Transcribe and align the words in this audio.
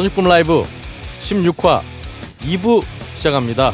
소식품 0.00 0.24
라이브 0.24 0.62
16화 1.20 1.82
2부 2.38 2.82
시작합니다. 3.12 3.70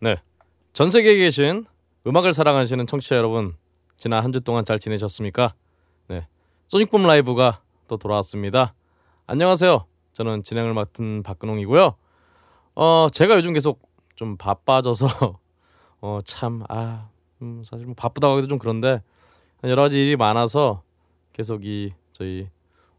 네, 0.00 0.16
전 0.74 0.90
세계에 0.90 1.16
계신 1.16 1.64
음악을 2.06 2.34
사랑하시는 2.34 2.86
청취자 2.86 3.16
여러분, 3.16 3.54
지난 3.96 4.22
한 4.22 4.32
주 4.32 4.40
동안 4.42 4.66
잘 4.66 4.78
지내셨습니까? 4.78 5.54
네, 6.08 6.26
소닉붐 6.66 7.02
라이브가 7.02 7.62
또 7.88 7.96
돌아왔습니다. 7.96 8.74
안녕하세요. 9.26 9.86
저는 10.12 10.42
진행을 10.42 10.74
맡은 10.74 11.22
박근홍이고요. 11.22 11.94
어, 12.74 13.06
제가 13.12 13.36
요즘 13.36 13.54
계속 13.54 13.80
좀 14.14 14.36
바빠져서 14.36 15.38
어, 16.02 16.18
참 16.24 16.64
아, 16.68 17.08
음, 17.40 17.62
사실 17.64 17.86
뭐 17.86 17.94
바쁘다고 17.94 18.32
하기도 18.34 18.48
좀 18.48 18.58
그런데 18.58 19.02
여러 19.64 19.82
가지 19.82 20.00
일이 20.00 20.16
많아서 20.16 20.82
계속 21.32 21.66
이 21.66 21.90
저희 22.12 22.48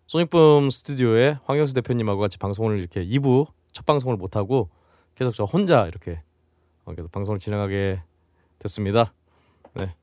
소닉붐 0.05 0.69
스튜디오에 0.69 1.39
황영수 1.45 1.73
대표님하고 1.73 2.19
같이 2.19 2.37
방송을 2.37 2.77
이렇게 2.77 3.03
2부 3.03 3.47
첫 3.71 3.85
방송을 3.85 4.15
못 4.15 4.35
하고 4.35 4.69
계속 5.15 5.33
저 5.33 5.43
혼자 5.43 5.87
이렇게 5.87 6.21
어, 6.85 6.93
계속 6.93 7.11
방송을 7.11 7.39
진행하게 7.39 8.03
됐습니다. 8.59 9.11
네. 9.73 9.95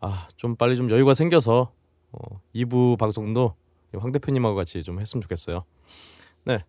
아, 0.00 0.28
좀 0.36 0.56
빨리 0.56 0.76
좀 0.76 0.90
여유가 0.90 1.14
생겨서 1.14 1.72
어, 2.12 2.40
2부 2.54 2.98
방송도 2.98 3.54
황 3.96 4.12
대표님하고 4.12 4.54
같이 4.54 4.82
좀 4.82 5.00
했으면 5.00 5.22
좋겠어요. 5.22 5.64
네. 6.44 6.64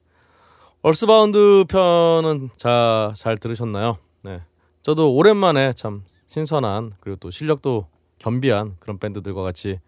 얼스바운드 0.83 1.65
편은 1.67 2.49
자, 2.55 3.13
잘 3.17 3.37
들으셨나요? 3.37 3.97
네. 4.21 4.41
저도 4.81 5.13
오랜만에 5.13 5.73
참 5.73 6.05
신선한 6.27 6.93
그리고 7.01 7.17
또 7.19 7.29
실력도 7.29 7.87
겸비한 8.23 8.77
그런 8.79 8.97
밴드들과 8.99 9.43
같이 9.43 9.79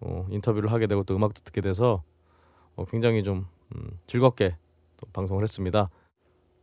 어, 0.00 0.26
인터뷰를 0.30 0.70
하게 0.70 0.86
되고 0.86 1.02
또 1.04 1.16
음악도 1.16 1.40
듣게 1.42 1.62
돼서 1.62 2.02
어, 2.76 2.84
굉장히 2.84 3.24
좀 3.24 3.46
음, 3.74 3.90
즐겁게 4.06 4.56
또 4.98 5.06
방송을 5.12 5.42
했습니다. 5.42 5.88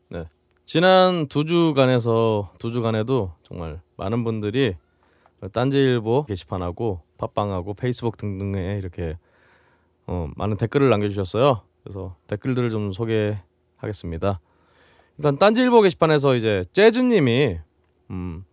네. 0.10 0.26
지난 0.66 1.28
두 1.28 1.44
주간에서 1.44 2.54
두 2.60 2.72
주간에도 2.72 3.34
정말 3.42 3.82
많은 3.98 4.24
분들이 4.24 4.76
딴지일보 5.52 6.26
게시판하고 6.26 7.02
팟빵하고 7.18 7.74
페이스북 7.74 8.18
등등에 8.18 8.78
이렇게 8.78 9.18
어, 10.06 10.30
많은 10.36 10.58
댓글을 10.58 10.90
남겨주셨어요. 10.90 11.62
그래서 11.84 12.16
댓글들을 12.28 12.70
좀 12.70 12.92
소개하겠습니다. 12.92 14.40
일단 15.18 15.38
딴지일보 15.38 15.82
게시판에서 15.82 16.36
이제 16.36 16.64
재즈님이 16.72 17.60
음, 18.12 18.46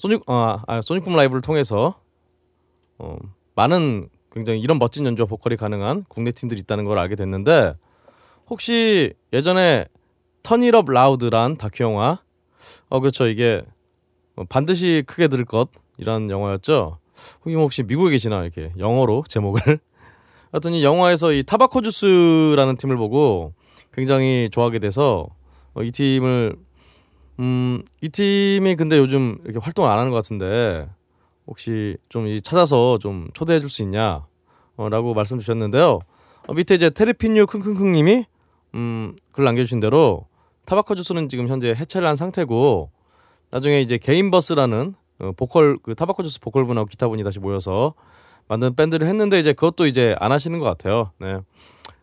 소닉 0.00 0.22
아, 0.28 0.62
아 0.66 0.80
소닉붐 0.80 1.14
라이브를 1.14 1.42
통해서 1.42 2.00
어, 2.98 3.18
많은 3.54 4.08
굉장히 4.32 4.58
이런 4.58 4.78
멋진 4.78 5.04
연주와 5.04 5.26
보컬이 5.26 5.58
가능한 5.58 6.06
국내 6.08 6.30
팀들이 6.30 6.58
있다는 6.60 6.86
걸 6.86 6.98
알게 6.98 7.16
됐는데 7.16 7.74
혹시 8.48 9.12
예전에 9.34 9.84
터니럽 10.42 10.90
라우드란 10.90 11.58
다큐 11.58 11.84
영화 11.84 12.18
어 12.88 13.00
그렇죠. 13.00 13.26
이게 13.26 13.60
어, 14.36 14.44
반드시 14.44 15.04
크게 15.06 15.28
들을 15.28 15.44
것이란 15.44 16.30
영화였죠. 16.30 16.98
혹시 17.44 17.54
혹시 17.54 17.82
미국에 17.82 18.12
계시나? 18.12 18.40
이렇게 18.42 18.72
영어로 18.78 19.24
제목을. 19.28 19.60
하여튼 20.50 20.72
이 20.72 20.82
영화에서 20.82 21.32
이 21.32 21.42
타바코 21.42 21.82
주스라는 21.82 22.78
팀을 22.78 22.96
보고 22.96 23.52
굉장히 23.92 24.48
좋아하게 24.50 24.78
돼서 24.78 25.28
어, 25.74 25.82
이 25.82 25.90
팀을 25.90 26.56
음, 27.40 27.82
이 28.02 28.08
팀이 28.08 28.76
근데 28.76 28.98
요즘 28.98 29.38
이렇게 29.44 29.58
활동을 29.58 29.90
안 29.90 29.98
하는 29.98 30.10
것 30.10 30.16
같은데 30.16 30.88
혹시 31.46 31.96
좀 32.08 32.26
찾아서 32.42 32.98
좀 32.98 33.28
초대해 33.34 33.60
줄 33.60 33.68
수 33.68 33.82
있냐? 33.82 34.26
어, 34.76 34.88
라고 34.88 35.14
말씀 35.14 35.38
주셨는데요. 35.38 36.00
어, 36.46 36.52
밑에 36.54 36.74
이제 36.74 36.90
테레피뉴 36.90 37.46
킁킁킁 37.46 37.92
님이 37.92 38.24
음, 38.74 39.16
글 39.32 39.44
남겨 39.44 39.62
주신 39.62 39.80
대로 39.80 40.26
타바코 40.66 40.94
주스는 40.94 41.28
지금 41.28 41.48
현재 41.48 41.70
해체를 41.70 42.06
한 42.06 42.14
상태고 42.16 42.90
나중에 43.50 43.80
이제 43.80 43.98
개인 43.98 44.30
버스라는 44.30 44.94
어, 45.20 45.32
보컬 45.36 45.78
그 45.82 45.94
타바코 45.94 46.22
주스 46.22 46.40
보컬분하고 46.40 46.86
기타분이 46.86 47.24
다시 47.24 47.38
모여서 47.40 47.94
만든 48.48 48.74
밴드를 48.74 49.06
했는데 49.06 49.38
이제 49.40 49.52
그것도 49.52 49.86
이제 49.86 50.14
안 50.18 50.32
하시는 50.32 50.58
것 50.58 50.64
같아요. 50.66 51.10
네. 51.18 51.38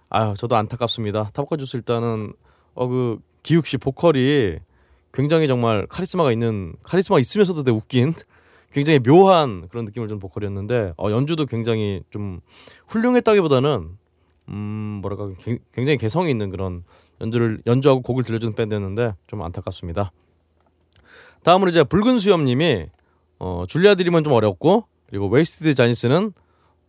아유 0.10 0.34
저도 0.38 0.56
안타깝습니다. 0.56 1.26
타바코 1.34 1.58
주스 1.58 1.78
일단은 1.78 2.34
어 2.74 2.88
그 2.88 3.20
기욱 3.44 3.66
씨 3.66 3.78
보컬이 3.78 4.58
굉장히 5.14 5.48
정말 5.48 5.88
카리스마가 5.88 6.32
있는 6.32 6.74
카리스마 6.84 7.20
있으면서도 7.20 7.64
되게 7.64 7.76
웃긴 7.76 8.14
굉장히 8.72 9.00
묘한 9.00 9.68
그런 9.70 9.86
느낌을 9.86 10.08
준 10.08 10.20
보컬이었는데 10.20 10.94
어, 10.98 11.12
연주도 11.12 11.46
굉장히 11.46 12.04
좀 12.10 12.42
훌륭했다기보다는 12.88 13.98
음 14.50 14.56
뭐랄까 15.02 15.30
굉장히 15.74 15.98
개성이 15.98 16.32
있는 16.32 16.50
그런 16.50 16.84
연주를 17.20 17.62
연주하고 17.66 18.02
곡을 18.02 18.24
들려주는 18.24 18.56
밴드였는데 18.56 19.16
좀 19.28 19.42
안타깝습니다. 19.42 20.12
다음으로 21.44 21.70
이제 21.70 21.84
붉은 21.84 22.18
수염님이 22.18 22.88
어, 23.40 23.64
줄리아 23.68 23.96
드림은 23.96 24.24
좀 24.24 24.34
어렵고 24.34 24.86
그리고 25.08 25.28
웨이스티드 25.28 25.74
자니스는 25.76 26.34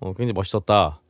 어, 0.01 0.13
굉장히 0.15 0.33
멋있었다. 0.33 1.01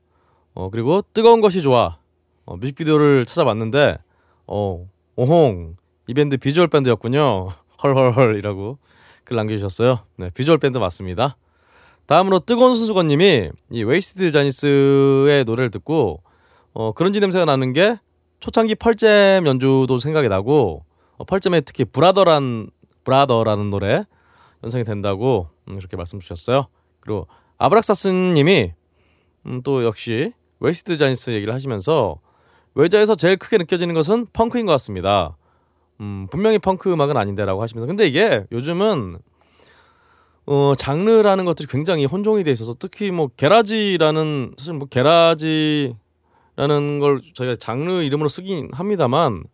어, 0.55 0.71
그리고 0.71 1.03
뜨거운 1.13 1.41
것이 1.41 1.63
좋아. 1.63 1.99
어, 2.45 2.57
뮤직비디오를 2.57 3.27
찾아봤는데 3.27 3.99
어, 4.47 4.87
오홍 5.17 5.77
이 6.09 6.15
밴드 6.15 6.39
비주얼 6.39 6.69
밴드였군요. 6.69 7.51
헐헐헐이라고 7.83 8.79
글 9.25 9.37
남겨주셨어요. 9.37 10.01
네, 10.17 10.31
비주얼 10.31 10.57
밴드 10.57 10.79
맞습니다. 10.79 11.37
다음으로 12.07 12.39
뜨거운 12.41 12.75
순수건님이 12.75 13.51
이 13.71 13.83
웨이스티드 13.83 14.33
자니스의 14.33 15.45
노래를 15.45 15.71
듣고 15.71 16.23
어, 16.73 16.93
그런지 16.93 17.21
냄새가 17.21 17.45
나는 17.45 17.75
게 17.75 17.99
초창기 18.41 18.77
펄잼 18.77 19.47
연주도 19.47 19.99
생각이 19.99 20.31
나고 20.31 20.83
어, 21.19 21.25
펄잼에 21.25 21.61
특히 21.61 21.85
Brother란 21.85 22.71
Brother라는 23.05 23.69
노래 23.69 24.05
연상이 24.65 24.85
된다고 24.85 25.51
음, 25.69 25.77
그렇게 25.77 25.99
말씀 25.99 26.19
주셨어요. 26.19 26.69
그리고 27.01 27.27
아브락사스님이 27.59 28.73
음, 29.45 29.63
또 29.63 29.85
역시 29.85 30.33
웨이스티드 30.61 30.97
자니스 30.97 31.31
얘기를 31.33 31.53
하시면서 31.53 32.19
웨자에서 32.75 33.15
제일 33.15 33.37
크게 33.37 33.59
느껴지는 33.59 33.95
것은 33.95 34.27
펑크인 34.33 34.65
것 34.65 34.73
같습니다. 34.73 35.37
음, 36.01 36.29
분명히 36.31 36.59
펑크 36.59 36.93
음악은 36.93 37.17
아닌데라고 37.17 37.63
하시면서. 37.63 37.87
근데 37.87 38.07
이게 38.07 38.45
요즘은 38.53 39.19
어, 40.47 40.73
장르라는 40.77 41.45
것들이 41.45 41.69
굉장히 41.69 42.07
혼종이 42.07 42.43
돼 42.43 42.51
있어서 42.51 42.75
특히 42.79 43.11
뭐 43.11 43.29
garage라는 43.37 44.55
사실 44.57 44.73
뭐 44.75 44.89
garage라는 44.89 45.95
걸 47.01 47.21
저희가 47.35 47.57
장르 47.57 48.03
이름으로 48.03 48.29
쓰긴 48.29 48.71
합니다만 48.73 49.45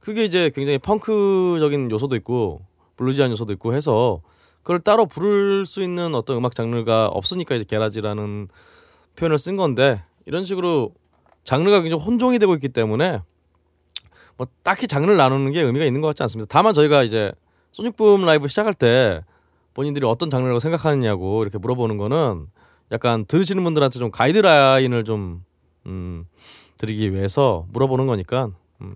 그게 0.00 0.24
이제 0.24 0.50
굉장히 0.54 0.76
펑크적인 0.78 1.90
요소도 1.90 2.16
있고 2.16 2.60
블루지한 2.96 3.30
요소도 3.30 3.54
있고 3.54 3.74
해서 3.74 4.20
그걸 4.62 4.80
따로 4.80 5.06
부를 5.06 5.64
수 5.64 5.82
있는 5.82 6.14
어떤 6.14 6.36
음악 6.36 6.54
장르가 6.54 7.06
없으니까 7.06 7.54
이제 7.54 7.64
게라지라는 7.64 8.48
표현을 9.16 9.38
쓴 9.38 9.56
건데 9.56 10.02
이런 10.26 10.44
식으로 10.44 10.92
장르가 11.44 11.80
굉장히 11.80 12.02
혼종이 12.02 12.38
되고 12.38 12.52
있기 12.54 12.68
때문에 12.68 13.22
뭐 14.36 14.46
딱히 14.62 14.86
장르를 14.86 15.16
나누는 15.16 15.52
게 15.52 15.60
의미가 15.62 15.84
있는 15.84 16.00
것 16.00 16.08
같지 16.08 16.22
않습니다. 16.24 16.48
다만 16.50 16.74
저희가 16.74 17.02
이제 17.02 17.32
소닉붐 17.72 18.24
라이브 18.24 18.48
시작할 18.48 18.74
때 18.74 19.22
본인들이 19.74 20.06
어떤 20.06 20.30
장르라고 20.30 20.58
생각하느냐고 20.60 21.42
이렇게 21.42 21.58
물어보는 21.58 21.96
거는 21.96 22.46
약간 22.92 23.24
들으시는 23.26 23.62
분들한테 23.64 23.98
좀 23.98 24.10
가이드라인을 24.10 25.04
좀 25.04 25.44
음, 25.86 26.26
드리기 26.76 27.12
위해서 27.12 27.66
물어보는 27.72 28.06
거니까 28.06 28.50
음, 28.80 28.94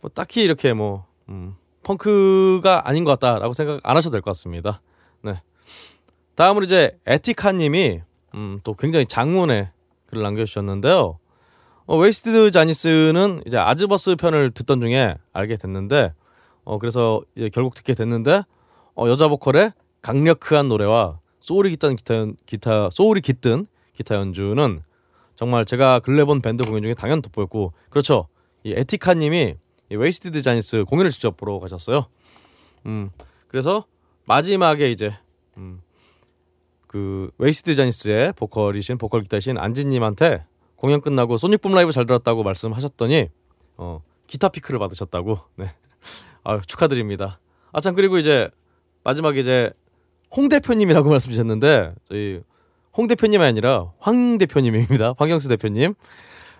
뭐 0.00 0.10
딱히 0.12 0.42
이렇게 0.42 0.72
뭐 0.74 1.06
음, 1.28 1.56
펑크가 1.82 2.88
아닌 2.88 3.04
것 3.04 3.18
같다라고 3.18 3.52
생각 3.52 3.80
안 3.82 3.96
하셔도 3.96 4.12
될 4.12 4.20
것 4.20 4.30
같습니다. 4.30 4.80
네. 5.22 5.40
다음으로 6.34 6.64
이제 6.64 6.98
에티카님이 7.06 8.02
음, 8.34 8.58
또 8.64 8.74
굉장히 8.74 9.06
장문의 9.06 9.70
글을 10.06 10.22
남겨주셨는데요. 10.22 11.18
어, 11.86 11.98
웨이스티드 11.98 12.50
자니스는 12.50 13.42
이제 13.46 13.58
아즈버스 13.58 14.16
편을 14.16 14.52
듣던 14.52 14.80
중에 14.80 15.16
알게 15.32 15.56
됐는데 15.56 16.14
어 16.64 16.78
그래서 16.78 17.22
결국 17.52 17.74
듣게 17.74 17.92
됐는데 17.92 18.42
어, 18.94 19.08
여자 19.08 19.28
보컬의 19.28 19.72
강력한 20.00 20.68
노래와 20.68 21.20
소울이 21.40 21.70
깃든 21.70 21.96
기타 21.96 22.26
기타 22.46 22.88
소울이 22.90 23.20
깃든 23.20 23.66
기타 23.92 24.14
연주는 24.14 24.82
정말 25.36 25.66
제가 25.66 25.98
근래 25.98 26.24
본 26.24 26.40
밴드 26.40 26.64
공연 26.64 26.82
중에 26.82 26.94
당연 26.94 27.20
돋보였고 27.20 27.74
그렇죠 27.90 28.28
이 28.62 28.72
에티카님이 28.72 29.56
이 29.90 29.96
웨이스티드 29.96 30.40
자니스 30.40 30.84
공연을 30.84 31.10
직접 31.10 31.36
보러 31.36 31.58
가셨어요. 31.58 32.06
음 32.86 33.10
그래서 33.48 33.84
마지막에 34.24 34.90
이제 34.90 35.14
음, 35.58 35.82
그 36.86 37.30
웨이스티드 37.36 37.76
자니스의 37.76 38.32
보컬이신 38.32 38.96
보컬 38.96 39.20
기타신 39.20 39.58
안지님한테 39.58 40.46
공연 40.84 41.00
끝나고 41.00 41.38
소닉붐 41.38 41.72
라이브 41.72 41.92
잘 41.92 42.04
들었다고 42.04 42.42
말씀하셨더니 42.42 43.30
어, 43.78 44.02
기타 44.26 44.50
피크를 44.50 44.78
받으셨다고. 44.78 45.38
네. 45.56 45.74
아 46.44 46.60
축하드립니다. 46.60 47.40
아 47.72 47.80
참 47.80 47.94
그리고 47.94 48.18
이제 48.18 48.50
마지막에 49.02 49.40
이제 49.40 49.72
홍 50.36 50.50
대표님이라고 50.50 51.08
말씀 51.08 51.30
주셨는데 51.30 51.94
저희 52.04 52.42
홍 52.94 53.06
대표님이 53.06 53.42
아니라 53.42 53.92
황 53.98 54.36
대표님입니다. 54.36 55.14
황경수 55.16 55.48
대표님. 55.48 55.94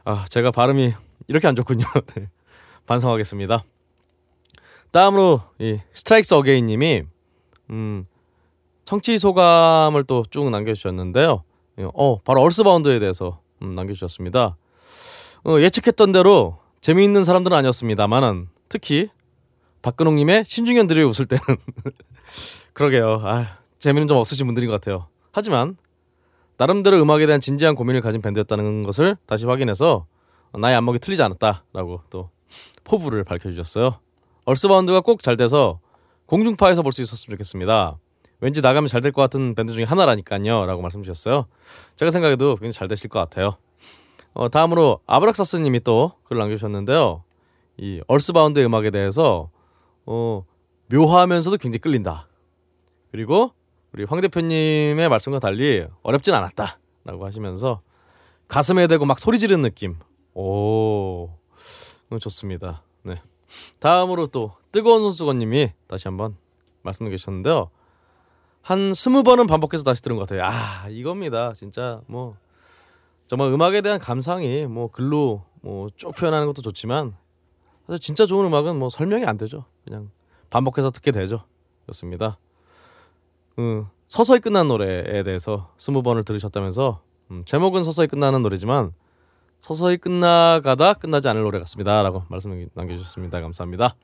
아 0.07 0.25
제가 0.31 0.51
발음이 0.53 0.95
이렇게 1.29 1.47
안 1.47 1.55
좋군요. 1.55 1.85
네. 2.17 2.31
반성하겠습니다. 2.87 3.63
다음으로 4.91 5.43
이 5.59 5.81
스트라이크스 5.93 6.33
어게인님이 6.33 7.03
음 7.69 8.07
청취 8.87 9.19
소감을 9.19 10.05
또 10.05 10.23
쭉 10.31 10.49
남겨주셨는데요. 10.49 11.45
어 11.93 12.19
바로 12.21 12.41
얼스바운드에 12.41 13.01
대해서 13.01 13.44
음, 13.63 13.73
남겨주셨습니다. 13.73 14.57
어, 15.47 15.61
예측했던 15.61 16.13
대로 16.13 16.59
재미있는 16.81 17.25
사람들은 17.25 17.57
아니었습니다만은 17.57 18.49
특히 18.69 19.11
박근홍님의 19.83 20.45
신중현들이 20.47 21.03
웃을 21.05 21.27
때는 21.27 21.43
그러게요. 22.73 23.21
아, 23.23 23.59
재미는 23.79 24.09
좀 24.09 24.17
없으신 24.19 24.47
분들인 24.47 24.69
것 24.71 24.81
같아요. 24.81 25.07
하지만 25.33 25.77
나름대로 26.57 27.01
음악에 27.03 27.27
대한 27.27 27.41
진지한 27.41 27.75
고민을 27.75 28.01
가진 28.01 28.23
밴드였다는 28.23 28.83
것을 28.85 29.17
다시 29.27 29.45
확인해서 29.47 30.07
나의 30.57 30.77
안목이 30.77 30.99
틀리지 31.01 31.23
않았다라고 31.23 32.03
또 32.11 32.31
포부를 32.85 33.25
밝혀주셨어요. 33.25 33.99
얼스바운드가 34.45 35.01
꼭 35.01 35.21
잘 35.23 35.37
돼서 35.37 35.81
공중파에서 36.27 36.83
볼 36.83 36.93
수 36.93 37.03
있었으면 37.03 37.35
좋겠습니다. 37.37 37.99
왠지 38.41 38.61
나가면 38.61 38.89
잘 38.89 39.01
될 39.01 39.13
것 39.13 39.23
같은 39.23 39.55
밴드 39.55 39.73
중에 39.73 39.85
하나라니까요. 39.85 40.67
라고 40.67 40.83
말씀 40.83 41.03
주셨어요. 41.03 41.47
제가 41.97 42.11
생각해도 42.11 42.57
굉장히 42.57 42.73
잘 42.73 42.89
되실 42.89 43.09
것 43.09 43.19
같아요. 43.19 43.57
어, 44.33 44.49
다음으로 44.49 45.01
아브락사스 45.07 45.57
님이 45.57 45.81
또 45.81 46.13
글을 46.25 46.41
남겨주셨는데요. 46.41 47.23
이 47.79 48.01
얼스바운드의 48.07 48.67
음악에 48.67 48.91
대해서 48.91 49.51
어, 50.07 50.45
묘하면서도 50.93 51.57
굉장히 51.59 51.79
끌린다. 51.81 52.29
그리고 53.11 53.53
우리 53.93 54.05
황 54.05 54.21
대표님의 54.21 55.09
말씀과 55.09 55.39
달리 55.39 55.87
어렵진 56.03 56.35
않았다 56.35 56.79
라고 57.05 57.25
하시면서 57.25 57.81
가슴에 58.49 58.87
대고 58.89 59.05
막 59.07 59.19
소리 59.21 59.39
지르는 59.39 59.63
느낌. 59.63 59.97
오, 60.35 61.31
좋습니다. 62.21 62.83
네. 63.03 63.23
다음으로 63.79 64.27
또 64.27 64.53
뜨거운 64.73 65.01
손수건님이 65.03 65.73
다시 65.87 66.09
한번 66.09 66.37
말씀해 66.83 67.11
주셨는데요. 67.17 67.71
한 68.65 68.95
스무 68.95 69.23
번은 69.23 69.47
반복해서 69.47 69.85
다시 69.85 70.01
들은 70.01 70.17
것 70.17 70.27
같아요. 70.27 70.43
아 70.51 70.89
이겁니다. 70.89 71.53
진짜 71.53 72.01
뭐 72.07 72.35
정말 73.27 73.49
음악에 73.53 73.83
대한 73.83 73.99
감상이 73.99 74.65
뭐 74.65 74.91
글로 74.91 75.45
뭐 75.61 75.89
쭉 75.97 76.15
표현하는 76.17 76.47
것도 76.47 76.63
좋지만 76.63 77.15
사실 77.87 78.01
진짜 78.01 78.25
좋은 78.25 78.47
음악은 78.47 78.79
뭐 78.79 78.89
설명이 78.89 79.27
안 79.27 79.37
되죠. 79.37 79.67
그냥 79.85 80.11
반복해서 80.49 80.89
듣게 80.91 81.11
되죠. 81.11 81.45
그렇습니다. 81.83 82.39
음, 83.59 83.87
서서히 84.09 84.41
끝난 84.41 84.67
노래에 84.69 85.23
대해서 85.23 85.71
스무 85.77 86.03
번을 86.03 86.23
들으셨다면서 86.25 87.03
음, 87.33 87.43
제목은 87.45 87.85
서서히 87.85 88.09
끝나는 88.09 88.41
노래지만 88.41 88.95
서서히 89.61 89.99
끝나가다 89.99 90.95
끝나지 90.95 91.29
않을 91.29 91.43
노래 91.43 91.59
같습니다라고 91.59 92.25
말씀 92.29 92.67
남겨주셨습니다. 92.73 93.43
감사합니다. 93.43 93.95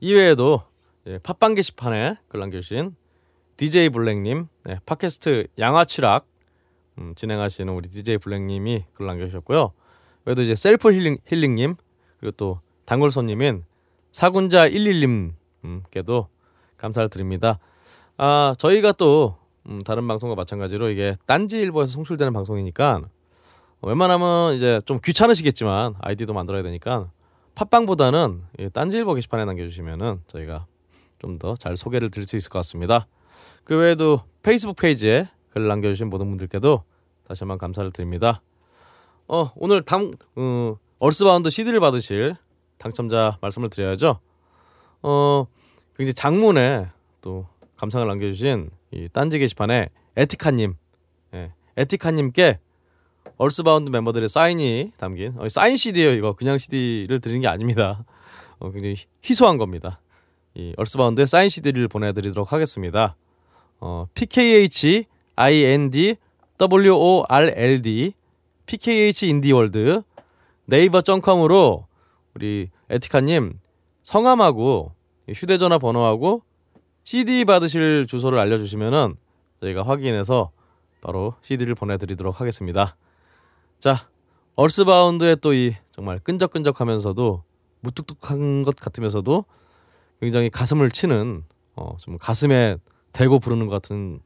이외에도 0.00 0.62
예, 1.06 1.18
팟빵 1.18 1.54
게시판에 1.54 2.16
글 2.26 2.40
남겨주신 2.40 2.96
DJ 3.56 3.88
블랙님, 3.90 4.48
네, 4.64 4.78
팟캐스트 4.84 5.46
양아치락 5.58 6.26
음, 6.98 7.14
진행하시는 7.14 7.72
우리 7.72 7.88
DJ 7.88 8.18
블랙님이 8.18 8.84
글 8.94 9.06
남겨주셨고요. 9.06 9.72
외에도 10.24 10.42
이제 10.42 10.54
셀프 10.54 10.92
힐링, 10.92 11.18
힐링님 11.26 11.76
그리고 12.20 12.32
또 12.36 12.60
단골 12.84 13.10
손님인 13.10 13.64
사군자 14.12 14.68
11님께도 14.68 16.26
감사를 16.76 17.08
드립니다. 17.10 17.58
아 18.16 18.54
저희가 18.58 18.92
또 18.92 19.36
음, 19.68 19.82
다른 19.82 20.06
방송과 20.06 20.34
마찬가지로 20.36 20.90
이게 20.90 21.16
딴지일보에서 21.26 21.92
송출되는 21.92 22.32
방송이니까 22.32 23.02
웬만하면 23.82 24.54
이제 24.54 24.80
좀 24.86 24.98
귀찮으시겠지만 25.02 25.94
아이디도 26.00 26.32
만들어야 26.32 26.62
되니까 26.62 27.10
팟빵보다는 27.54 28.42
딴지일보 28.72 29.14
게시판에 29.14 29.44
남겨주시면은 29.44 30.22
저희가 30.26 30.66
좀 31.18 31.38
더 31.38 31.56
잘 31.56 31.76
소개를 31.76 32.10
드릴 32.10 32.26
수 32.26 32.36
있을 32.36 32.50
것 32.50 32.58
같습니다. 32.60 33.06
그 33.66 33.76
외에도 33.76 34.22
페이스북 34.44 34.76
페이지에 34.76 35.28
글 35.50 35.66
남겨주신 35.66 36.08
모든 36.08 36.28
분들께도 36.30 36.84
다시 37.26 37.40
한번 37.42 37.58
감사를 37.58 37.90
드립니다. 37.90 38.40
어 39.26 39.50
오늘 39.56 39.82
당 39.82 40.12
어, 40.36 40.76
얼스바운드 41.00 41.50
CD를 41.50 41.80
받으실 41.80 42.36
당첨자 42.78 43.38
말씀을 43.40 43.68
드려야죠. 43.68 44.20
어 45.02 45.46
굉장히 45.96 46.14
장문에 46.14 46.90
또 47.20 47.48
감상을 47.76 48.06
남겨주신 48.06 48.70
이 48.92 49.08
딴지 49.12 49.40
게시판에 49.40 49.88
에티카님, 50.14 50.74
예, 51.34 51.52
에티카님께 51.76 52.60
얼스바운드 53.36 53.90
멤버들의 53.90 54.28
사인이 54.28 54.92
담긴 54.96 55.34
어, 55.38 55.48
사인 55.48 55.76
CD예요. 55.76 56.12
이거 56.12 56.34
그냥 56.34 56.56
CD를 56.56 57.20
드리는 57.20 57.40
게 57.40 57.48
아닙니다. 57.48 58.04
어, 58.60 58.70
굉장히 58.70 58.94
희소한 59.24 59.58
겁니다. 59.58 60.00
이 60.54 60.72
얼스바운드의 60.76 61.26
사인 61.26 61.48
CD를 61.48 61.88
보내드리도록 61.88 62.52
하겠습니다. 62.52 63.16
어, 63.80 64.06
PKH 64.14 65.04
IND 65.36 66.16
WORLD 66.60 68.14
PKH 68.66 69.28
인디월드 69.28 70.02
네이버 70.64 71.00
점컴으로 71.00 71.86
우리 72.34 72.70
에티카님 72.90 73.58
성함하고 74.02 74.92
휴대전화 75.28 75.78
번호하고 75.78 76.42
CD 77.04 77.44
받으실 77.44 78.06
주소를 78.08 78.38
알려주시면은 78.38 79.16
저희가 79.60 79.82
확인해서 79.82 80.50
바로 81.00 81.34
CD를 81.42 81.74
보내드리도록 81.74 82.40
하겠습니다. 82.40 82.96
자, 83.78 84.08
얼스바운드의 84.56 85.36
또 85.36 85.52
이 85.52 85.74
정말 85.92 86.18
끈적끈적하면서도 86.18 87.42
무뚝뚝한 87.80 88.62
것 88.62 88.74
같으면서도 88.76 89.44
굉장히 90.20 90.50
가슴을 90.50 90.90
치는 90.90 91.44
어, 91.76 91.96
좀 92.00 92.18
가슴에 92.18 92.76
대고 93.16 93.38
부르는 93.38 93.66
것 93.66 93.72
같은 93.72 94.20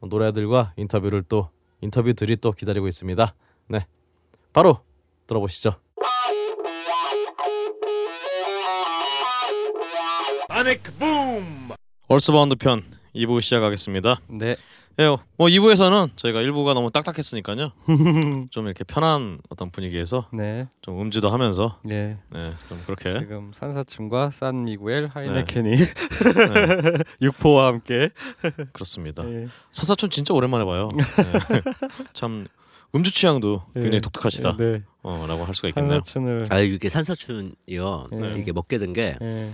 노래들과 0.00 0.72
인터뷰를 0.76 1.22
또 1.22 1.50
인터뷰들이 1.80 2.36
또 2.36 2.52
기다리고 2.52 2.86
있습니다. 2.86 3.34
네, 3.66 3.84
바로 4.52 4.78
들어보시죠. 5.26 5.74
소닉 10.48 10.82
붐. 11.00 11.70
얼스바운드 12.06 12.54
편 12.54 12.84
2부 13.12 13.40
시작하겠습니다. 13.40 14.20
네. 14.28 14.54
예, 15.00 15.06
뭐 15.36 15.46
2부에서는 15.46 16.16
저희가 16.16 16.40
1부가 16.42 16.74
너무 16.74 16.90
딱딱했으니까요. 16.90 17.70
좀 18.50 18.66
이렇게 18.66 18.82
편한 18.82 19.38
어떤 19.48 19.70
분위기에서 19.70 20.28
네. 20.32 20.66
좀 20.82 21.00
음주도 21.00 21.28
하면서 21.30 21.78
네. 21.84 22.18
네, 22.30 22.52
좀 22.68 22.82
그렇게 22.84 23.16
지금 23.20 23.52
산사춘과 23.54 24.30
산 24.30 24.64
미구엘 24.64 25.06
하이네켄이 25.06 25.76
네. 25.76 25.84
육포와 27.22 27.68
함께 27.68 28.10
그렇습니다. 28.72 29.22
네. 29.22 29.46
산사춘 29.72 30.10
진짜 30.10 30.34
오랜만에 30.34 30.64
봐요. 30.64 30.88
네. 30.96 31.04
참 32.12 32.46
음주 32.92 33.12
취향도 33.12 33.66
굉장히 33.74 33.98
네. 33.98 34.00
독특하시다. 34.00 34.56
네. 34.56 34.82
어라고 35.02 35.44
할 35.44 35.54
수가 35.54 35.68
있겠네요. 35.68 36.00
산사춘을 36.00 36.48
아 36.50 36.58
이게 36.58 36.88
산사춘이요. 36.88 38.08
네. 38.10 38.34
이게 38.36 38.50
먹게 38.50 38.78
된게 38.78 39.16
네. 39.20 39.52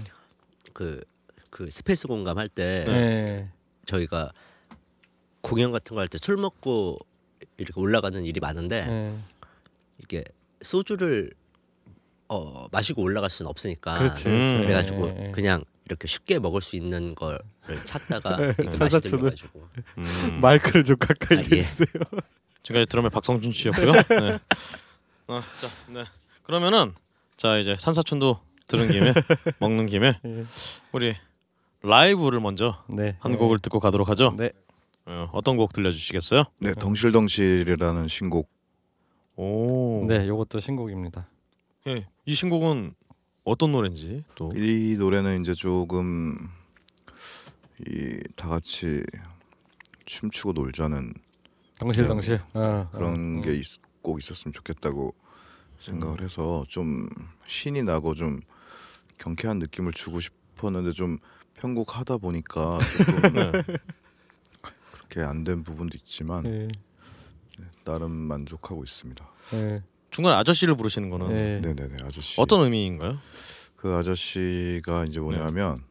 그그 0.73 1.69
스페이스 1.71 2.07
공감 2.09 2.39
할때 2.39 2.87
네. 2.89 3.45
저희가 3.85 4.33
공연 5.45 5.73
같은 5.73 5.95
거 5.95 6.01
할 6.01 6.09
때 6.09 6.19
술 6.19 6.37
먹고 6.37 6.99
이렇게 7.59 7.79
올라가는 7.81 8.25
일이 8.25 8.41
많은데 8.41 8.87
네. 8.87 9.15
이게 9.99 10.25
소주를 10.63 11.31
어 12.29 12.67
마시고 12.73 13.03
올라갈 13.03 13.29
수는 13.31 13.51
없으니까 13.51 13.99
그렇지. 13.99 14.29
음. 14.29 14.37
그렇지. 14.39 14.57
그래가지고 14.67 15.07
네. 15.07 15.33
그냥 15.33 15.63
이렇게 15.85 16.09
쉽게 16.09 16.39
먹을 16.39 16.63
수 16.63 16.77
있는 16.77 17.15
거를 17.15 17.39
찾다가 17.85 18.37
네, 18.39 18.55
이렇게 18.59 18.77
맛이 18.79 19.01
들려가지고 19.01 19.69
음, 19.99 20.39
마이크를 20.41 20.85
좀 20.85 20.97
가까이 20.97 21.39
아, 21.39 21.41
예. 21.43 21.45
대주세요. 21.49 21.87
지금까지 22.63 22.87
드럼의 22.89 23.11
박성준 23.11 23.53
씨였고요. 23.53 23.93
네. 24.09 24.39
어, 25.27 25.41
자, 25.61 25.69
네. 25.89 26.05
그러면은 26.45 26.95
자 27.37 27.59
이제 27.59 27.77
산사춘도 27.79 28.41
들은 28.67 28.89
김에 28.91 29.13
먹는 29.59 29.85
김에 29.87 30.19
네. 30.23 30.45
우리 30.93 31.15
라이브를 31.83 32.41
먼저 32.41 32.83
네. 32.89 33.17
한 33.21 33.37
곡을 33.37 33.59
듣고 33.59 33.79
가도록 33.81 34.09
하죠. 34.09 34.33
네. 34.39 34.51
어, 35.07 35.29
어떤 35.33 35.57
곡 35.57 35.73
들려주시겠어요? 35.73 36.45
네, 36.59 36.75
덩실덩실이라는 36.75 38.09
신곡 38.09 38.49
오, 39.37 40.05
네, 40.07 40.27
요것도 40.29 40.61
신곡입니다. 40.61 41.27
예, 41.89 42.07
이 42.25 42.35
신곡은 42.35 42.95
어떤 43.45 43.73
노래인지 43.73 44.25
또 44.37 44.51
이 44.57 44.97
노래는 44.99 45.43
이제 45.43 45.55
조금 45.55 46.37
이 47.87 48.21
다 48.37 48.49
같이 48.49 49.03
춤추고 50.07 50.53
놀자는 50.53 51.13
덩실덩실. 51.79 52.41
어, 52.55 52.89
그런 52.93 53.39
어, 53.39 53.41
게꼭 53.43 54.19
있었으면 54.21 54.53
좋겠다고 54.53 55.15
생각을 55.81 56.23
해서 56.23 56.65
좀 56.69 57.09
신이 57.47 57.83
나고 57.83 58.15
좀 58.15 58.41
경쾌한 59.19 59.59
느낌을 59.59 59.93
주고 59.93 60.21
싶었는데 60.21 60.93
좀 60.93 61.19
편곡하다 61.55 62.19
보니까 62.19 62.79
조금 62.97 63.53
네. 65.09 65.23
안된 65.23 65.65
부분도 65.65 65.97
있지만 65.99 66.47
예. 66.47 66.69
나름 67.85 68.11
만족하고 68.13 68.83
있습니다. 68.83 69.29
예. 69.55 69.83
중간에 70.11 70.37
아저씨를 70.37 70.77
부르시는 70.77 71.11
거는 71.11 71.31
예. 71.31 71.61
네네네 71.61 71.97
아저씨. 72.05 72.41
어떤 72.41 72.65
의미인가요? 72.65 73.19
그 73.77 73.95
아저씨가 73.95 75.05
이제 75.05 75.21
뭐냐면 75.21 75.85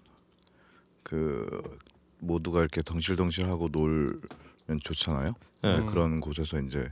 그 1.03 1.77
모두가 2.19 2.61
이렇게 2.61 2.81
덩실덩실하고 2.81 3.69
놀면 3.71 4.79
좋잖아요. 4.83 5.33
예. 5.65 5.73
근데 5.75 5.85
그런 5.91 6.19
곳에서 6.19 6.59
이제 6.59 6.91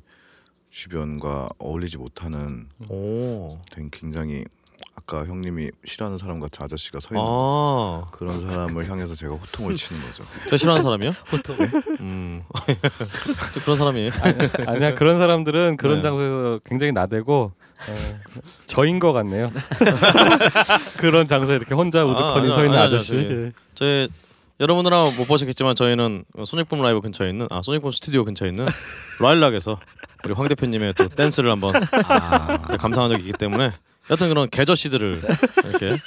주변과 0.69 1.49
어울리지 1.57 1.97
못하는 1.97 2.69
오. 2.89 3.59
굉장히 3.91 4.45
아까 5.11 5.25
형님이 5.25 5.71
싫어하는 5.83 6.17
사람 6.17 6.39
같은 6.39 6.63
아저씨가 6.63 7.01
서 7.01 7.09
있는 7.11 7.21
아, 7.21 8.05
그런 8.13 8.39
사람을 8.39 8.89
향해서 8.89 9.13
제가 9.13 9.35
호통을 9.35 9.75
치는 9.75 10.01
거죠. 10.01 10.23
저 10.49 10.55
싫어하는 10.55 10.81
사람이요? 10.81 11.11
음, 11.99 12.43
저 13.53 13.59
그런 13.59 13.75
사람이에요. 13.77 14.11
아니 14.67 14.81
야 14.85 14.95
그런 14.95 15.19
사람들은 15.19 15.75
그런 15.75 15.97
네. 15.97 16.01
장소에서 16.01 16.59
굉장히 16.63 16.93
나대고 16.93 17.51
어, 17.89 17.93
저인 18.67 18.99
것 18.99 19.11
같네요. 19.11 19.51
그런 20.97 21.27
장소에 21.27 21.55
이렇게 21.57 21.75
혼자 21.75 22.05
우두커니 22.05 22.39
아니요, 22.39 22.53
서 22.53 22.63
있는 22.63 22.77
아니요, 22.79 22.87
아저씨. 22.87 23.11
저기- 23.11 23.33
예. 23.33 23.51
저희 23.75 24.07
여러분들은 24.61 25.17
못 25.17 25.27
보셨겠지만 25.27 25.75
저희는 25.75 26.23
소닉붐 26.45 26.81
라이브 26.81 27.01
근처에 27.01 27.29
있는 27.29 27.47
아 27.49 27.61
소닉붐 27.61 27.91
스튜디오 27.91 28.23
근처에 28.23 28.47
있는 28.47 28.65
라일락에서 29.19 29.77
우리 30.23 30.33
황 30.33 30.47
대표님의 30.47 30.93
또 30.93 31.09
댄스를 31.09 31.49
한번 31.51 31.73
아, 32.05 32.59
감상한 32.77 33.09
적이 33.11 33.23
있기 33.25 33.33
때문에 33.37 33.73
여튼 34.09 34.29
그런 34.29 34.47
개저씨들을 34.49 35.21
이렇게 35.65 35.85
이렇게 35.87 36.01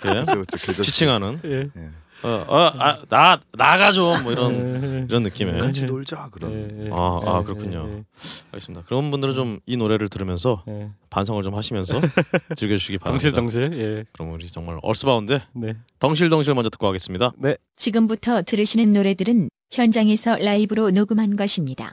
그렇죠, 0.00 0.32
그렇죠. 0.32 0.56
계절- 0.58 0.84
지칭하는 0.84 1.40
예. 1.44 1.68
예. 1.76 1.90
어나 2.22 3.40
나가 3.52 3.92
좀 3.92 4.22
뭐 4.24 4.32
이런 4.32 4.82
예. 4.82 5.06
이런 5.08 5.22
느낌의 5.22 5.60
같이 5.60 5.84
놀자 5.86 6.28
그런. 6.32 6.52
예, 6.52 6.86
예. 6.86 6.90
아, 6.90 7.20
아, 7.24 7.38
예, 7.40 7.44
그렇군요. 7.44 7.88
예, 7.92 8.04
알겠습니다. 8.52 8.84
그런 8.86 9.10
분들은 9.10 9.34
좀 9.34 9.60
이 9.66 9.76
노래를 9.76 10.08
들으면서 10.08 10.64
예. 10.68 10.90
반성을 11.10 11.42
좀 11.42 11.54
하시면서 11.54 11.94
즐겨주시기 12.56 12.98
바랍니다. 12.98 13.30
덩실덩실. 13.30 13.78
예. 13.80 14.04
그럼 14.12 14.32
우리 14.32 14.48
정말 14.50 14.78
얼스바운드 14.82 15.38
네. 15.54 15.74
덩실덩실 16.00 16.54
먼저 16.54 16.70
듣고 16.70 16.86
가겠습니다. 16.86 17.32
네. 17.38 17.56
지금부터 17.76 18.42
들으시는 18.42 18.92
노래들은 18.92 19.48
현장에서 19.70 20.36
라이브로 20.38 20.90
녹음한 20.90 21.36
것입니다. 21.36 21.92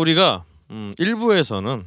우리가 0.00 0.44
음, 0.70 0.94
1부에서는 0.98 1.84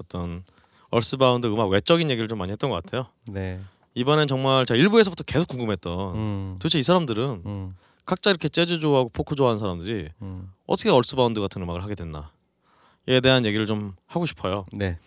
어떤 0.00 0.44
얼스바운드 0.90 1.46
음악 1.46 1.68
외적인 1.70 2.10
얘기를 2.10 2.28
좀 2.28 2.38
많이 2.38 2.52
했던 2.52 2.70
것 2.70 2.82
같아요. 2.82 3.06
네. 3.26 3.60
이번엔 3.94 4.26
정말 4.26 4.66
제가 4.66 4.78
1부에서부터 4.80 5.24
계속 5.26 5.48
궁금했던 5.48 6.14
음. 6.16 6.56
도대체 6.58 6.78
이 6.78 6.82
사람들은 6.82 7.42
음. 7.46 7.76
각자 8.04 8.30
이렇게 8.30 8.48
재즈 8.48 8.78
좋아하고 8.80 9.08
포크 9.10 9.34
좋아하는 9.34 9.58
사람들이 9.60 10.08
음. 10.22 10.52
어떻게 10.66 10.90
얼스바운드 10.90 11.40
같은 11.40 11.62
음악을 11.62 11.82
하게 11.82 11.94
됐나에 11.94 13.20
대한 13.22 13.46
얘기를 13.46 13.66
좀 13.66 13.94
하고 14.06 14.26
싶어요. 14.26 14.66
네. 14.72 14.98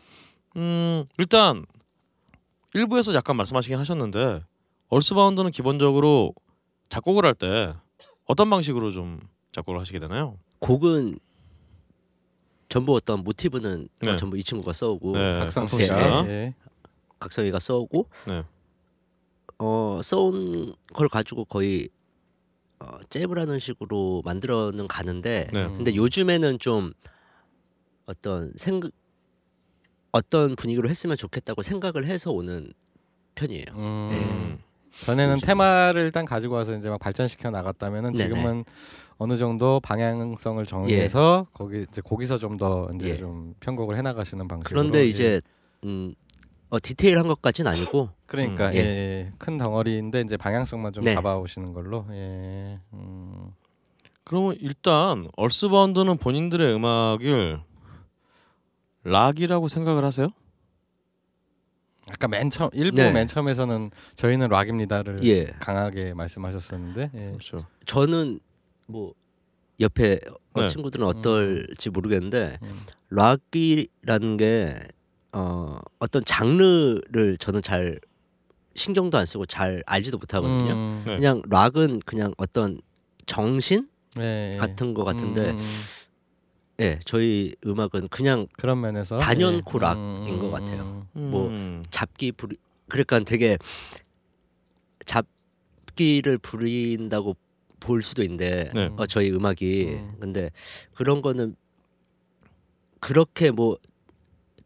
음 0.55 1.05
일단 1.17 1.65
일부에서 2.73 3.13
약간 3.13 3.35
말씀하시긴 3.35 3.77
하셨는데 3.77 4.43
얼스바운드는 4.89 5.51
기본적으로 5.51 6.33
작곡을 6.89 7.25
할 7.25 7.33
때 7.33 7.73
어떤 8.25 8.49
방식으로 8.49 8.91
좀 8.91 9.19
작곡을 9.51 9.79
하시게 9.79 9.99
되나요? 9.99 10.37
곡은 10.59 11.19
전부 12.69 12.95
어떤 12.95 13.23
모티브는 13.23 13.87
네. 14.01 14.17
전부 14.17 14.37
이 14.37 14.43
친구가 14.43 14.73
써오고 14.73 15.13
네, 15.13 15.45
예, 15.45 15.49
씨가 15.83 16.25
예. 16.27 16.29
예. 16.29 16.53
각성이가 17.19 17.59
써오고 17.59 18.07
네. 18.27 18.43
어 19.59 20.01
써온 20.03 20.75
걸 20.93 21.09
가지고 21.09 21.45
거의 21.45 21.89
어, 22.79 22.99
잽이라는 23.09 23.59
식으로 23.59 24.21
만들어는 24.23 24.87
가는데 24.87 25.47
네. 25.51 25.65
음. 25.65 25.77
근데 25.77 25.95
요즘에는 25.95 26.59
좀 26.59 26.93
어떤 28.05 28.53
생각 28.55 28.91
어떤 30.11 30.55
분위기로 30.55 30.89
했으면 30.89 31.17
좋겠다고 31.17 31.63
생각을 31.63 32.05
해서 32.05 32.31
오는 32.31 32.71
편이에요. 33.35 33.65
음. 33.73 34.09
음. 34.11 34.59
전에는 35.05 35.35
요즘. 35.35 35.45
테마를 35.45 36.03
일단 36.03 36.25
가지고 36.25 36.55
와서 36.55 36.75
이제 36.75 36.89
막 36.89 36.99
발전시켜 36.99 37.49
나갔다면은 37.49 38.13
네네. 38.13 38.35
지금은 38.35 38.65
어느 39.17 39.37
정도 39.37 39.79
방향성을 39.79 40.63
정의해서 40.65 41.47
거기 41.53 41.85
이제 41.89 42.01
거기서 42.01 42.37
좀 42.37 42.57
더 42.57 42.87
이제 42.95 43.09
예. 43.09 43.17
좀 43.17 43.53
편곡을 43.59 43.95
해 43.97 44.01
나가시는 44.01 44.47
방식으로 44.47 44.67
그런데 44.69 44.99
예. 44.99 45.05
이제 45.05 45.41
음, 45.83 46.13
어, 46.69 46.79
디테일한 46.79 47.27
것까지는 47.27 47.71
아니고 47.71 48.09
그러니까 48.25 48.69
음, 48.69 48.73
예. 48.73 48.77
예. 48.77 48.81
예. 48.83 49.31
큰 49.37 49.57
덩어리인데 49.57 50.21
이제 50.21 50.37
방향성만 50.37 50.93
좀 50.93 51.03
네. 51.03 51.13
잡아오시는 51.13 51.73
걸로 51.73 52.05
예. 52.11 52.79
음. 52.93 53.51
그러면 54.23 54.55
일단 54.59 55.29
얼스바운드는 55.37 56.17
본인들의 56.17 56.73
음악을 56.75 57.61
락이라고 59.03 59.67
생각을 59.67 60.03
하세요? 60.03 60.27
아까 62.09 62.27
맨 62.27 62.49
처음 62.49 62.69
일부 62.73 62.97
네. 62.97 63.11
맨 63.11 63.27
처음에서는 63.27 63.91
저희는 64.15 64.47
락입니다를 64.49 65.23
예 65.25 65.45
강하게 65.59 66.13
말씀하셨었는데 66.13 67.05
예. 67.13 67.27
그렇죠. 67.31 67.65
저는 67.85 68.39
뭐 68.87 69.13
옆에 69.79 70.19
어, 70.53 70.61
네. 70.61 70.69
친구들은 70.69 71.05
어떨지 71.05 71.89
모르겠는데 71.89 72.57
음. 72.63 72.81
락이라는 73.09 74.37
게 74.37 74.79
어, 75.33 75.77
어떤 75.99 76.25
장르를 76.25 77.37
저는 77.37 77.61
잘 77.61 77.99
신경도 78.75 79.17
안 79.17 79.25
쓰고 79.25 79.45
잘 79.45 79.83
알지도 79.85 80.17
못하거든요. 80.17 80.73
음. 80.73 81.03
네. 81.05 81.15
그냥 81.17 81.41
락은 81.49 81.99
그냥 82.05 82.33
어떤 82.37 82.79
정신 83.25 83.87
예, 84.19 84.53
예. 84.53 84.57
같은 84.57 84.93
거 84.93 85.03
같은데 85.03 85.51
음, 85.51 85.57
음. 85.59 85.81
예 86.79 86.99
저희 87.05 87.55
음악은 87.65 88.07
그냥 88.09 88.47
그런 88.53 88.79
면에서 88.81 89.17
단연코 89.17 89.77
예. 89.77 89.81
락인 89.81 90.39
것 90.39 90.49
같아요. 90.49 91.07
뭐 91.13 91.47
음. 91.49 91.83
잡기 91.91 92.31
부리 92.31 92.55
그러니까 92.87 93.19
되게 93.19 93.57
잡기를 95.05 96.37
부린다고 96.37 97.35
볼 97.79 98.01
수도 98.03 98.23
있는데 98.23 98.71
네. 98.73 98.89
어, 98.97 99.05
저희 99.05 99.31
음악이 99.31 99.85
음. 99.91 100.15
근데 100.19 100.49
그런 100.93 101.21
거는 101.21 101.55
그렇게 102.99 103.51
뭐 103.51 103.77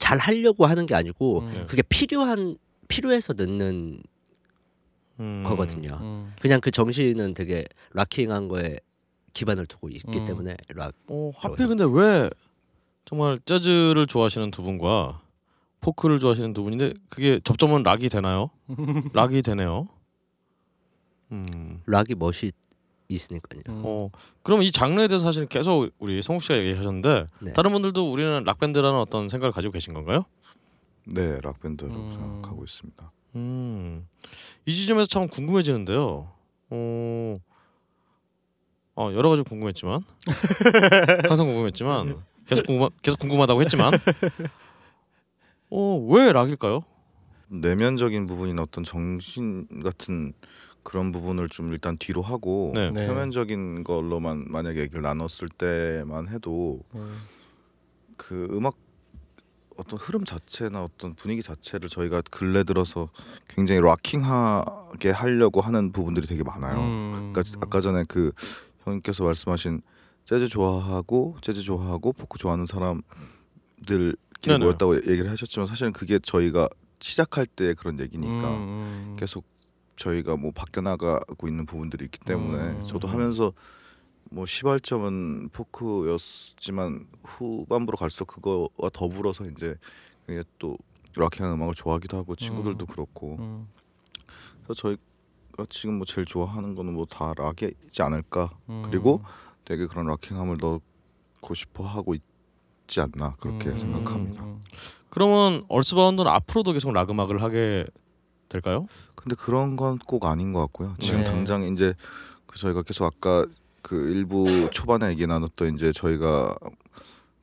잘 0.02 0.18
하려고 0.18 0.66
하는 0.66 0.88
게 0.88 0.96
아니고 0.96 1.42
음. 1.42 1.68
그게 1.70 1.84
필요한 1.84 2.58
필요해서 2.88 3.34
넣는 3.34 4.02
음. 5.20 5.44
거거든요. 5.46 5.98
음. 6.02 6.34
그냥 6.42 6.60
그 6.60 6.72
정신은 6.72 7.36
되게 7.36 7.64
락킹한 7.94 8.48
거에 8.48 8.80
기반을 9.34 9.68
두고 9.68 9.90
있기 9.90 10.18
음. 10.18 10.26
때문에 10.26 10.58
락 10.70 10.96
어, 11.08 11.32
하필 11.36 11.68
근데 11.68 11.86
왜 11.88 12.30
정말 13.06 13.40
재즈를 13.46 14.08
좋아하시는 14.08 14.50
두 14.50 14.64
분과 14.64 15.22
포크를 15.80 16.20
좋아하시는 16.20 16.54
두 16.54 16.64
분인데 16.64 16.94
그게 17.10 17.40
접점은 17.44 17.84
락이 17.84 18.10
되나요? 18.10 18.50
락이 19.14 19.44
되네요. 19.44 19.88
음. 21.32 21.82
락이 21.86 22.16
멋이 22.16 22.52
있으니까요. 23.14 23.62
음. 23.70 23.82
어. 23.86 24.10
그럼 24.44 24.64
이 24.64 24.72
장르에 24.72 25.08
대해서 25.08 25.26
사실 25.26 25.46
계속 25.46 25.90
우리 26.00 26.22
성욱 26.22 26.42
씨가 26.42 26.58
얘기하셨는데 26.58 27.28
네. 27.42 27.54
다른 27.54 27.72
분들도 27.72 28.12
우리는 28.12 28.44
락 28.46 28.60
밴드라는 28.60 29.00
어떤 29.00 29.30
생각을 29.30 29.52
가지고 29.52 29.74
계신 29.74 29.94
건가요? 29.94 30.26
네, 31.06 31.40
락 31.42 31.60
밴드라고 31.62 31.96
음. 31.96 32.12
생각하고 32.12 32.64
있습니다. 32.64 33.12
음. 33.36 34.08
이 34.66 34.74
지점에서 34.74 35.08
참 35.08 35.28
궁금해지는데요. 35.28 36.32
어. 36.70 37.36
어, 38.96 39.12
여러 39.14 39.30
가지 39.30 39.42
궁금했지만 39.44 40.02
항상 41.28 41.48
궁금했지만 41.48 42.18
계속 42.46 42.66
궁금 42.66 42.90
계속 43.02 43.20
궁금하다고 43.20 43.62
했지만 43.62 43.94
어, 45.70 46.06
왜 46.10 46.32
락일까요? 46.34 46.84
내면적인 47.48 48.28
부분이나 48.28 48.62
어떤 48.62 48.84
정신 48.84 49.68
같은 49.84 50.34
그런 50.84 51.12
부분을 51.12 51.50
좀 51.50 51.72
일단 51.74 51.98
뒤로 51.98 52.22
하고 52.22 52.72
네. 52.74 52.92
네. 52.92 53.08
표면적인 53.08 53.84
걸로만 53.84 54.46
만약에 54.48 54.82
얘기를 54.82 55.02
나눴을 55.02 55.50
때만 55.58 56.28
해도 56.30 56.82
음. 56.96 57.18
그 58.18 58.48
음악 58.52 58.76
어떤 59.78 59.98
흐름 60.00 60.26
자체나 60.26 60.84
어떤 60.84 61.14
분위기 61.14 61.42
자체를 61.42 61.90
저희가 61.90 62.22
근래 62.30 62.64
들어서 62.64 63.10
굉장히 63.48 63.82
락킹하게 63.82 65.10
하려고 65.12 65.62
하는 65.62 65.92
부분들이 65.92 66.28
되게 66.28 66.44
많아요. 66.44 66.80
음. 66.80 67.32
그러니까 67.34 67.44
아까 67.62 67.82
전에 67.82 68.04
그 68.08 68.32
형님께서 68.84 69.24
말씀하신 69.24 69.82
재즈 70.26 70.48
좋아하고 70.50 71.38
재즈 71.42 71.62
좋아하고 71.62 72.14
포크 72.14 72.38
좋아하는 72.38 72.66
사람들끼리 72.66 74.16
네네. 74.42 74.64
모였다고 74.64 74.98
얘기를 74.98 75.30
하셨지만 75.32 75.68
사실은 75.68 75.94
그게 75.94 76.20
저희가 76.20 76.70
시작할 77.00 77.46
때 77.46 77.74
그런 77.74 78.00
얘기니까 78.00 78.50
음, 78.50 78.62
음. 78.62 79.16
계속 79.20 79.46
저희가 80.02 80.36
뭐 80.36 80.52
바뀌어 80.52 80.82
나가고 80.82 81.48
있는 81.48 81.66
부분들이 81.66 82.06
있기 82.06 82.20
때문에 82.20 82.58
음. 82.80 82.86
저도 82.86 83.08
하면서 83.08 83.54
뭐 84.32 84.46
시발점은 84.46 85.50
포크였지만 85.50 87.06
후반부로 87.24 87.98
갈수록 87.98 88.28
그거와 88.28 88.90
더불어서 88.94 89.46
이제 89.46 89.76
그게 90.26 90.44
또 90.58 90.78
락킹한 91.16 91.54
음악을 91.54 91.76
좋아하기도 91.76 92.18
하고 92.18 92.36
친구들도 92.36 92.86
음. 92.86 92.88
그렇고 92.88 93.36
음. 93.40 93.68
그래서 94.64 94.74
저희가 94.82 95.66
지금 95.70 95.96
뭐 95.96 96.06
제일 96.06 96.26
좋아하는 96.26 96.74
거는 96.76 96.94
뭐 96.94 97.06
다 97.06 97.34
락이지 97.38 98.02
않을까 98.02 98.50
음. 98.70 98.82
그리고 98.86 99.22
되게 99.66 99.86
그런 99.86 100.08
락킹함을 100.08 100.58
넣고 100.60 101.54
싶어 101.54 101.86
하고 101.86 102.16
있지 102.16 103.02
않나 103.02 103.36
그렇게 103.40 103.70
음. 103.70 103.78
생각합니다. 103.78 104.44
음. 104.44 104.64
그러면 105.10 105.66
얼스바운드는 105.68 106.32
앞으로도 106.32 106.72
계속 106.72 106.92
락 106.94 107.10
음악을 107.10 107.42
하게 107.44 107.86
될까요? 108.52 108.88
근데 109.16 109.36
그런 109.36 109.76
건 109.76 109.98
꼭 110.06 110.26
아닌 110.26 110.52
것 110.54 110.60
같고요. 110.62 110.96
지금 111.00 111.20
네. 111.20 111.24
당장 111.26 111.64
이제 111.64 111.94
그 112.46 112.58
저희가 112.60 112.82
계속 112.84 113.06
아까 113.06 113.46
그 113.82 113.96
일부 114.10 114.70
초반에 114.72 115.10
얘기 115.10 115.26
나눴던 115.26 115.74
이제 115.76 115.92
저희가 115.92 116.56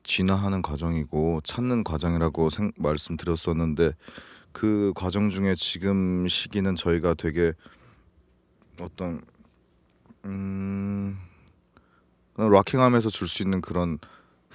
진화하는 0.03 0.61
과정이고 0.61 1.41
찾는 1.43 1.83
과정이라고 1.83 2.49
생, 2.49 2.71
말씀드렸었는데 2.77 3.93
그 4.51 4.91
과정 4.95 5.29
중에 5.29 5.55
지금 5.55 6.27
시기는 6.27 6.75
저희가 6.75 7.13
되게 7.15 7.53
어떤 8.81 9.21
음 10.25 11.17
락킹하면서 12.37 13.09
줄 13.09 13.27
수 13.27 13.43
있는 13.43 13.61
그런 13.61 13.99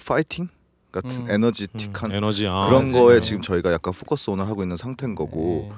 파이팅 0.06 0.48
같은 0.90 1.10
음. 1.10 1.30
에너지틱한 1.30 2.10
음, 2.10 2.16
에너지 2.16 2.46
아, 2.46 2.66
그런 2.66 2.92
네. 2.92 2.98
거에 3.00 3.16
네. 3.16 3.20
지금 3.20 3.42
저희가 3.42 3.72
약간 3.72 3.92
포커스 3.92 4.30
온을 4.30 4.46
하고 4.46 4.62
있는 4.62 4.76
상태인 4.76 5.14
거고 5.14 5.70
예. 5.70 5.74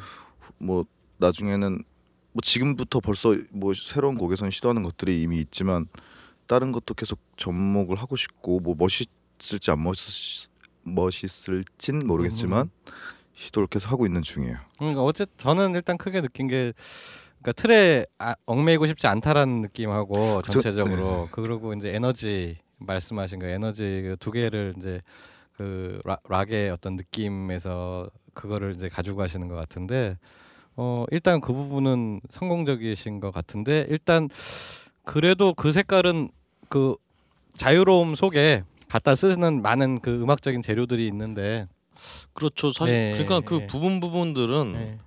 뭐 0.59 0.85
나중에는 1.19 1.85
뭐 2.33 2.41
지금부터 2.43 3.01
벌써 3.01 3.37
뭐 3.51 3.73
새로운 3.75 4.19
곡에선 4.19 4.51
시도하는 4.51 4.83
것들이 4.83 5.23
이미 5.23 5.41
있지만 5.41 5.87
다른 6.47 6.73
것도 6.73 6.95
계속 6.95 7.19
접목을 7.37 7.97
하고 7.97 8.17
싶고 8.17 8.61
뭐 8.61 8.75
멋있을지 8.77 9.71
안 9.71 9.83
멋있 9.83 10.49
멋있을진 10.83 11.99
모르겠지만 12.07 12.71
시도를 13.35 13.67
계속 13.69 13.91
하고 13.91 14.07
있는 14.07 14.23
중이에요. 14.23 14.57
그러니까 14.79 15.03
어쨌든 15.03 15.35
저는 15.39 15.75
일단 15.75 15.99
크게 15.99 16.21
느낀 16.21 16.47
게 16.49 16.73
그러니까 17.43 17.53
틀에 17.53 18.07
아, 18.19 18.35
얽매이고 18.47 18.87
싶지 18.87 19.07
않다라는 19.07 19.63
느낌하고? 19.63 20.43
전체적으로 20.43 21.25
네. 21.25 21.29
그리고 21.33 21.75
이제 21.75 21.95
에너지 21.95 22.59
말씀하신 22.79 23.39
그 23.41 23.47
에너지 23.47 24.03
그두 24.05 24.31
개를 24.31 24.75
이제 24.77 25.01
그 25.57 26.01
락, 26.05 26.23
락의 26.29 26.71
어떤 26.71 26.97
느낌에서 26.97 28.11
그거를 28.35 28.75
이제 28.75 28.89
가지고 28.89 29.19
가시는 29.19 29.49
것 29.49 29.55
같은데 29.55 30.19
어 30.77 31.05
일단 31.11 31.41
그 31.41 31.53
부분은 31.53 32.21
성공적이신 32.31 33.21
것 33.21 33.33
같은데 33.33 33.87
일단 33.89 34.29
그래도 35.05 35.55
그 35.55 35.73
색깔은 35.73 36.31
그 36.69 36.97
자유로움 37.57 38.15
속에 38.15 38.65
갖다 38.89 39.15
쓰는 39.15 39.63
많은 39.63 40.01
그 40.01 40.11
음악적인 40.11 40.63
재료들이 40.63 41.07
있는데 41.09 41.67
그렇죠. 42.35 42.71
사실 42.73 42.95
네, 42.95 43.13
그러니까 43.13 43.41
그 43.41 43.61
네. 43.61 43.67
부분 43.67 44.01
부분들은 44.01 44.73
네. 44.73 44.99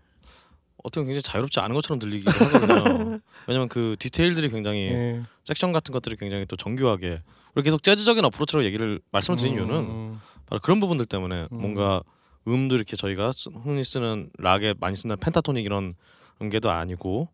어떻게 0.83 1.05
굉장히 1.05 1.21
자유롭지 1.21 1.59
않은 1.59 1.75
것처럼 1.75 1.99
들리기도 1.99 2.31
하거든요. 2.31 3.19
왜냐면 3.47 3.67
그 3.67 3.95
디테일들이 3.99 4.49
굉장히 4.49 4.89
네. 4.89 5.23
섹션 5.43 5.71
같은 5.71 5.91
것들이 5.91 6.15
굉장히 6.15 6.45
또 6.45 6.55
정교하게 6.55 7.21
우리 7.53 7.63
계속 7.63 7.83
재즈적인 7.83 8.23
어프로치라고 8.25 8.65
얘기를 8.65 8.99
말씀을 9.11 9.37
드린 9.37 9.55
이유는 9.55 9.75
음, 9.75 10.21
바로 10.45 10.59
그런 10.61 10.79
부분들 10.79 11.05
때문에 11.05 11.47
음. 11.51 11.57
뭔가 11.57 12.01
음도 12.47 12.75
이렇게 12.75 12.95
저희가 12.95 13.31
쓰- 13.31 13.49
흔히 13.63 13.83
쓰는 13.83 14.29
락에 14.37 14.73
많이 14.79 14.95
쓰는 14.95 15.17
펜타토닉 15.17 15.65
이런 15.65 15.95
음계도 16.41 16.69
아니고 16.71 17.29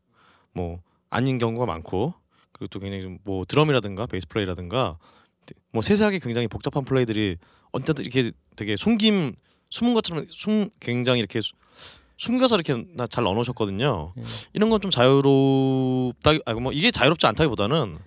뭐 0.53 0.79
아닌 1.09 1.37
경우가 1.37 1.65
많고 1.65 2.13
그리고 2.51 2.67
또 2.69 2.79
굉장히 2.79 3.03
좀뭐 3.25 3.45
드럼이라든가 3.45 4.05
베이스 4.07 4.27
플레이라든가 4.27 4.97
뭐 5.71 5.81
세세하게 5.81 6.19
굉장히 6.19 6.47
복잡한 6.47 6.83
플레이들이 6.85 7.37
언제든 7.71 8.03
이렇게 8.05 8.31
되게 8.55 8.75
숨김 8.75 9.35
숨은 9.69 9.93
것처럼 9.93 10.25
숨 10.31 10.69
굉장히 10.79 11.19
이렇게 11.19 11.41
수- 11.41 11.53
숨겨서 12.17 12.55
이렇게 12.55 12.85
나- 12.95 13.07
잘 13.07 13.23
넣어놓으셨거든요. 13.25 14.13
예. 14.17 14.23
이런 14.53 14.69
건 14.69 14.79
좀 14.79 14.89
자유롭다. 14.89 16.31
아뭐 16.45 16.71
이게 16.71 16.89
자유롭지 16.91 17.27
않다기보다는 17.27 17.97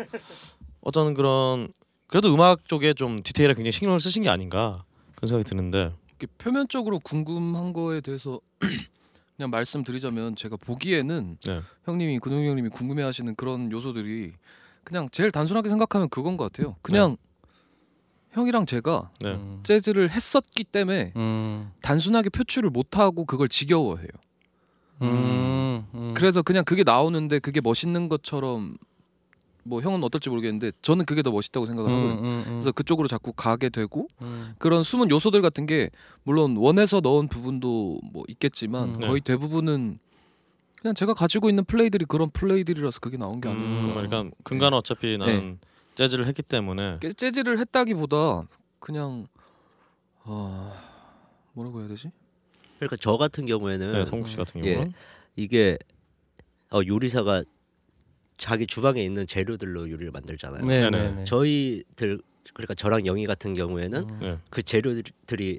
어떤 0.80 1.12
그런 1.14 1.68
그래도 2.06 2.32
음악 2.32 2.66
쪽에 2.66 2.94
좀 2.94 3.22
디테일에 3.22 3.52
굉장히 3.54 3.72
신경을 3.72 4.00
쓰신 4.00 4.22
게 4.22 4.30
아닌가 4.30 4.84
그런 5.14 5.28
생각이 5.28 5.44
드는데 5.48 5.92
표면적으로 6.26 6.98
궁금한 7.00 7.72
거에 7.72 8.00
대해서 8.00 8.40
그냥 9.36 9.50
말씀드리자면 9.50 10.34
제가 10.34 10.56
보기에는 10.56 11.38
네. 11.44 11.60
형님이 11.84 12.18
근홍 12.18 12.44
형님이 12.44 12.70
궁금해하시는 12.70 13.36
그런 13.36 13.70
요소들이 13.70 14.32
그냥 14.82 15.08
제일 15.12 15.30
단순하게 15.30 15.68
생각하면 15.68 16.08
그건 16.08 16.36
것 16.36 16.50
같아요. 16.50 16.76
그냥 16.82 17.16
형이랑 18.32 18.66
제가 18.66 19.10
네. 19.20 19.34
음. 19.34 19.60
재즈를 19.62 20.10
했었기 20.10 20.64
때문에 20.64 21.12
음. 21.16 21.70
단순하게 21.82 22.30
표출을 22.30 22.70
못하고 22.70 23.24
그걸 23.24 23.48
지겨워해요. 23.48 24.08
음. 25.02 25.86
음. 25.94 26.14
그래서 26.14 26.42
그냥 26.42 26.64
그게 26.64 26.82
나오는데 26.82 27.38
그게 27.38 27.60
멋있는 27.60 28.08
것처럼 28.08 28.76
뭐 29.68 29.80
형은 29.82 30.02
어떨지 30.02 30.28
모르겠는데 30.30 30.72
저는 30.82 31.04
그게 31.04 31.22
더 31.22 31.30
멋있다고 31.30 31.66
생각을 31.66 31.90
하거든요. 31.90 32.18
음, 32.20 32.24
음, 32.24 32.24
음. 32.24 32.44
그래서 32.52 32.72
그쪽으로 32.72 33.06
자꾸 33.08 33.32
가게 33.32 33.68
되고 33.68 34.08
음. 34.22 34.54
그런 34.58 34.82
숨은 34.82 35.10
요소들 35.10 35.42
같은 35.42 35.66
게 35.66 35.90
물론 36.22 36.56
원해서 36.56 37.00
넣은 37.00 37.28
부분도 37.28 38.00
뭐 38.12 38.24
있겠지만 38.28 38.94
음. 38.94 39.00
거의 39.00 39.20
대부분은 39.20 39.98
그냥 40.80 40.94
제가 40.94 41.12
가지고 41.14 41.48
있는 41.48 41.64
플레이들이 41.64 42.04
그런 42.06 42.30
플레이들이라서 42.30 43.00
그게 43.00 43.16
나온 43.16 43.40
게 43.40 43.48
음, 43.48 43.54
아닌가. 43.54 43.94
그러니까 43.94 44.36
근간은 44.44 44.78
어차피 44.78 45.18
나는 45.18 45.58
재즈를 45.96 46.26
했기 46.26 46.42
때문에 46.42 46.98
깨- 47.00 47.12
재즈를 47.12 47.58
했다기보다 47.58 48.46
그냥 48.78 49.26
어... 50.24 50.72
뭐라고 51.52 51.80
해야 51.80 51.88
되지? 51.88 52.12
그러니까 52.78 52.96
저 53.00 53.16
같은 53.16 53.46
경우에는 53.46 53.92
네, 53.92 54.04
성국 54.04 54.28
씨 54.28 54.36
같은 54.36 54.64
예. 54.64 54.74
경우는 54.74 54.92
이게 55.34 55.76
어, 56.70 56.80
요리사가 56.86 57.42
자기 58.38 58.66
주방에 58.66 59.02
있는 59.02 59.26
재료들로 59.26 59.90
요리를 59.90 60.10
만들잖아요. 60.10 60.64
네, 60.64 60.82
네네. 60.82 60.90
네, 60.90 61.10
네. 61.16 61.24
저희들 61.24 62.20
그러니까 62.54 62.74
저랑 62.74 63.04
영희 63.04 63.26
같은 63.26 63.52
경우에는 63.52 64.08
음. 64.10 64.18
네. 64.20 64.38
그 64.50 64.62
재료들이 64.62 65.58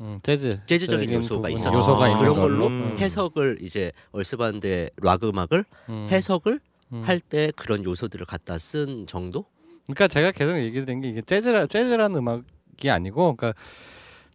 음, 0.00 0.20
재즈 0.22 0.60
재즈적인 0.66 1.08
적인 1.08 1.14
요소가 1.18 1.48
있어요. 1.48 1.78
요소가 1.78 2.04
아, 2.04 2.18
그런 2.18 2.34
걸로. 2.34 2.66
걸로 2.66 2.66
음. 2.68 2.96
해석을 2.98 3.58
이제 3.62 3.92
얼스반드의 4.12 4.90
락 4.98 5.24
음악을 5.24 5.64
음. 5.88 6.08
해석을 6.10 6.60
음. 6.92 7.02
할때 7.02 7.50
그런 7.56 7.84
요소들을 7.84 8.24
갖다 8.26 8.56
쓴 8.58 9.06
정도? 9.06 9.44
그러니까 9.86 10.06
제가 10.06 10.30
계속 10.30 10.58
얘기 10.58 10.84
드린 10.84 11.00
게 11.00 11.08
이게 11.08 11.22
재즈라 11.22 11.66
재즈라는 11.66 12.16
음악이 12.18 12.90
아니고 12.90 13.34
그러니까 13.36 13.60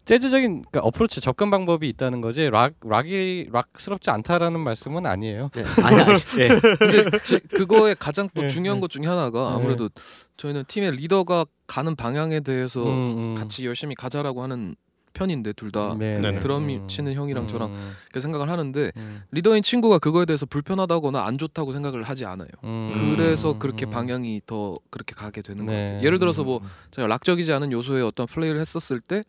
재즈적인 0.05 0.63
그러니까 0.69 0.81
어프로치 0.81 1.21
접근 1.21 1.49
방법이 1.49 1.87
있다는 1.89 2.21
거지 2.21 2.49
락 2.49 2.73
락이 2.81 3.49
락스럽지 3.51 4.09
않다라는 4.09 4.59
말씀은 4.59 5.05
아니에요. 5.05 5.49
네. 5.53 5.63
아니 5.83 6.01
아니. 6.01 6.13
예. 6.39 6.47
근데 6.77 7.19
제, 7.23 7.39
그거의 7.39 7.95
가장 7.97 8.29
또 8.33 8.41
네, 8.41 8.47
중요한 8.47 8.77
네. 8.77 8.81
것 8.81 8.89
중에 8.89 9.05
하나가 9.05 9.49
네. 9.49 9.55
아무래도 9.55 9.89
저희는 10.37 10.65
팀의 10.67 10.91
리더가 10.97 11.45
가는 11.67 11.95
방향에 11.95 12.41
대해서 12.41 12.83
음, 12.83 13.17
음. 13.17 13.35
같이 13.35 13.65
열심히 13.65 13.95
가자라고 13.95 14.43
하는 14.43 14.75
편인데 15.13 15.53
둘다 15.53 15.95
네, 15.97 16.19
네네. 16.19 16.39
드럼 16.39 16.67
음. 16.67 16.87
치는 16.87 17.13
형이랑 17.13 17.47
저랑 17.47 17.69
음, 17.69 17.91
그렇게 18.09 18.19
생각을 18.19 18.49
하는데 18.49 18.91
음, 18.97 19.23
리더인 19.31 19.61
친구가 19.63 19.99
그거에 19.99 20.25
대해서 20.25 20.45
불편하다거나 20.45 21.23
안 21.23 21.37
좋다고 21.37 21.71
생각을 21.71 22.03
하지 22.03 22.25
않아요. 22.25 22.47
음, 22.63 23.13
그래서 23.15 23.51
음, 23.51 23.59
그렇게 23.59 23.85
음. 23.85 23.91
방향이 23.91 24.41
더 24.47 24.79
그렇게 24.89 25.13
가게 25.13 25.41
되는 25.41 25.65
것 25.65 25.71
네. 25.71 25.85
같아요. 25.85 26.03
예를 26.03 26.19
들어서 26.19 26.43
뭐 26.43 26.57
음. 26.57 26.67
제가 26.91 27.07
락적이지 27.07 27.53
않은 27.53 27.71
요소의 27.71 28.03
어떤 28.03 28.25
플레이를 28.25 28.59
했었을 28.59 28.99
때 28.99 29.23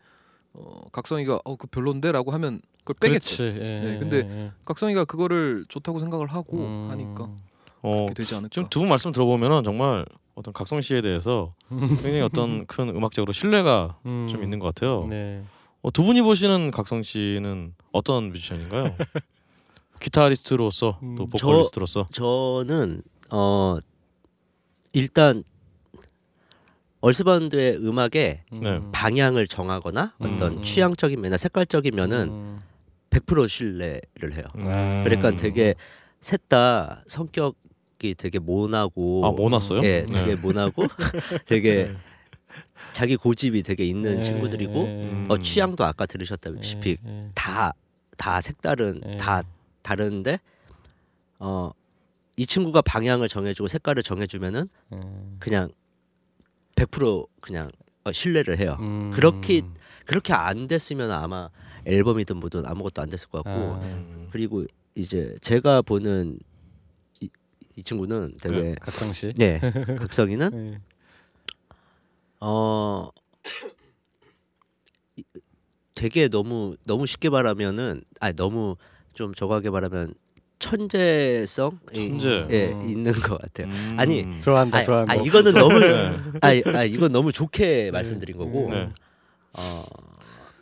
어, 0.55 0.81
각성이가 0.93 1.41
어 1.45 1.57
그 1.57 1.67
별론데라고 1.67 2.31
하면 2.33 2.61
그걸 2.85 2.95
빼겠죠. 3.01 3.37
그렇지. 3.45 3.59
예, 3.61 3.81
네, 3.81 3.95
예, 3.95 3.99
근데 3.99 4.17
예. 4.19 4.53
각성이가 4.65 5.05
그거를 5.05 5.65
좋다고 5.69 6.01
생각을 6.01 6.29
하고 6.29 6.59
음. 6.59 6.87
하니까 6.91 7.29
어, 7.83 7.95
그렇게 8.07 8.15
되지 8.15 8.35
않을까. 8.35 8.49
지금 8.53 8.69
두 8.69 8.81
분 8.81 8.89
말씀 8.89 9.13
들어보면은 9.13 9.63
정말 9.65 10.05
어떤 10.35 10.53
각성 10.55 10.81
씨에 10.81 11.01
대해서 11.01 11.55
굉장히 11.69 12.21
어떤 12.21 12.67
큰 12.67 12.89
음악적으로 12.89 13.33
신뢰가 13.33 13.99
음. 14.07 14.29
좀 14.31 14.43
있는 14.43 14.59
것 14.59 14.75
같아요. 14.75 15.07
네. 15.09 15.43
어, 15.83 15.91
두 15.91 16.03
분이 16.03 16.23
보시는 16.23 16.71
각성 16.71 17.03
씨는 17.03 17.75
어떤 17.93 18.31
뮤지션인가요? 18.31 18.97
기타리스트로서 20.01 20.99
또 21.17 21.25
음, 21.25 21.31
보컬리스트로서 21.31 22.09
저는 22.13 23.03
어 23.31 23.79
일단 24.93 25.45
얼스반드의 27.05 27.77
음악의 27.87 28.45
네. 28.63 28.81
방향을 28.91 29.47
정하거나 29.47 30.15
어떤 30.19 30.59
음. 30.59 30.63
취향적인 30.63 31.21
면이나 31.21 31.37
색깔적인 31.37 31.95
면은 31.95 32.29
음. 32.31 32.61
100% 33.11 33.47
신뢰를 33.47 34.33
해요. 34.33 34.45
음. 34.57 35.03
그러니까 35.05 35.37
되게 35.37 35.75
셋 36.21 36.49
다 36.49 37.05
성격이 37.07 38.15
되게 38.17 38.39
모나고 38.39 39.27
아 39.27 39.33
모났어요? 39.33 39.83
예, 39.85 40.07
네. 40.07 40.07
되게 40.07 40.35
모나고 40.37 40.87
되게 41.45 41.95
자기 42.95 43.17
고집이 43.17 43.63
되게 43.63 43.85
있는 43.85 44.17
네, 44.17 44.23
친구들이고 44.23 44.73
네, 44.73 45.11
음. 45.11 45.27
어, 45.29 45.37
취향도 45.37 45.85
아까 45.85 46.07
들으셨다시피 46.07 46.97
네, 47.03 47.11
네. 47.11 47.31
다다 47.35 48.41
색다른 48.41 49.01
네. 49.05 49.17
다 49.19 49.43
다른데 49.83 50.39
어이 51.39 52.47
친구가 52.47 52.81
방향을 52.81 53.29
정해주고 53.29 53.69
색깔을 53.69 54.03
정해주면은 54.03 54.69
음. 54.93 55.37
그냥 55.39 55.69
100% 56.77 57.27
그냥 57.41 57.71
어, 58.05 58.13
신뢰를 58.13 58.59
해요. 58.59 58.77
음. 58.81 59.11
그렇게 59.15 59.63
그렇게 60.07 60.33
안 60.33 60.67
됐으면 60.67 61.11
아마 61.11 61.49
앨범이든 61.87 62.37
뭐든 62.39 62.67
아무것도 62.67 63.03
안 63.03 63.09
됐을 63.09 63.29
것 63.29 63.43
같고 63.45 63.75
아. 63.75 63.83
음. 63.85 64.29
그리고 64.31 64.65
이제 64.95 65.37
제가 65.41 65.83
보는 65.83 66.39
이, 67.21 67.29
이 67.77 67.83
친구는 67.83 68.35
되게 68.41 68.75
각성 68.81 69.13
씨. 69.13 69.33
예 69.41 69.61
극성이는 69.99 70.51
네. 70.51 70.81
어 72.41 73.09
이- 75.17 75.25
되게 75.95 76.29
너무 76.29 76.77
너무 76.87 77.07
쉽게 77.07 77.31
말하면은 77.31 78.03
아니 78.21 78.35
너무 78.35 78.77
좀 79.15 79.35
저거하게 79.35 79.71
말하면 79.71 80.15
천재성 80.65 81.79
천재. 81.95 82.47
예 82.51 82.69
음. 82.69 82.89
있는 82.89 83.13
것 83.13 83.39
같아요. 83.39 83.67
음. 83.67 83.97
아니, 83.99 84.41
좋아한다, 84.41 84.79
아, 84.79 84.83
좋아한다. 84.83 85.13
아 85.13 85.17
이거는 85.17 85.53
너무 85.53 85.77
네. 85.79 86.17
아, 86.41 86.79
아 86.79 86.85
이건 86.85 87.13
너무 87.13 87.33
좋게 87.33 87.91
말씀드린 87.91 88.39
거고 88.39 88.71
네. 88.71 88.89
어 89.53 89.85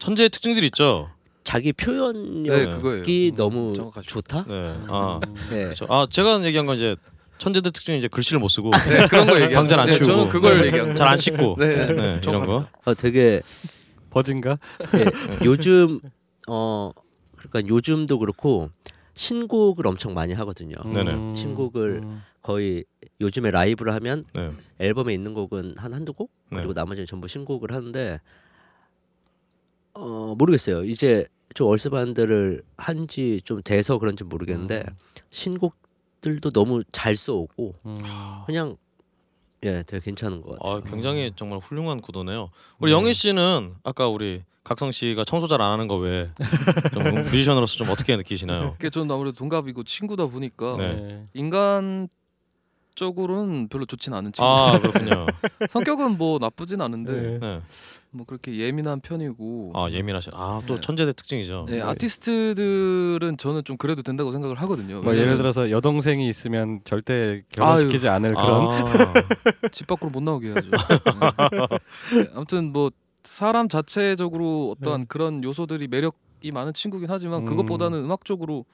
천재의 0.01 0.31
특징들이 0.31 0.67
있죠. 0.67 1.09
자기 1.45 1.73
네, 1.73 1.85
표현력이 1.85 2.79
그거예요. 2.79 3.31
너무 3.37 3.75
정확하시죠. 3.77 4.13
좋다. 4.13 4.45
네. 4.49 4.75
아, 4.89 5.21
네. 5.51 5.63
그렇죠. 5.63 5.87
아 5.89 6.09
제가 6.11 6.45
얘기한 6.45 6.67
건 6.67 6.77
이제 6.77 6.97
천재들 7.39 7.71
특징이 7.71 7.99
이제 7.99 8.09
글씨를 8.09 8.41
못 8.41 8.49
쓰고 8.49 8.71
네, 8.73 9.07
그런 9.07 9.29
거 9.29 9.35
얘기하는 9.37 9.55
방잘 9.55 9.79
안 9.79 9.87
네, 9.87 9.93
치우고 9.93 10.13
저는 10.13 10.29
그걸 10.31 10.61
네. 10.63 10.67
얘기한 10.67 10.97
잘안 10.97 11.17
씻고 11.17 11.57
네, 11.61 11.87
네, 11.87 11.93
네, 11.93 12.21
이런. 12.21 12.45
거. 12.45 12.67
어 12.85 12.95
되게 12.95 13.41
버진가? 14.11 14.59
예, 14.97 15.45
요즘 15.45 16.01
어 16.49 16.91
그러니까 17.37 17.69
요즘도 17.73 18.19
그렇고 18.19 18.71
신곡을 19.15 19.87
엄청 19.87 20.15
많이 20.15 20.33
하거든요. 20.33 20.77
네네. 20.93 21.37
신곡을 21.37 22.01
음. 22.03 22.23
거의 22.43 22.85
요즘에 23.21 23.51
라이브를 23.51 23.95
하면 23.95 24.25
네. 24.33 24.53
앨범에 24.79 25.13
있는 25.15 25.35
곡은 25.35 25.75
한 25.77 25.93
한두 25.93 26.13
곡 26.13 26.31
네. 26.51 26.59
그리고 26.59 26.73
나머지는 26.73 27.07
전부 27.07 27.29
신곡을 27.29 27.73
하는데 27.73 28.21
어 29.95 30.35
모르겠어요. 30.37 30.85
이제 30.85 31.27
좀 31.55 31.69
얼스반드를 31.69 32.63
한지 32.77 33.41
좀 33.45 33.63
돼서 33.63 33.99
그런지 33.99 34.25
모르겠는데 34.25 34.85
음. 34.89 34.97
신곡들도 35.31 36.51
너무 36.51 36.83
잘 36.93 37.15
써오고 37.15 37.75
음. 37.87 38.03
그냥 38.47 38.77
예 39.65 39.83
되게 39.87 40.01
괜찮은 40.05 40.43
것 40.43 40.59
같아요. 40.59 40.77
아, 40.79 40.81
굉장히 40.81 41.33
정말 41.37 41.59
훌륭한 41.61 42.01
구도네요. 42.01 42.49
우리 42.79 42.91
네. 42.91 42.97
영희 42.99 43.15
씨는 43.15 43.75
아까 43.85 44.09
우리 44.09 44.43
각성 44.65 44.91
씨가 44.91 45.25
청소 45.25 45.47
잘 45.47 45.61
안 45.61 45.73
하는 45.73 45.87
거 45.89 45.97
외에 45.97 46.29
좀 46.93 47.03
뮤지션으로서 47.33 47.77
좀 47.77 47.89
어떻게 47.91 48.17
느끼시나요? 48.17 48.73
그게 48.73 48.91
저는 48.91 49.11
아무래도 49.15 49.37
동갑이고 49.39 49.85
친구다 49.85 50.27
보니까 50.27 50.77
네. 50.79 50.95
네. 50.95 51.25
인간 51.35 52.09
음악적으로는 52.93 53.69
별로 53.69 53.85
좋진 53.87 54.13
않은 54.15 54.33
친구. 54.33 54.47
아 54.47 54.79
그렇군요. 54.81 55.27
성격은 55.69 56.19
뭐 56.19 56.39
나쁘진 56.39 56.81
않은데 56.81 57.13
네. 57.13 57.39
네. 57.39 57.61
뭐 58.11 58.27
그렇게 58.27 58.57
예민한 58.57 59.01
편이고. 59.01 59.73
아 59.75 59.91
예민하시. 59.91 60.31
아또 60.33 60.75
네. 60.77 60.81
천재대 60.81 61.13
특징이죠. 61.13 61.67
네, 61.69 61.81
아티스트들은 61.81 63.37
저는 63.39 63.65
좀 63.65 63.77
그래도 63.77 64.03
된다고 64.03 64.33
생각을 64.33 64.61
하거든요. 64.63 65.01
뭐 65.03 65.17
예를 65.17 65.37
들어서 65.39 65.71
여동생이 65.71 66.29
있으면 66.29 66.81
절대 66.85 67.43
결혼시키지 67.51 68.09
않을 68.09 68.35
그런 68.35 68.69
아, 68.71 68.85
집 69.73 69.87
밖으로 69.87 70.11
못 70.11 70.23
나오게 70.23 70.49
해야죠. 70.49 70.71
네. 70.71 72.23
네, 72.23 72.31
아무튼 72.35 72.73
뭐 72.73 72.91
사람 73.25 73.69
자체적으로 73.69 74.75
어떠한 74.79 75.01
네. 75.03 75.07
그런 75.09 75.43
요소들이 75.45 75.89
매력이 75.89 76.51
많은 76.53 76.75
친구긴 76.75 77.09
하지만 77.11 77.41
음. 77.41 77.47
그것보다는 77.47 77.99
음악적으로 78.05 78.65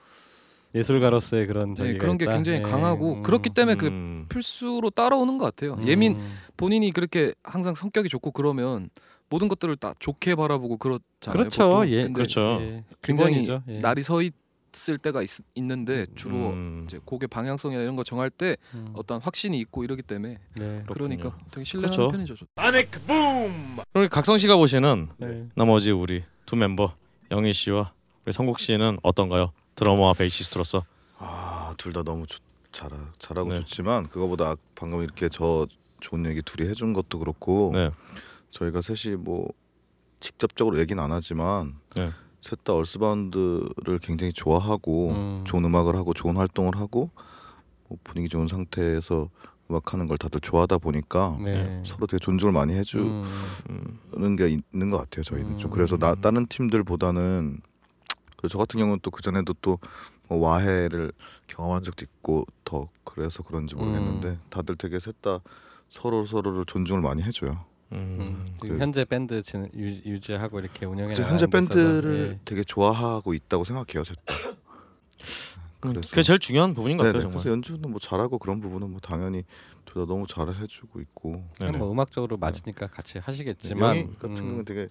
예술가로서의 0.75 1.47
그런 1.47 1.73
네, 1.73 1.97
그런 1.97 2.17
게 2.17 2.25
있다. 2.25 2.35
굉장히 2.35 2.59
예. 2.59 2.61
강하고 2.61 3.15
음. 3.15 3.23
그렇기 3.23 3.49
때문에 3.49 3.75
그 3.75 3.87
음. 3.87 4.25
필수로 4.29 4.91
따라오는 4.91 5.37
것 5.37 5.45
같아요. 5.45 5.75
음. 5.75 5.87
예민 5.87 6.15
본인이 6.57 6.91
그렇게 6.91 7.33
항상 7.43 7.73
성격이 7.73 8.09
좋고 8.09 8.31
그러면 8.31 8.89
모든 9.29 9.47
것들을 9.47 9.75
다 9.77 9.93
좋게 9.99 10.35
바라보고 10.35 10.77
그렇잖아요. 10.77 11.31
그렇죠. 11.31 11.69
보통. 11.69 11.89
예, 11.89 12.07
그렇죠. 12.07 12.57
예. 12.61 12.83
굉장히 13.01 13.41
기본이죠. 13.41 13.63
예. 13.69 13.79
날이 13.79 14.01
서 14.01 14.21
있을 14.21 14.97
때가 14.97 15.21
있, 15.21 15.29
있는데 15.55 16.05
주로 16.15 16.35
음. 16.49 16.85
이제 16.87 16.99
곡의 17.03 17.27
방향성이나 17.29 17.81
이런 17.81 17.95
거 17.95 18.03
정할 18.03 18.29
때 18.29 18.57
음. 18.73 18.89
어떤 18.93 19.21
확신이 19.21 19.59
있고 19.59 19.83
이러기 19.83 20.01
때문에 20.03 20.37
네. 20.55 20.83
그러니까 20.87 21.35
되게 21.51 21.63
신뢰하는 21.63 21.95
그렇죠. 21.95 22.11
편이죠. 22.11 22.35
저. 22.35 22.45
그럼 22.55 24.09
각성 24.09 24.37
씨가 24.37 24.57
보시는 24.57 25.09
네. 25.17 25.47
나머지 25.55 25.91
우리 25.91 26.23
두 26.45 26.55
멤버 26.55 26.93
영희 27.31 27.53
씨와 27.53 27.93
우리 28.25 28.33
성국 28.33 28.59
씨는 28.59 28.97
어떤가요? 29.03 29.51
드러머와 29.79 30.13
베이시스트로서. 30.13 30.83
아 31.19 31.73
둘 31.77 31.93
다 31.93 32.03
너무 32.03 32.25
좋, 32.27 32.39
잘하, 32.71 32.97
잘하고 33.19 33.51
네. 33.51 33.59
좋지만 33.59 34.07
그거보다 34.09 34.55
방금 34.75 35.01
이렇게 35.01 35.29
저 35.29 35.65
좋은 36.01 36.25
얘기 36.25 36.41
둘이 36.41 36.67
해준 36.69 36.93
것도 36.93 37.19
그렇고 37.19 37.71
네. 37.73 37.91
저희가 38.51 38.81
셋이 38.81 39.15
뭐 39.15 39.47
직접적으로 40.19 40.79
얘기는 40.79 41.01
안 41.01 41.11
하지만 41.11 41.75
네. 41.95 42.11
셋다 42.41 42.73
얼스바운드를 42.73 43.99
굉장히 44.01 44.31
좋아하고 44.33 45.09
음. 45.11 45.43
좋은 45.45 45.63
음악을 45.65 45.95
하고 45.95 46.13
좋은 46.13 46.35
활동을 46.37 46.77
하고 46.77 47.11
뭐 47.87 47.97
분위기 48.03 48.29
좋은 48.29 48.47
상태에서 48.47 49.29
음악하는 49.69 50.07
걸 50.07 50.17
다들 50.17 50.39
좋아하다 50.41 50.77
보니까 50.79 51.37
네. 51.41 51.83
서로 51.85 52.07
되게 52.07 52.19
존중을 52.19 52.53
많이 52.53 52.73
해주는 52.73 53.23
음. 53.69 54.35
게 54.35 54.47
있는 54.73 54.89
것 54.89 54.97
같아요 54.97 55.23
저희는 55.23 55.57
좀 55.59 55.69
음. 55.69 55.73
그래서 55.73 55.97
나, 55.97 56.15
다른 56.15 56.45
팀들보다는 56.47 57.61
그래서 58.39 58.53
저 58.53 58.57
같은 58.59 58.79
경우는 58.79 58.99
또 59.01 59.11
그 59.11 59.21
전에도 59.21 59.53
또 59.61 59.77
뭐 60.29 60.37
와해를 60.47 61.11
경험한 61.47 61.81
적도 61.83 62.05
있고 62.05 62.45
더 62.63 62.87
그래서 63.03 63.41
그런지 63.41 63.73
모르겠는데 63.75 64.27
음. 64.27 64.41
다들 64.51 64.75
되게 64.75 64.99
셋 64.99 65.19
다 65.23 65.39
서로 65.89 66.27
서로를 66.27 66.65
존중을 66.67 67.01
많이 67.01 67.23
해줘요. 67.23 67.65
음. 67.93 68.17
음. 68.19 68.55
그- 68.59 68.77
현재 68.77 69.05
밴드 69.05 69.41
진, 69.41 69.67
유, 69.75 69.87
유지하고 70.05 70.59
이렇게 70.59 70.85
운영해 70.85 71.13
나가는 71.15 71.29
현재 71.31 71.47
밴드를 71.47 72.33
예. 72.35 72.39
되게 72.45 72.63
좋아하고 72.63 73.33
있다고 73.33 73.63
생각해요. 73.63 74.03
셋 74.03 74.15
다. 74.23 74.35
음, 75.85 75.93
그래서- 75.93 76.09
그게 76.09 76.21
제일 76.21 76.37
중요한 76.37 76.75
부분인 76.75 76.97
것 76.97 77.03
네네. 77.05 77.13
같아요, 77.13 77.29
그래서 77.31 77.43
정말. 77.43 77.53
연주는 77.57 77.89
뭐 77.89 77.99
잘하고 77.99 78.37
그런 78.37 78.59
부분은 78.59 78.91
뭐 78.91 78.99
당연히 78.99 79.43
둘 79.85 80.03
다 80.03 80.05
너무 80.05 80.27
잘 80.27 80.53
해주고 80.53 81.01
있고. 81.01 81.31
그냥 81.57 81.71
네네. 81.71 81.77
뭐 81.79 81.91
음악적으로 81.91 82.37
맞으니까 82.37 82.85
같이 82.87 83.17
하시겠지만 83.17 84.13
같은 84.17 84.29
음. 84.29 84.35
경우는 84.35 84.65
되게 84.65 84.89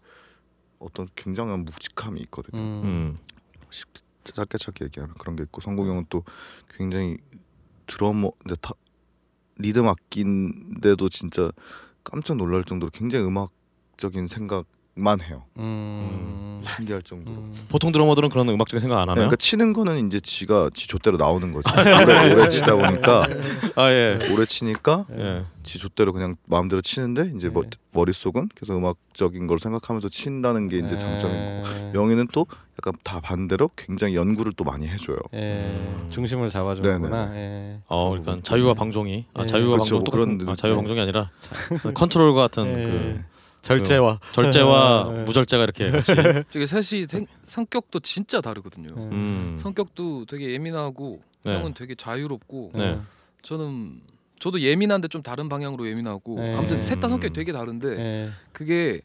어떤 0.81 1.07
굉장한 1.15 1.65
묵직함이 1.65 2.21
있거든요. 2.23 2.59
음. 2.61 3.17
음. 3.69 4.09
짧게 4.35 4.59
짧게 4.59 4.85
얘기하면 4.87 5.15
그런 5.19 5.37
게 5.37 5.43
있고 5.45 5.61
성국 5.61 5.87
형은 5.87 6.07
또 6.09 6.25
굉장히 6.77 7.17
드러머 7.87 8.31
근데 8.39 8.55
타, 8.61 8.75
리듬 9.57 9.89
악기인데도 9.89 11.09
진짜 11.09 11.51
깜짝 12.05 12.37
놀랄 12.37 12.65
정도로 12.65 12.91
굉장히 12.91 13.27
음악적인 13.27 14.27
생각 14.27 14.67
만 14.99 15.21
해요. 15.21 15.45
음. 15.59 16.61
신기할 16.77 17.03
정도로. 17.03 17.37
음. 17.37 17.55
보통 17.69 17.93
드러머들은 17.93 18.29
그런 18.31 18.49
음악적인 18.49 18.81
생각 18.81 18.97
안 18.97 19.07
네, 19.07 19.11
하나요? 19.11 19.15
그러니까 19.15 19.37
치는 19.37 19.73
거는 19.73 20.07
이제 20.09 20.19
지가 20.21 20.71
지 20.75 20.89
좆대로 20.89 21.17
나오는 21.17 21.53
거지. 21.53 21.71
오래, 21.73 22.33
오래 22.35 22.49
치다 22.49 22.75
보니까 22.75 23.27
아 23.77 23.91
예. 23.91 24.19
오래 24.33 24.45
치니까 24.45 25.07
예. 25.17 25.45
지 25.63 25.79
좆대로 25.79 26.13
그냥 26.13 26.37
마음대로 26.47 26.83
치는데 26.83 27.33
이제 27.37 27.49
머, 27.49 27.63
네. 27.63 27.71
머릿속은 27.93 28.49
계속 28.57 28.77
음악적인 28.77 29.47
걸 29.47 29.59
생각하면서 29.61 30.09
친다는 30.09 30.69
게 30.69 30.79
이제 30.79 30.99
장점인 30.99 31.63
거. 31.63 31.69
예. 31.71 31.93
영희는 31.95 32.29
또 32.33 32.47
약간 32.79 32.93
다 33.05 33.21
반대로 33.21 33.71
굉장히 33.77 34.15
연구를 34.17 34.53
또 34.57 34.65
많이 34.65 34.89
해줘요. 34.89 35.19
예. 35.35 35.39
음. 35.39 36.09
중심을 36.11 36.51
잡아주는구나. 36.51 37.37
예. 37.37 37.81
어, 37.87 38.11
그러니까 38.11 38.39
자유와 38.43 38.75
방종이 38.75 39.27
아, 39.35 39.43
예. 39.43 39.47
자유와 39.47 39.77
그렇죠, 39.77 39.95
방종 39.95 39.99
뭐 39.99 40.05
똑같은 40.05 40.39
그런 40.39 40.53
아, 40.53 40.57
자유 40.57 40.73
느낌. 40.73 40.83
방종이 40.83 41.01
아니라 41.01 41.31
컨트롤과 41.95 42.43
같은 42.43 42.67
예. 42.67 42.73
그 42.85 43.25
절제와 43.63 44.21
절제와 44.33 45.13
예. 45.15 45.23
무절제가 45.25 45.63
이렇게 45.63 45.91
같이 45.91 46.15
되게 46.51 46.67
셋이 46.67 47.07
생, 47.09 47.27
성격도 47.47 48.01
진짜 48.01 48.41
다르거든요. 48.41 48.89
음. 48.97 49.11
음. 49.13 49.57
성격도 49.59 50.27
되게 50.27 50.53
예민하고 50.53 51.21
네. 51.45 51.57
형은 51.57 51.75
되게 51.75 51.95
자유롭고 51.95 52.73
네. 52.75 52.95
음. 52.95 53.07
저는 53.43 54.01
저도 54.39 54.61
예민한데 54.61 55.09
좀 55.09 55.23
다른 55.23 55.49
방향으로 55.49 55.89
예민하고 55.89 56.37
네. 56.37 56.55
아무튼 56.55 56.81
셋다 56.81 57.09
음. 57.09 57.11
성격이 57.11 57.35
되게 57.35 57.53
다른데 57.53 57.89
예. 57.99 58.31
그게 58.53 59.01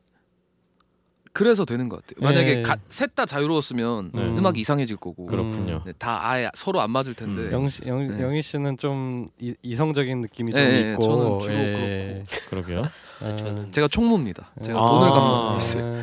그래서 1.34 1.66
되는 1.66 1.90
것 1.90 2.06
같아요. 2.06 2.24
만약에 2.24 2.62
네. 2.62 2.64
셋다 2.90 3.26
자유로웠으면 3.26 4.12
네. 4.14 4.22
음악이 4.22 4.60
이상해질 4.60 4.98
거고 4.98 5.26
그렇군요. 5.26 5.82
네, 5.84 5.92
다 5.98 6.30
아예 6.30 6.50
서로 6.54 6.80
안 6.80 6.92
맞을 6.92 7.16
텐데 7.16 7.42
음. 7.42 7.52
영시 7.52 7.82
영, 7.88 8.08
네. 8.08 8.22
영희 8.22 8.44
씨는 8.44 8.78
좀 8.78 9.30
이, 9.40 9.56
이성적인 9.64 10.22
느낌이 10.22 10.52
좀 10.52 10.60
네, 10.60 10.92
있고 10.92 11.02
저는 11.02 11.40
주로 11.40 11.54
예. 11.56 12.24
그러게요. 12.50 12.84
아. 13.22 13.36
저는 13.38 13.72
제가 13.72 13.88
총무입니다. 13.88 14.52
제가 14.62 14.80
아. 14.84 14.88
돈을 14.88 15.10
감당하고 15.12 15.58
있어요. 15.58 15.96
예. 15.96 16.00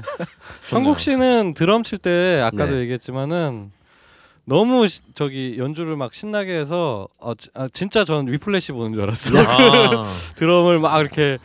성국 0.68 1.00
씨는 1.00 1.54
드럼 1.54 1.82
칠 1.82 1.98
때 1.98 2.40
아까도 2.44 2.72
네. 2.74 2.80
얘기했지만은 2.80 3.72
너무 4.44 4.88
시- 4.88 5.02
저기 5.14 5.56
연주를 5.58 5.96
막 5.96 6.14
신나게 6.14 6.52
해서 6.58 7.06
어, 7.18 7.34
지- 7.34 7.50
아, 7.54 7.68
진짜 7.72 8.04
전 8.04 8.26
위플래시 8.26 8.72
보는 8.72 8.94
줄 8.94 9.02
알았어요. 9.02 9.46
아, 9.48 10.06
드럼을 10.36 10.78
막 10.78 10.98
이렇게 11.00 11.38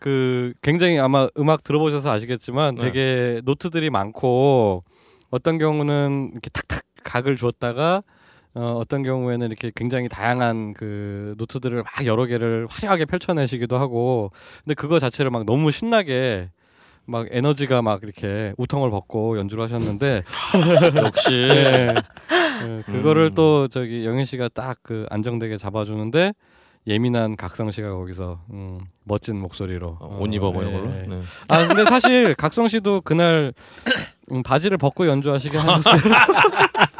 그 0.00 0.52
굉장히 0.62 0.98
아마 0.98 1.28
음악 1.38 1.64
들어보셔서 1.64 2.10
아시겠지만 2.10 2.74
네. 2.76 2.84
되게 2.84 3.40
노트들이 3.44 3.88
많고 3.90 4.84
어떤 5.30 5.58
경우는 5.58 6.30
이렇게 6.32 6.50
탁탁 6.50 6.82
각을 7.04 7.36
주었다가 7.36 8.02
어, 8.54 8.76
어떤 8.78 9.02
경우에는 9.02 9.46
이렇게 9.46 9.72
굉장히 9.74 10.08
다양한 10.08 10.74
그 10.74 11.34
노트들을 11.38 11.82
막 11.82 12.06
여러 12.06 12.26
개를 12.26 12.66
화려하게 12.70 13.06
펼쳐내시기도 13.06 13.78
하고 13.78 14.30
근데 14.64 14.74
그거 14.74 14.98
자체를 14.98 15.30
막 15.30 15.44
너무 15.46 15.70
신나게 15.70 16.50
막 17.04 17.26
에너지가 17.30 17.82
막 17.82 18.00
이렇게 18.02 18.52
우통을 18.58 18.90
벗고 18.90 19.38
연주를 19.38 19.64
하셨는데 19.64 20.22
역시 21.04 21.32
예. 21.32 21.94
예, 22.64 22.82
그거를 22.86 23.24
음. 23.30 23.34
또 23.34 23.68
저기 23.68 24.04
영희 24.06 24.24
씨가 24.24 24.48
딱 24.48 24.78
그 24.82 25.06
안정되게 25.10 25.56
잡아주는데 25.56 26.32
예민한 26.86 27.36
각성 27.36 27.70
씨가 27.70 27.90
거기서 27.92 28.40
음, 28.50 28.80
멋진 29.04 29.38
목소리로 29.38 29.98
어, 30.00 30.18
옷 30.20 30.34
입어 30.34 30.50
뭐 30.52 30.62
이런 30.62 30.74
걸로. 30.74 30.94
예. 30.96 31.06
네. 31.08 31.20
아 31.48 31.66
근데 31.66 31.84
사실 31.84 32.34
각성 32.34 32.66
씨도 32.68 33.02
그날 33.02 33.52
음, 34.32 34.42
바지를 34.42 34.78
벗고 34.78 35.06
연주하시게 35.06 35.56
하셨어요. 35.58 36.00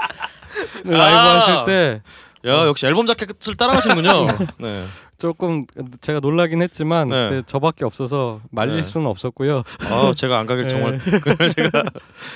네, 0.84 0.96
라이브 0.96 1.16
아. 1.18 1.36
하실 1.40 1.64
때 1.66 2.02
야 2.44 2.66
역시 2.66 2.86
앨범 2.86 3.06
자켓을 3.06 3.54
따라가시는군요. 3.56 4.26
네. 4.58 4.84
조금 5.18 5.64
제가 6.00 6.18
놀라긴 6.18 6.60
했지만 6.60 7.08
네. 7.08 7.28
그때 7.28 7.42
저밖에 7.46 7.84
없어서 7.84 8.40
말릴 8.50 8.74
네. 8.78 8.82
수는 8.82 9.06
없었고요. 9.06 9.62
아 9.88 10.12
제가 10.16 10.40
안 10.40 10.48
가길 10.48 10.66
정말 10.68 10.98
그날 11.22 11.48
제가 11.48 11.84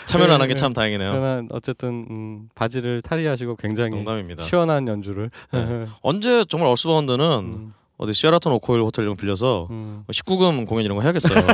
참여를 0.07 0.33
안 0.33 0.41
한 0.41 0.49
게 0.49 0.55
참 0.55 0.73
다행이네요. 0.73 1.11
그러나 1.11 1.43
어쨌든 1.51 2.07
음, 2.09 2.49
바지를 2.55 3.03
탈의하시고 3.03 3.57
굉장히 3.57 3.91
농담입니다. 3.91 4.45
시원한 4.45 4.87
연주를. 4.87 5.33
네. 5.51 5.87
언제 6.03 6.45
정말 6.49 6.69
얼스바운드는 6.71 7.21
음, 7.41 7.75
어디 7.99 8.15
시아라톤 8.15 8.53
오코일 8.53 8.83
호텔 8.83 9.03
이런 9.07 9.17
거 9.17 9.21
빌려서 9.21 9.67
음. 9.71 10.05
19금 10.09 10.69
공연 10.69 10.85
이런 10.85 10.97
거 10.97 11.03
해야겠어요. 11.03 11.45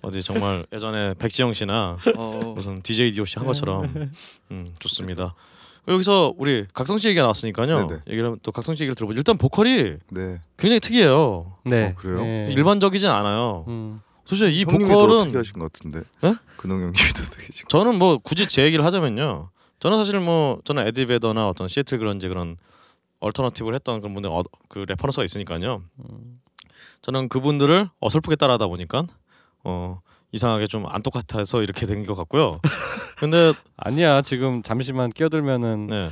어디 0.00 0.22
정말 0.22 0.64
예전에 0.72 1.12
백지영 1.18 1.52
씨나 1.52 1.98
어, 2.16 2.52
무슨 2.54 2.80
DJ 2.82 3.12
디오 3.12 3.26
씨한 3.26 3.46
것처럼 3.46 4.10
음, 4.50 4.66
좋습니다. 4.78 5.34
여기서 5.88 6.34
우리 6.36 6.66
각성 6.72 6.98
씨 6.98 7.08
얘기가 7.08 7.22
나왔으니까요. 7.22 7.86
네네. 7.86 8.00
얘기를 8.08 8.26
하면 8.26 8.38
또 8.42 8.52
각성 8.52 8.74
씨 8.74 8.82
얘기를 8.82 8.94
들어보죠. 8.94 9.18
일단 9.18 9.38
보컬이 9.38 9.98
네. 10.10 10.40
굉장히 10.56 10.80
특이해요. 10.80 11.56
네. 11.64 11.88
어, 11.88 11.94
그래요? 11.96 12.20
네. 12.20 12.52
일반적이진 12.52 13.08
않아요. 13.08 13.64
음. 13.68 14.00
도대체 14.24 14.50
이 14.50 14.64
보컬은 14.64 15.20
어떻게 15.20 15.38
하신 15.38 15.54
것 15.54 15.72
같은데. 15.72 16.02
네? 16.20 16.34
근홍 16.56 16.76
형님이 16.78 16.92
더 16.92 17.22
어떻게 17.22 17.46
하신 17.46 17.64
것 17.64 17.68
저는 17.68 17.98
뭐 17.98 18.18
굳이 18.18 18.46
제 18.46 18.64
얘기를 18.64 18.84
하자면요. 18.84 19.50
저는 19.80 19.98
사실 19.98 20.20
뭐 20.20 20.60
저는 20.64 20.86
에디 20.86 21.06
베더나 21.06 21.48
어떤 21.48 21.66
시애틀 21.66 21.98
그런지 21.98 22.28
그런 22.28 22.56
alternative를 23.20 23.74
했던 23.74 24.00
그런 24.00 24.14
분들 24.14 24.30
어, 24.30 24.42
그 24.68 24.84
reference가 24.86 25.24
있으니까요. 25.24 25.82
음. 25.98 26.40
저는 27.02 27.28
그분들을 27.28 27.88
어설프게 28.00 28.36
따라하다 28.36 28.66
보니까 28.68 29.06
어 29.64 30.00
이상하게 30.32 30.66
좀 30.66 30.86
안 30.88 31.02
똑같아서 31.02 31.62
이렇게 31.62 31.86
된 31.86 32.04
것 32.06 32.14
같고요. 32.14 32.60
근데 33.18 33.52
아니야 33.76 34.22
지금 34.22 34.62
잠시만 34.62 35.10
끼어들면은 35.10 35.86
네. 35.88 36.08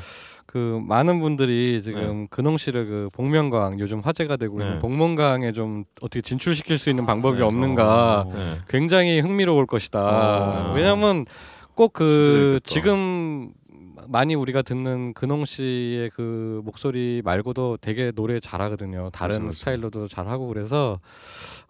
그 0.47 0.81
많은 0.87 1.21
분들이 1.21 1.83
지금 1.83 2.27
근홍 2.29 2.57
씨를 2.57 2.87
그 2.87 3.09
복면가왕 3.13 3.81
요즘 3.81 4.01
화제가 4.01 4.37
되고 4.37 4.57
네. 4.59 4.65
있는 4.65 4.79
복면가왕에 4.81 5.53
좀 5.53 5.85
어떻게 6.01 6.21
진출시킬 6.23 6.79
수 6.79 6.89
있는 6.91 7.05
방법이 7.07 7.39
네. 7.39 7.45
없는가 7.45 8.25
어. 8.27 8.33
네. 8.35 8.59
굉장히 8.69 9.21
흥미로울 9.21 9.67
것이다. 9.67 10.01
어. 10.71 10.73
왜냐하면 10.75 11.27
꼭 11.75 11.93
그. 11.93 12.61
지금 12.65 13.51
많이 14.09 14.35
우리가 14.35 14.63
듣는 14.63 15.13
근홍 15.15 15.45
씨의 15.45 16.11
그 16.11 16.61
목소리 16.65 17.21
말고도 17.25 17.79
되게 17.81 18.11
노래 18.11 18.41
잘하거든요. 18.41 19.11
다른 19.13 19.41
그렇죠. 19.41 19.59
스타일로도 19.59 20.09
잘하고 20.09 20.49
그래서 20.49 20.99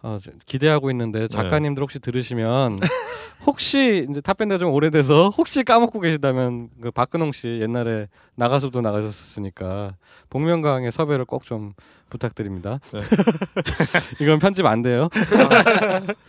어, 0.01 0.17
기대하고 0.45 0.89
있는데 0.91 1.27
작가님들 1.27 1.83
혹시 1.83 1.99
들으시면 1.99 2.77
혹시 3.45 4.07
이제 4.09 4.21
탑밴드가 4.21 4.57
좀 4.59 4.71
오래돼서 4.73 5.29
혹시 5.29 5.63
까먹고 5.63 5.99
계시다면 5.99 6.69
그 6.81 6.91
박근홍 6.91 7.31
씨 7.33 7.59
옛날에 7.61 8.07
나가서도 8.35 8.79
나가셨으니까 8.81 9.95
복면가왕의 10.29 10.91
섭외를 10.91 11.25
꼭 11.25 11.43
좀 11.43 11.73
부탁드립니다. 12.09 12.79
네. 12.93 13.01
이건 14.21 14.39
편집 14.39 14.65
안 14.65 14.81
돼요. 14.81 15.09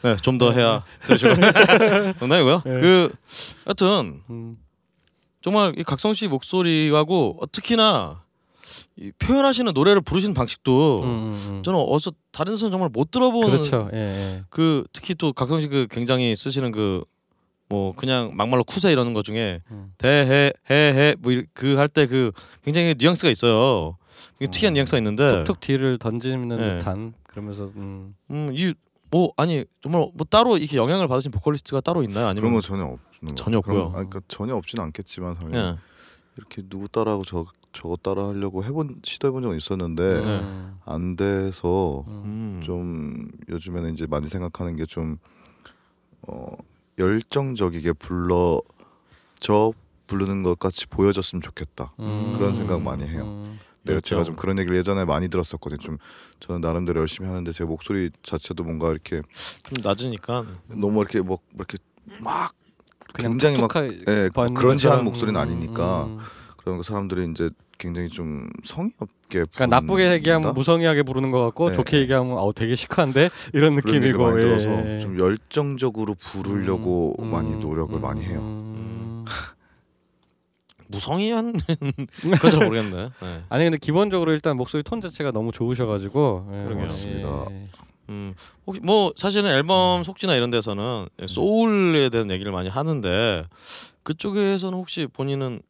네, 0.02 0.16
좀 0.22 0.38
더 0.38 0.52
해야 0.52 0.82
들으시고 1.04 1.34
농담이고요. 2.20 2.62
네. 2.64 2.80
그 2.80 3.10
하여튼 3.66 4.22
음. 4.30 4.56
정말 5.42 5.74
이 5.78 5.82
각성 5.82 6.12
씨 6.12 6.28
목소리하고 6.28 7.38
어, 7.40 7.50
특히나 7.50 8.22
이 8.96 9.10
표현하시는 9.18 9.72
노래를 9.72 10.00
부르시는 10.02 10.34
방식도 10.34 11.02
음, 11.02 11.08
음, 11.08 11.46
음. 11.48 11.62
저는 11.62 11.78
어디서 11.80 12.12
다른 12.30 12.52
데서는 12.52 12.70
정말 12.70 12.88
못 12.92 13.10
들어본 13.10 13.50
그렇죠. 13.50 13.88
예, 13.92 13.98
예. 13.98 14.42
그 14.50 14.84
특히 14.92 15.14
또 15.14 15.32
각성 15.32 15.60
씨그 15.60 15.88
굉장히 15.90 16.34
쓰시는 16.36 16.70
그 16.72 17.02
뭐 17.70 17.94
그냥 17.94 18.32
막말로 18.34 18.64
쿠세 18.64 18.90
이러는 18.90 19.14
것 19.14 19.24
중에 19.24 19.60
음. 19.70 19.92
대해 19.96 20.52
해해 20.68 21.14
뭐 21.20 21.32
그 21.54 21.78
할 21.78 21.86
때 21.88 22.06
그 22.06 22.32
굉장히 22.64 22.96
뉘앙스가 22.98 23.30
있어요. 23.30 23.96
굉장히 24.40 24.50
특이한 24.52 24.72
음. 24.72 24.74
뉘앙스가 24.74 24.98
있는데 24.98 25.28
툭툭 25.28 25.60
뒤를 25.60 25.96
던지는 25.96 26.48
네. 26.48 26.78
듯한 26.78 27.14
그러면서 27.28 27.70
음. 27.76 28.16
음이 28.28 28.74
뭐 29.10 29.32
아니 29.36 29.64
정말 29.82 30.10
뭐 30.14 30.26
따로 30.28 30.56
이렇게 30.56 30.76
영향을 30.76 31.08
받으신 31.08 31.30
보컬리스트가 31.30 31.80
따로 31.80 32.02
있나요? 32.02 32.26
그런 32.26 32.30
아니면 32.30 32.52
거 32.54 32.60
전혀 32.60 32.82
없는 32.84 33.34
것 33.34 33.36
전혀. 33.36 33.60
그런- 33.60 33.76
없고요. 33.80 33.98
아니, 33.98 34.08
그러니까 34.08 34.20
전혀 34.28 34.54
없지는 34.54 34.84
않겠지만 34.84 35.34
당연히 35.34 35.58
예. 35.58 35.76
이렇게 36.36 36.62
누구 36.68 36.88
따라하고 36.88 37.24
저 37.24 37.44
저거 37.72 37.96
따라 37.96 38.28
하려고 38.28 38.64
해본 38.64 39.00
시도해본 39.04 39.42
적은 39.42 39.56
있었는데 39.56 40.02
음. 40.02 40.78
안 40.84 41.14
돼서 41.16 42.04
음. 42.08 42.60
좀 42.64 43.28
요즘에는 43.48 43.92
이제 43.92 44.06
많이 44.06 44.26
생각하는 44.26 44.76
게 44.76 44.86
좀 44.86 45.18
어, 46.22 46.44
열정적이게 46.98 47.92
불러 47.94 48.60
저 49.40 49.72
부르는 50.06 50.42
것 50.42 50.58
같이 50.58 50.86
보여졌으면 50.86 51.40
좋겠다. 51.40 51.94
음. 52.00 52.32
그런 52.36 52.52
생각 52.54 52.82
많이 52.82 53.04
해요. 53.04 53.22
음. 53.24 53.58
내가 53.82 53.94
열정. 53.96 54.00
제가 54.18 54.24
좀 54.24 54.36
그런 54.36 54.58
얘기를 54.58 54.76
예전에 54.76 55.04
많이 55.04 55.28
들었었거든요. 55.28 55.78
좀 55.78 55.98
저는 56.40 56.60
나름대로 56.60 57.00
열심히 57.00 57.28
하는데 57.28 57.50
제 57.52 57.64
목소리 57.64 58.10
자체도 58.22 58.64
뭔가 58.64 58.90
이렇게 58.90 59.22
좀 59.62 59.74
낮으니까 59.82 60.44
너무 60.68 61.00
이렇게 61.00 61.20
뭐 61.20 61.38
이렇게 61.54 61.78
막 62.20 62.52
굉장히 63.14 63.60
막 63.60 63.70
예, 64.08 64.28
번 64.32 64.54
그런지한. 64.54 65.04
목소리는 65.04 65.38
아니니까 65.40 66.04
음. 66.04 66.18
그런 66.56 66.76
거 66.76 66.82
사람들이 66.82 67.28
이제 67.30 67.50
굉장히 67.78 68.10
좀 68.10 68.50
성의 68.62 68.92
없게 68.98 69.44
그러니까 69.54 69.66
나쁘게 69.66 70.12
얘기하면? 70.12 70.52
무성의하게 70.52 71.02
부르는 71.02 71.30
것 71.30 71.42
같고 71.46 71.70
네. 71.70 71.76
좋게 71.76 71.98
얘기하면 72.00 72.36
어 72.38 72.52
되게 72.52 72.74
시크한데 72.74 73.30
이런 73.54 73.74
느낌이고 73.76 74.22
많이 74.22 74.36
예. 74.36 74.42
들어서 74.42 74.98
좀 75.00 75.18
열정적으로 75.18 76.14
부르려고 76.14 77.14
음, 77.18 77.30
많이 77.30 77.54
음, 77.54 77.60
노력을 77.60 77.96
음, 77.96 78.02
많이 78.02 78.22
해요. 78.22 79.24
음. 80.90 80.92
무성의한 80.92 81.52
그건 82.22 82.50
잘 82.50 82.64
모르겠네. 82.64 83.10
네. 83.22 83.44
아니 83.48 83.64
근데 83.64 83.78
기본적으로 83.78 84.32
일단 84.32 84.56
목소리 84.56 84.82
톤 84.82 85.00
자체가 85.00 85.30
너무 85.30 85.52
좋으셔가지고 85.52 86.48
예, 86.52 86.64
그러게요. 86.64 86.86
맞습니다. 86.86 87.46
예. 87.50 87.68
음 88.08 88.34
혹시 88.66 88.80
뭐 88.82 89.12
사실은 89.16 89.50
앨범 89.50 90.02
속지나 90.02 90.34
이런 90.34 90.50
데서는 90.50 91.06
소울에 91.26 92.08
대한 92.08 92.30
얘기를 92.30 92.50
많이 92.50 92.68
하는데 92.68 93.46
그쪽에서는 94.02 94.76
혹시 94.76 95.06
본인은 95.06 95.62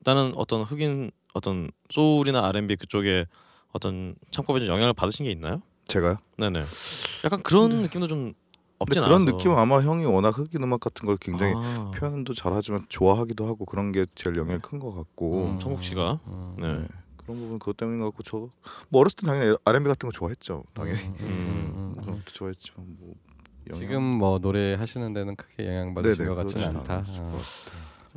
나는 0.00 0.32
어떤 0.36 0.62
흑인 0.62 1.10
어떤 1.34 1.70
소울이나 1.90 2.46
R&B 2.46 2.76
그쪽에 2.76 3.26
어떤 3.72 4.14
창법에 4.30 4.60
좀 4.60 4.68
영향을 4.68 4.94
받으신 4.94 5.24
게 5.24 5.30
있나요? 5.30 5.62
제가요? 5.86 6.16
네네. 6.38 6.64
약간 7.24 7.42
그런 7.42 7.82
느낌도 7.82 8.06
좀 8.06 8.32
근데 8.84 9.00
없진 9.00 9.02
그런 9.04 9.22
않아서. 9.22 9.36
느낌은 9.36 9.56
아마 9.58 9.80
형이 9.80 10.04
워낙 10.04 10.36
흑인 10.38 10.62
음악 10.62 10.80
같은 10.80 11.06
걸 11.06 11.16
굉장히 11.18 11.52
아, 11.56 11.90
표현도 11.94 12.34
잘하지만 12.34 12.86
좋아하기도 12.88 13.46
하고 13.46 13.64
그런 13.64 13.92
게 13.92 14.06
제일 14.14 14.36
영향이 14.36 14.60
큰 14.60 14.78
것 14.78 14.94
같고 14.94 15.44
음. 15.46 15.60
성국 15.60 15.82
씨가 15.82 16.18
음. 16.26 16.56
네. 16.58 16.68
네. 16.68 16.86
그런 17.16 17.38
부분 17.38 17.58
그것 17.58 17.76
때문인 17.76 18.00
것 18.00 18.06
같고 18.06 18.22
저뭐 18.24 18.50
어렸을 18.92 19.16
때 19.16 19.26
당연히 19.26 19.56
R&B 19.64 19.88
같은 19.88 20.08
거 20.08 20.12
좋아했죠 20.12 20.64
당연히 20.74 20.98
음, 21.00 21.16
음, 21.20 21.72
음, 21.76 21.94
음. 21.98 22.04
것도 22.04 22.22
좋아했지만 22.32 22.84
뭐 22.98 23.14
영향- 23.68 23.78
지금 23.80 24.02
뭐 24.02 24.38
노래 24.40 24.74
하시는 24.74 25.12
데는 25.12 25.36
크게 25.36 25.66
영향 25.68 25.94
받으신 25.94 26.18
네네, 26.24 26.28
것 26.28 26.34
같지는 26.42 26.72
그렇진 26.72 26.78
않다. 26.80 26.94
않았을 26.94 27.22
어. 27.22 27.38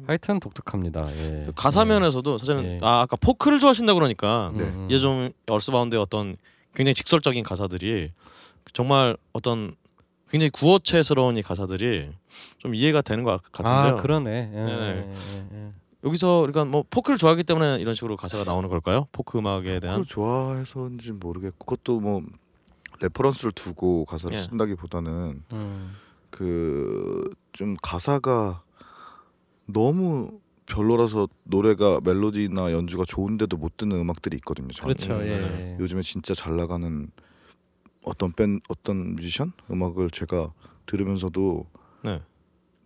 하여튼 0.07 0.39
독특합니다. 0.41 1.07
예. 1.09 1.43
그 1.45 1.53
가사 1.55 1.85
면에서도 1.85 2.37
사실은 2.37 2.63
예. 2.65 2.79
아 2.81 3.01
아까 3.01 3.15
포크를 3.15 3.59
좋아하신다 3.59 3.93
그러니까 3.93 4.49
음, 4.49 4.57
네. 4.57 4.63
음. 4.63 4.87
이게 4.89 4.97
좀 4.99 5.29
얼스바운드의 5.47 6.01
어떤 6.01 6.35
굉장히 6.73 6.95
직설적인 6.95 7.43
가사들이 7.43 8.11
정말 8.73 9.15
어떤 9.31 9.75
굉장히 10.35 10.49
구어체스러운 10.49 11.37
이 11.37 11.41
가사들이 11.41 12.09
좀 12.57 12.75
이해가 12.75 13.01
되는 13.01 13.23
것 13.23 13.41
같- 13.41 13.51
같은데요. 13.53 13.95
아 13.97 14.01
그러네. 14.01 14.51
예, 14.53 14.57
네네. 14.57 14.81
예, 14.83 15.13
예, 15.37 15.47
예. 15.57 15.71
여기서 16.03 16.41
그러니까 16.41 16.65
뭐 16.65 16.83
포크를 16.89 17.17
좋아하기 17.17 17.45
때문에 17.45 17.77
이런 17.79 17.95
식으로 17.95 18.17
가사가 18.17 18.43
나오는 18.43 18.67
걸까요? 18.67 19.07
포크 19.13 19.37
음악에 19.37 19.79
대한 19.79 20.01
그걸 20.01 20.05
좋아해서인지 20.07 21.13
모르겠고 21.13 21.65
그것도 21.65 22.01
뭐 22.01 22.21
reference를 23.01 23.53
두고 23.53 24.03
가사를 24.03 24.35
예. 24.35 24.41
쓴다기보다는 24.41 25.41
음. 25.53 25.95
그좀 26.31 27.77
가사가 27.81 28.61
너무 29.67 30.41
별로라서 30.65 31.29
노래가 31.45 32.01
멜로디나 32.03 32.73
연주가 32.73 33.05
좋은데도 33.07 33.55
못 33.55 33.77
듣는 33.77 33.97
음악들이 34.01 34.35
있거든요. 34.37 34.67
저는. 34.73 34.95
그렇죠. 34.95 35.13
음, 35.15 35.21
예. 35.21 35.37
네. 35.39 35.77
요즘에 35.79 36.01
진짜 36.01 36.33
잘 36.33 36.57
나가는 36.57 37.07
어떤 38.05 38.31
밴 38.31 38.59
어떤 38.69 39.15
뮤지션 39.15 39.51
음악을 39.69 40.11
제가 40.11 40.53
들으면서도 40.85 41.65
네. 42.03 42.21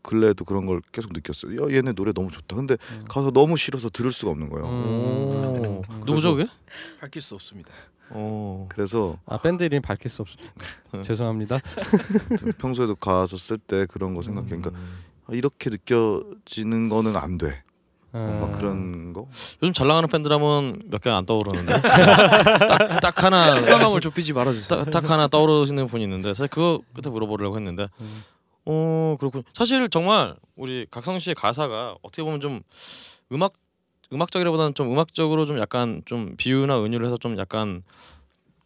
근래에도 0.01 0.45
그런 0.45 0.65
걸 0.65 0.81
계속 0.91 1.11
느꼈어요. 1.13 1.61
야, 1.61 1.75
얘네 1.75 1.93
노래 1.93 2.13
너무 2.13 2.31
좋다. 2.31 2.55
근데 2.55 2.77
음. 2.93 3.05
가사 3.07 3.31
너무 3.31 3.57
싫어서 3.57 3.89
들을 3.89 4.11
수가 4.11 4.31
없는 4.31 4.49
거예요. 4.49 4.65
오. 4.65 4.69
음. 5.89 5.99
누구죠 6.05 6.35
그게? 6.35 6.49
밝힐 6.99 7.21
수 7.21 7.35
없습니다. 7.35 7.71
어. 8.11 8.67
그래서 8.69 9.19
아 9.25 9.39
밴드 9.39 9.63
이름 9.63 9.81
밝힐 9.81 10.09
수 10.09 10.21
없습니다. 10.21 10.53
네. 10.93 11.01
죄송합니다. 11.03 11.59
좀 12.39 12.51
평소에도 12.53 12.95
가서 12.95 13.37
쓸 13.37 13.57
때 13.57 13.85
그런 13.85 14.13
거 14.13 14.21
생각해. 14.21 14.47
그러니까 14.47 14.71
음. 14.71 14.99
아, 15.27 15.33
이렇게 15.33 15.69
느껴지는 15.69 16.89
거는 16.89 17.15
안 17.15 17.37
돼. 17.37 17.63
어. 18.11 18.39
막 18.41 18.51
그런 18.59 19.13
거. 19.13 19.27
요즘 19.61 19.73
잘 19.73 19.87
나가는 19.87 20.07
밴드라면 20.09 20.81
몇 20.85 21.01
개 21.01 21.09
안 21.11 21.25
떠오르는데 21.25 21.81
딱, 21.81 22.99
딱 23.01 23.23
하나 23.23 23.59
상황을 23.61 24.01
좁히지 24.01 24.33
말아주세요. 24.33 24.85
딱, 24.85 24.91
딱 24.91 25.09
하나 25.09 25.27
떠오르시는 25.27 25.87
분이 25.87 26.03
있는데 26.03 26.33
사실 26.33 26.47
그거 26.47 26.79
그때 26.93 27.09
물어보려고 27.09 27.55
했는데 27.57 27.87
음. 28.01 28.23
어 28.65 29.15
그렇군 29.19 29.43
사실 29.53 29.89
정말 29.89 30.35
우리 30.55 30.85
각성 30.91 31.19
씨의 31.19 31.35
가사가 31.35 31.95
어떻게 32.01 32.23
보면 32.23 32.39
좀 32.41 32.61
음악 33.31 33.53
음악적이라보다는 34.11 34.73
좀 34.73 34.91
음악적으로 34.91 35.45
좀 35.45 35.59
약간 35.59 36.01
좀 36.05 36.35
비유나 36.37 36.81
은유를 36.83 37.05
해서 37.05 37.17
좀 37.17 37.37
약간 37.37 37.83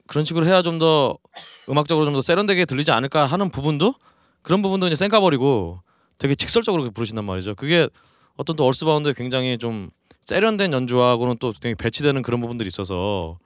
그런 0.08 0.24
식으로 0.26 0.46
해야 0.48 0.62
좀 0.62 0.80
더 0.80 1.18
음악적으로 1.70 2.06
좀 2.06 2.14
더 2.14 2.22
세련되게 2.22 2.66
들리지 2.66 2.92
않을까 2.92 3.26
하는 3.26 3.50
부분도 3.50 3.94
그런 4.42 4.62
부분도 4.62 4.88
이제 4.88 4.96
쌩까버리고 4.96 5.82
되게 6.18 6.36
직설적으로 6.36 6.90
부르신단 6.92 7.26
말이죠. 7.26 7.56
그게 7.56 7.88
어떤 8.38 8.56
또 8.56 8.66
얼스바운드에 8.66 9.14
굉장히 9.14 9.58
좀 9.58 9.90
세련된 10.22 10.74
연주하고는 10.74 11.38
또 11.40 11.54
되게 11.54 11.76
배치되는 11.76 12.22
그런 12.22 12.42
부분들이 12.42 12.68
있어서 12.68 13.38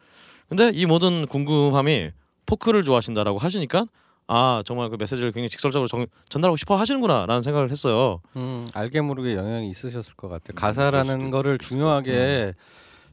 근데 0.47 0.71
이 0.73 0.85
모든 0.85 1.25
궁금함이 1.25 2.11
포크를 2.45 2.83
좋아하신다라고 2.83 3.37
하시니까 3.37 3.85
아 4.27 4.61
정말 4.65 4.89
그 4.89 4.97
메시지를 4.99 5.31
굉장히 5.31 5.49
직설적으로 5.49 5.87
정- 5.87 6.05
전달하고 6.29 6.57
싶어 6.57 6.75
하시는구나라는 6.75 7.41
생각을 7.41 7.71
했어요. 7.71 8.21
음, 8.35 8.65
알게 8.73 9.01
모르게 9.01 9.35
영향이 9.35 9.69
있으셨을 9.69 10.15
것 10.15 10.27
같아요. 10.27 10.53
음, 10.53 10.55
가사라는 10.55 11.31
거를 11.31 11.57
중요하게 11.57 12.53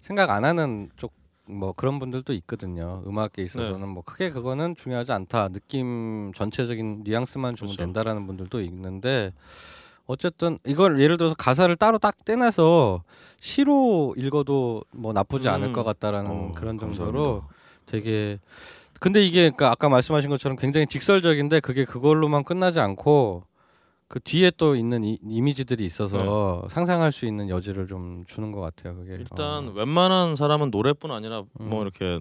생각 0.03 0.31
안 0.31 0.45
하는 0.45 0.91
쪽 0.97 1.13
뭐 1.47 1.73
그런 1.73 1.99
분들도 1.99 2.33
있거든요. 2.33 3.03
음악에 3.07 3.43
있어서는 3.43 3.87
뭐 3.87 4.03
크게 4.03 4.31
그거는 4.31 4.77
중요하지 4.77 5.13
않다. 5.13 5.49
느낌 5.51 6.33
전체적인 6.35 7.03
뉘앙스만 7.05 7.55
주면 7.55 7.75
그렇죠. 7.75 7.85
된다라는 7.85 8.27
분들도 8.27 8.63
있는데 8.63 9.33
어쨌든 10.07 10.59
이걸 10.67 11.01
예를 11.01 11.17
들어서 11.17 11.35
가사를 11.35 11.75
따로 11.77 11.99
딱 11.99 12.25
떼내서 12.25 13.03
시로 13.41 14.15
읽어도 14.17 14.83
뭐 14.93 15.13
나쁘지 15.13 15.49
않을 15.49 15.69
음. 15.69 15.73
것 15.73 15.83
같다라는 15.85 16.31
어, 16.31 16.53
그런 16.55 16.77
감사합니다. 16.77 17.05
정도로 17.05 17.45
되게 17.87 18.39
근데 19.01 19.21
이게 19.21 19.43
그러니까 19.51 19.71
아까 19.71 19.89
말씀하신 19.89 20.31
것처럼 20.31 20.57
굉장히 20.57 20.87
직설적인데 20.87 21.61
그게 21.61 21.85
그걸로만 21.85 22.45
끝나지 22.45 22.81
않고 22.81 23.45
그 24.09 24.21
뒤에 24.21 24.51
또 24.57 24.77
있는 24.77 25.03
이, 25.03 25.19
이미지들이 25.27 25.85
있어서 25.85 26.67
상상할 26.71 27.11
수 27.11 27.27
있는 27.27 27.49
여지를 27.49 27.87
좀 27.87 28.25
주는 28.29 28.53
것 28.53 28.61
같아요. 28.61 28.95
그게 28.97 29.15
일단 29.15 29.69
어. 29.69 29.73
웬만한 29.75 30.37
사람은 30.37 30.71
노래뿐 30.71 31.11
아니라 31.11 31.43
뭐 31.55 31.81
음. 31.81 31.83
이렇게 31.83 32.21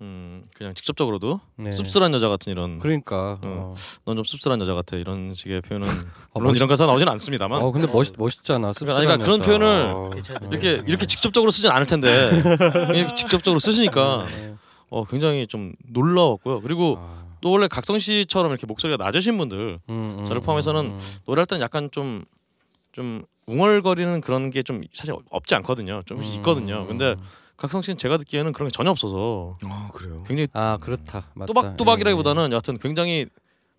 음 0.00 0.44
그냥 0.54 0.72
직접적으로도 0.72 1.40
네. 1.56 1.72
씁쓸한 1.72 2.14
여자 2.14 2.28
같은 2.28 2.50
이런 2.50 2.78
그러니까 2.78 3.32
어. 3.42 3.74
어. 3.74 3.74
넌좀 4.06 4.24
씁쓸한 4.24 4.58
여자 4.62 4.72
같아 4.74 4.96
이런 4.96 5.34
식의 5.34 5.60
표현은 5.60 5.86
어, 6.32 6.38
물론 6.40 6.52
멋있- 6.52 6.56
이런 6.56 6.68
가사 6.70 6.86
나오진 6.86 7.06
않습니다만 7.06 7.60
어 7.62 7.70
근데 7.70 7.86
멋 7.86 8.06
멋있잖아. 8.16 8.72
그러니까 8.72 8.96
아니, 8.98 9.06
그러니까 9.06 9.24
그런 9.24 9.42
씁쓸한 9.42 9.60
표현을. 9.60 9.92
어. 9.94 10.48
이렇게 10.50 10.82
이렇게 10.86 11.04
직접적으로 11.06 11.50
쓰진 11.50 11.70
않을 11.70 11.84
텐데 11.86 12.30
이렇게 12.96 13.14
직접적으로 13.14 13.60
쓰시니까 13.60 14.24
네. 14.30 14.54
어 14.88 15.04
굉장히 15.04 15.46
좀 15.46 15.74
놀라웠고요. 15.86 16.62
그리고 16.62 16.96
아. 16.98 17.20
또 17.40 17.50
원래 17.50 17.68
각성 17.68 17.98
씨처럼 17.98 18.50
이렇게 18.52 18.66
목소리가 18.66 19.02
낮으신 19.02 19.36
분들 19.38 19.78
음, 19.88 20.16
음, 20.20 20.24
저를 20.26 20.40
포함해서는 20.42 20.86
음, 20.86 20.90
음. 20.92 21.00
노래할 21.26 21.46
때는 21.46 21.62
약간 21.62 21.90
좀좀 21.90 23.24
웅얼거리는 23.46 24.20
그런 24.20 24.50
게 24.50 24.62
좀 24.62 24.82
사실 24.92 25.14
없지 25.30 25.54
않거든요. 25.56 26.02
좀 26.06 26.18
음, 26.18 26.22
있거든요. 26.24 26.86
근데 26.86 27.10
음. 27.18 27.22
각성 27.56 27.82
씨는 27.82 27.96
제가 27.98 28.16
듣기에는 28.18 28.52
그런 28.52 28.68
게 28.68 28.72
전혀 28.72 28.90
없어서 28.90 29.56
아 29.64 29.88
그래요. 29.92 30.22
굉장히 30.26 30.46
아 30.52 30.78
그렇다. 30.80 31.26
맞다. 31.34 31.46
또박또박이라기보다는 31.46 32.52
여하튼 32.52 32.78
굉장히 32.78 33.12
예, 33.12 33.20
예. 33.20 33.26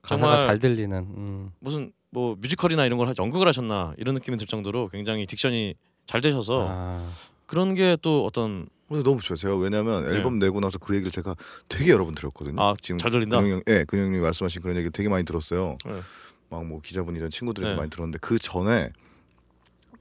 가사가 0.02 0.38
정말 0.38 0.48
잘 0.48 0.60
들리는. 0.60 0.98
음. 0.98 1.52
무슨 1.60 1.92
뭐 2.10 2.36
뮤지컬이나 2.40 2.86
이런 2.86 2.98
걸 2.98 3.08
하- 3.08 3.14
연극을 3.18 3.48
하셨나 3.48 3.94
이런 3.98 4.14
느낌이 4.16 4.38
들 4.38 4.46
정도로 4.48 4.90
굉장히 4.90 5.26
딕션이 5.26 5.76
잘 6.06 6.20
되셔서 6.22 6.68
아. 6.70 7.10
그런 7.46 7.74
게 7.76 7.96
또 8.02 8.26
어떤 8.26 8.68
근데 8.92 9.04
너무 9.04 9.22
좋아요. 9.22 9.38
제가 9.38 9.56
왜냐면 9.56 10.04
네. 10.06 10.12
앨범 10.12 10.38
내고 10.40 10.60
나서 10.60 10.78
그 10.78 10.94
얘기를 10.96 11.12
제가 11.12 11.36
되게 11.70 11.92
여러 11.92 12.06
번 12.06 12.14
들었거든요. 12.16 12.62
아, 12.62 12.74
지금 12.82 12.98
잘 12.98 13.12
들린다? 13.12 13.38
근영 13.42 13.58
형, 13.58 13.62
예, 13.68 13.84
근영님이 13.86 14.20
말씀하신 14.22 14.62
그런 14.62 14.76
얘기 14.78 14.90
되게 14.90 15.08
많이 15.10 15.24
들었어요. 15.24 15.78
네. 15.86 16.02
막뭐 16.50 16.82
기자분이든 16.82 17.30
친구들한테 17.30 17.74
네. 17.74 17.78
많이 17.78 17.90
들었는데 17.90 18.20
그 18.22 18.38
전에 18.38 18.92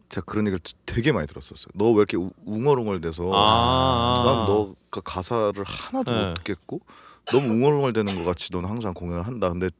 제가 0.09 0.25
그런 0.25 0.47
얘기를 0.49 0.59
되게 0.87 1.13
많이 1.13 1.27
들었었어요. 1.29 1.69
너 1.75 1.91
왜 1.93 1.99
이렇게 1.99 2.17
우- 2.17 2.33
웅얼웅얼대서 2.45 3.31
아, 3.33 4.23
난 4.25 4.45
너가 4.45 5.01
가사를 5.05 5.63
하나도 5.65 6.11
네. 6.11 6.29
못 6.29 6.35
듣겠고 6.35 6.81
너무 7.27 7.47
웅얼웅얼대는 7.53 8.17
것 8.17 8.25
같이 8.25 8.51
넌 8.51 8.65
항상 8.65 8.93
공연을 8.93 9.25
한다. 9.27 9.51
근데 9.51 9.71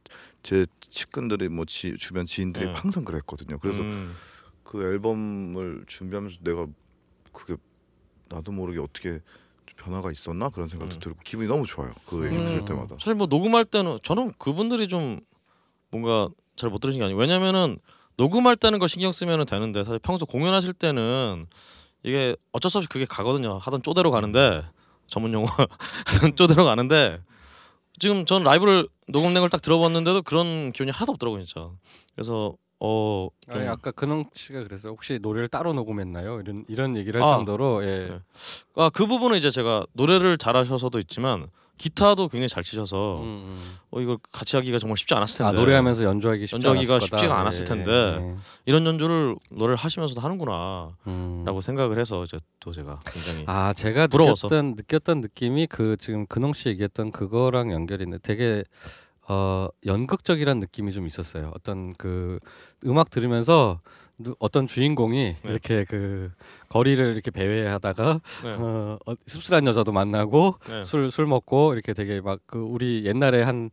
제 0.41 0.65
측근들이 0.89 1.49
뭐 1.49 1.65
지, 1.65 1.95
주변 1.97 2.25
지인들이 2.25 2.67
네. 2.67 2.73
항상 2.73 3.03
그랬거든요. 3.03 3.57
그래서 3.59 3.81
음, 3.81 4.15
그 4.63 4.81
앨범을 4.83 5.83
준비하면서 5.87 6.37
내가 6.43 6.65
그게 7.33 7.55
나도 8.31 8.51
모르게 8.51 8.79
어떻게 8.79 9.19
좀 9.65 9.75
변화가 9.77 10.11
있었나 10.11 10.49
그런 10.49 10.67
생각도 10.67 10.95
음. 10.95 10.99
들고 10.99 11.19
기분이 11.23 11.47
너무 11.47 11.65
좋아요. 11.65 11.93
그 12.07 12.25
얘기 12.25 12.35
음, 12.37 12.45
들을 12.45 12.65
때마다. 12.65 12.95
사실 12.95 13.15
뭐 13.15 13.27
녹음할 13.27 13.65
때는 13.65 13.99
저는 14.03 14.33
그분들이 14.37 14.87
좀 14.87 15.19
뭔가 15.89 16.29
잘 16.55 16.69
못 16.69 16.79
들으신 16.79 16.99
게 16.99 17.05
아니에요. 17.05 17.17
왜냐면은 17.19 17.77
녹음할 18.17 18.55
때는 18.55 18.79
거 18.79 18.87
신경 18.87 19.11
쓰면은 19.11 19.45
되는데 19.45 19.83
사실 19.83 19.99
평소 19.99 20.25
공연하실 20.25 20.73
때는 20.73 21.47
이게 22.03 22.35
어쩔 22.51 22.69
수 22.69 22.77
없이 22.77 22.87
그게 22.89 23.05
가거든요. 23.05 23.57
하던 23.57 23.81
쪼대로 23.81 24.11
가는데 24.11 24.63
전문 25.07 25.33
용어 25.33 25.45
하던 26.05 26.35
쪼대로 26.35 26.65
가는데 26.65 27.21
지금 27.99 28.25
전 28.25 28.43
라이브를 28.43 28.87
녹음된 29.07 29.41
걸 29.41 29.49
딱 29.49 29.61
들어봤는데도 29.61 30.21
그런 30.23 30.71
기운이 30.71 30.91
하나도 30.91 31.11
없더라고요, 31.13 31.43
진짜. 31.45 31.69
그래서 32.15 32.55
어 32.83 33.27
좀- 33.45 33.55
아니 33.59 33.67
아까 33.67 33.91
근홍 33.91 34.25
씨가 34.33 34.63
그랬어요. 34.63 34.91
혹시 34.93 35.19
노래를 35.21 35.47
따로 35.47 35.71
녹음했나요? 35.73 36.39
이런 36.41 36.65
이런 36.67 36.95
얘기를 36.97 37.21
할 37.21 37.29
아. 37.29 37.35
정도로 37.37 37.83
예. 37.83 38.07
네. 38.09 38.19
아, 38.75 38.89
그 38.91 39.05
부분은 39.05 39.37
이제 39.37 39.51
제가 39.51 39.85
노래를 39.93 40.39
잘하셔서도 40.39 40.97
있지만 40.99 41.45
기타도 41.77 42.27
굉장히 42.27 42.47
잘 42.47 42.63
치셔서 42.63 43.19
음, 43.21 43.23
음. 43.23 43.61
어 43.91 44.01
이걸 44.01 44.17
같이 44.31 44.55
하기가 44.55 44.77
정말 44.79 44.97
쉽지 44.97 45.13
않았을 45.13 45.37
텐데 45.39 45.49
아 45.49 45.51
노래하면서 45.59 46.03
연주하기 46.03 46.47
쉽지 46.47 46.55
연주하기가. 46.67 46.99
쉽지가 46.99 47.39
않았을 47.39 47.61
예, 47.61 47.65
텐데 47.65 47.91
예. 48.19 48.35
이런 48.65 48.85
연주를 48.85 49.35
노래를 49.51 49.75
하시면서도 49.77 50.19
하는구나라고 50.21 50.93
음. 51.07 51.45
생각을 51.61 51.99
해서 51.99 52.23
이제 52.23 52.37
또 52.59 52.71
제가 52.71 52.99
굉장히 53.05 53.45
아 53.47 53.73
제가 53.73 54.07
부러워서. 54.07 54.47
느꼈던 54.47 54.73
느꼈던 54.75 55.21
느낌이 55.21 55.67
그 55.67 55.97
지금 55.99 56.25
근홍 56.27 56.53
씨 56.53 56.69
얘기했던 56.69 57.11
그거랑 57.11 57.71
연결이 57.71 58.03
있는데 58.05 58.21
되게 58.23 58.63
어 59.31 59.69
연극적이란 59.85 60.59
느낌이 60.59 60.91
좀 60.91 61.07
있었어요. 61.07 61.51
어떤 61.55 61.93
그 61.93 62.39
음악 62.85 63.09
들으면서 63.09 63.79
누, 64.17 64.35
어떤 64.39 64.67
주인공이 64.67 65.23
네. 65.41 65.49
이렇게 65.49 65.85
그 65.85 66.31
거리를 66.67 67.03
이렇게 67.13 67.31
배회하다가 67.31 68.19
네. 68.43 68.49
어, 68.51 68.99
어, 69.05 69.13
씁쓸한 69.27 69.65
여자도 69.67 69.93
만나고 69.93 70.55
네. 70.67 70.83
술술 70.83 71.27
먹고 71.27 71.73
이렇게 71.73 71.93
되게 71.93 72.19
막 72.19 72.39
그 72.45 72.59
우리 72.59 73.05
옛날에 73.05 73.41
한 73.41 73.69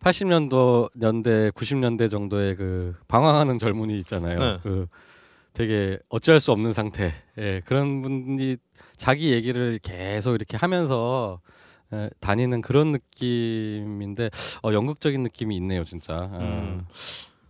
80년도 0.00 0.90
년대 0.96 1.50
90년대 1.50 2.10
정도의 2.10 2.56
그 2.56 2.94
방황하는 3.06 3.58
젊은이 3.58 3.98
있잖아요. 3.98 4.38
네. 4.38 4.58
그 4.62 4.86
되게 5.52 5.98
어찌할 6.08 6.40
수 6.40 6.50
없는 6.52 6.72
상태. 6.72 7.12
예, 7.38 7.60
그런 7.64 8.02
분이 8.02 8.56
자기 8.96 9.32
얘기를 9.32 9.78
계속 9.82 10.34
이렇게 10.34 10.56
하면서 10.56 11.40
예, 11.42 11.54
다니는 12.20 12.60
그런 12.60 12.92
느낌인데 12.92 14.30
어, 14.62 14.72
연극적인 14.72 15.22
느낌이 15.22 15.56
있네요, 15.56 15.84
진짜. 15.84 16.14
아, 16.14 16.38
음. 16.40 16.86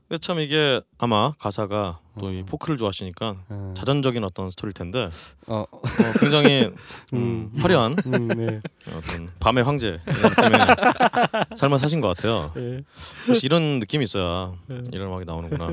근데 0.09 0.21
참 0.21 0.39
이게 0.39 0.83
아마 0.99 1.33
가사가 1.39 1.99
또이 2.21 2.41
음. 2.41 2.47
포크를 2.47 2.77
좋아하시니까 2.77 3.37
음. 3.51 3.75
자전적인 3.77 4.23
어떤 4.23 4.51
스토리일 4.51 4.75
텐데 4.75 5.09
어, 5.47 5.65
어, 5.71 5.79
굉장히 6.21 6.71
음, 7.15 7.51
음. 7.55 7.61
화려한 7.61 7.97
음, 8.07 8.29
네. 8.29 8.61
어떤 8.93 9.31
밤의 9.41 9.65
황제 9.65 10.01
이런 10.07 10.23
느낌의 10.31 10.67
삶을 11.57 11.79
사신 11.79 12.01
것 12.01 12.09
같아요. 12.09 12.53
예. 12.57 12.85
혹시 13.27 13.47
이런 13.47 13.79
느낌이 13.81 14.05
있어야 14.05 14.53
네. 14.67 14.83
이런 14.93 15.09
음악이 15.09 15.25
나오는구나. 15.25 15.71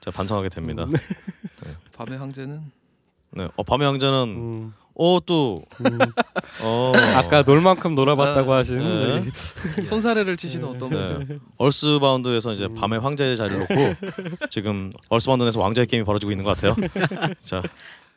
제가 0.00 0.16
반성하게 0.16 0.48
됩니다. 0.48 0.86
밤의 1.92 2.18
황제는 2.18 2.72
네, 3.32 3.48
어, 3.56 3.62
밤의 3.62 3.86
황제는 3.86 4.18
음, 4.28 4.74
어또 4.96 5.58
음. 5.84 5.98
어, 6.62 6.92
아까 7.16 7.42
놀 7.42 7.60
만큼 7.60 7.94
놀아봤다고 7.94 8.52
아, 8.52 8.58
하신 8.58 8.78
네. 8.78 9.82
손사래를 9.82 10.36
치시는 10.36 10.68
어떤 10.68 10.90
분? 10.90 11.26
네. 11.28 11.38
얼스바운드에서 11.58 12.52
이제 12.52 12.66
음. 12.66 12.74
밤의 12.74 13.00
황제의 13.00 13.36
자리를 13.36 13.58
놓고 13.60 13.74
지금 14.50 14.90
얼스바운드에서 15.08 15.60
왕좌의 15.60 15.86
게임이 15.88 16.04
벌어지고 16.04 16.30
있는 16.30 16.44
것 16.44 16.56
같아요. 16.56 16.76
자, 17.44 17.60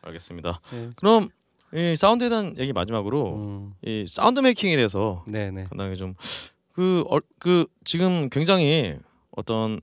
알겠습니다. 0.04 0.62
네. 0.72 0.90
그럼 0.96 1.30
이 1.74 1.96
사운드에 1.98 2.30
대한 2.30 2.56
얘기 2.60 2.74
마지막으로 2.74 3.36
음, 3.36 3.74
이 3.84 4.06
sound 4.08 4.40
making에 4.40 4.76
대해서 4.76 5.24
네네. 5.28 5.66
간단하게 5.70 5.96
좀그 5.96 7.04
그 7.40 7.66
지금 7.86 8.30
굉장히 8.30 8.96
어떤 9.36 9.82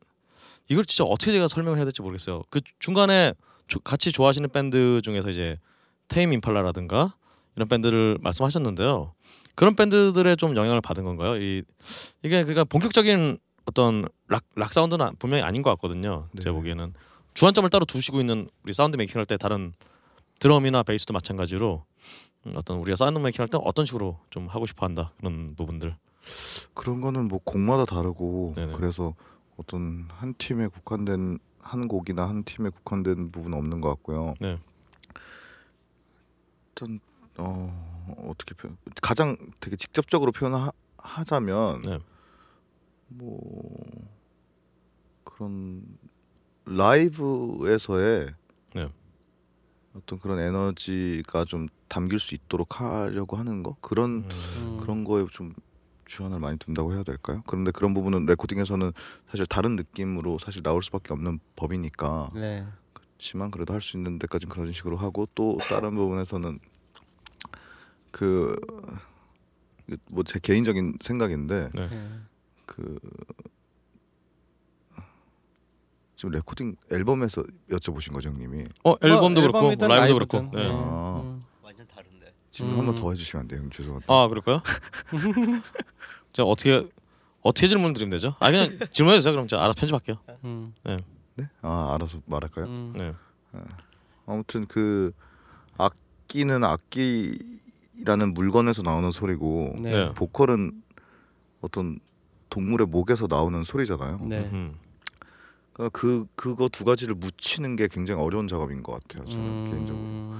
이걸 0.68 0.84
진짜 0.84 1.04
어떻게 1.04 1.32
제가 1.32 1.48
설명을 1.48 1.76
해야 1.78 1.84
될지 1.84 2.00
모르겠어요. 2.02 2.42
그 2.50 2.60
중간에 2.78 3.34
주- 3.66 3.80
같이 3.80 4.12
좋아하시는 4.12 4.48
밴드 4.50 5.00
중에서 5.02 5.28
이제 5.30 5.56
테임 6.08 6.32
임팔라라든가 6.32 7.14
이런 7.56 7.68
밴드를 7.68 8.18
말씀하셨는데요. 8.20 9.12
그런 9.54 9.76
밴드들의 9.76 10.36
좀 10.36 10.56
영향을 10.56 10.80
받은 10.80 11.04
건가요? 11.04 11.36
이 11.36 11.62
이게 12.22 12.42
그러니까 12.42 12.64
본격적인 12.64 13.38
어떤 13.66 14.06
락, 14.28 14.44
락 14.56 14.72
사운드는 14.72 15.16
분명히 15.18 15.42
아닌 15.42 15.62
것 15.62 15.70
같거든요. 15.70 16.28
네. 16.32 16.42
제가 16.42 16.54
보기에는 16.56 16.92
주안점을 17.34 17.68
따로 17.70 17.84
두시고 17.84 18.20
있는 18.20 18.48
우리 18.64 18.72
sound 18.72 18.96
making 18.96 19.18
할 19.18 19.26
때 19.26 19.36
다른 19.36 19.72
드럼이나 20.40 20.82
베이스도 20.82 21.12
마찬가지로 21.12 21.84
음, 22.46 22.52
어떤 22.56 22.78
우리가 22.78 22.96
sound 22.96 23.18
making 23.18 23.42
할 23.42 23.48
때 23.48 23.58
어떤 23.62 23.84
식으로 23.84 24.18
좀 24.30 24.48
하고 24.48 24.66
싶어 24.66 24.86
한다 24.86 25.12
그런 25.18 25.54
부분들. 25.56 25.96
그런 26.74 27.00
거는 27.00 27.28
뭐 27.28 27.38
곡마다 27.44 27.84
다르고 27.84 28.54
네네. 28.56 28.72
그래서 28.74 29.14
어떤 29.56 30.08
한 30.10 30.34
팀에 30.36 30.66
국한된 30.66 31.38
한 31.60 31.88
곡이나 31.88 32.28
한 32.28 32.44
팀에 32.44 32.68
국한된 32.70 33.30
부분은 33.30 33.56
없는 33.56 33.80
것 33.80 33.88
같고요. 33.90 34.34
네. 34.40 34.56
일단 36.74 36.98
어 37.38 38.26
어떻게 38.28 38.54
표현 38.54 38.76
가장 39.00 39.36
되게 39.60 39.76
직접적으로 39.76 40.32
표현하자면 40.32 41.82
네. 41.82 41.98
뭐 43.08 43.84
그런 45.22 45.84
라이브에서의 46.66 48.34
네. 48.74 48.92
어떤 49.94 50.18
그런 50.18 50.40
에너지가 50.40 51.44
좀 51.44 51.68
담길 51.88 52.18
수 52.18 52.34
있도록 52.34 52.80
하려고 52.80 53.36
하는 53.36 53.62
거 53.62 53.76
그런 53.80 54.28
음. 54.60 54.76
그런 54.80 55.04
거에 55.04 55.24
좀 55.30 55.54
주안을 56.06 56.38
많이 56.40 56.58
둔다고 56.58 56.92
해야 56.92 57.02
될까요? 57.02 57.42
그런데 57.46 57.70
그런 57.70 57.94
부분은 57.94 58.26
레코딩에서는 58.26 58.92
사실 59.28 59.46
다른 59.46 59.76
느낌으로 59.76 60.38
사실 60.38 60.62
나올 60.62 60.82
수밖에 60.82 61.12
없는 61.12 61.38
법이니까 61.56 62.30
네. 62.34 62.66
그렇지만 63.24 63.50
그래도 63.50 63.72
할 63.72 63.80
수 63.80 63.96
있는 63.96 64.18
데까지는 64.18 64.52
그런 64.52 64.70
식으로 64.72 64.98
하고 64.98 65.26
또 65.34 65.56
다른 65.70 65.94
부분에서는 65.96 66.58
그 68.10 68.54
뭐 70.10 70.24
제 70.24 70.38
개인적인 70.38 70.98
생각인데 71.02 71.70
네. 71.74 71.88
네. 71.88 72.08
그 72.66 72.98
지금 76.16 76.32
레코딩 76.32 76.76
앨범에서 76.90 77.42
여쭤보신 77.70 78.12
거죠, 78.12 78.28
형님이. 78.30 78.64
어 78.84 78.94
앨범도 79.02 79.40
어, 79.40 79.42
그렇고 79.42 79.60
라이브도 79.68 79.88
라이브든. 79.88 80.26
그렇고. 80.50 80.56
네. 80.56 80.68
음, 80.70 80.74
아. 80.74 81.20
음. 81.24 81.42
완전 81.62 81.86
다른데. 81.86 82.32
지금 82.50 82.72
음. 82.72 82.78
한번 82.78 82.94
더 82.94 83.10
해주시면 83.10 83.40
안 83.42 83.48
돼요, 83.48 83.62
죄송한데. 83.70 84.06
아 84.08 84.28
그럴까요? 84.28 84.62
제가 86.32 86.48
어떻게 86.48 86.88
어떻게 87.42 87.68
질문 87.68 87.92
드리면 87.94 88.10
되죠? 88.10 88.34
아 88.38 88.50
그냥 88.50 88.78
질문해 88.90 89.18
주세요. 89.18 89.32
그럼 89.32 89.48
제가 89.48 89.62
알아서 89.64 89.78
편집할게요. 89.80 90.16
음. 90.44 90.74
네. 90.84 90.98
네? 91.36 91.48
아 91.62 91.94
알아서 91.94 92.20
말할까요? 92.26 92.66
음. 92.66 92.92
네. 92.96 93.12
아무튼 94.26 94.66
그 94.66 95.12
악기는 95.76 96.64
악기라는 96.64 98.34
물건에서 98.34 98.82
나오는 98.82 99.10
소리고 99.12 99.74
네. 99.78 99.90
네. 99.90 100.14
보컬은 100.14 100.82
어떤 101.60 101.98
동물의 102.50 102.86
목에서 102.86 103.26
나오는 103.28 103.62
소리잖아요. 103.62 104.20
네. 104.28 104.48
음. 104.52 104.74
그러니까 105.72 105.98
그 105.98 106.26
그거 106.36 106.68
두 106.68 106.84
가지를 106.84 107.14
묻히는 107.16 107.76
게 107.76 107.88
굉장히 107.88 108.22
어려운 108.22 108.46
작업인 108.46 108.82
것 108.82 108.92
같아요. 108.92 109.28
저는 109.28 109.46
음. 109.46 109.70
개인적으로 109.70 110.34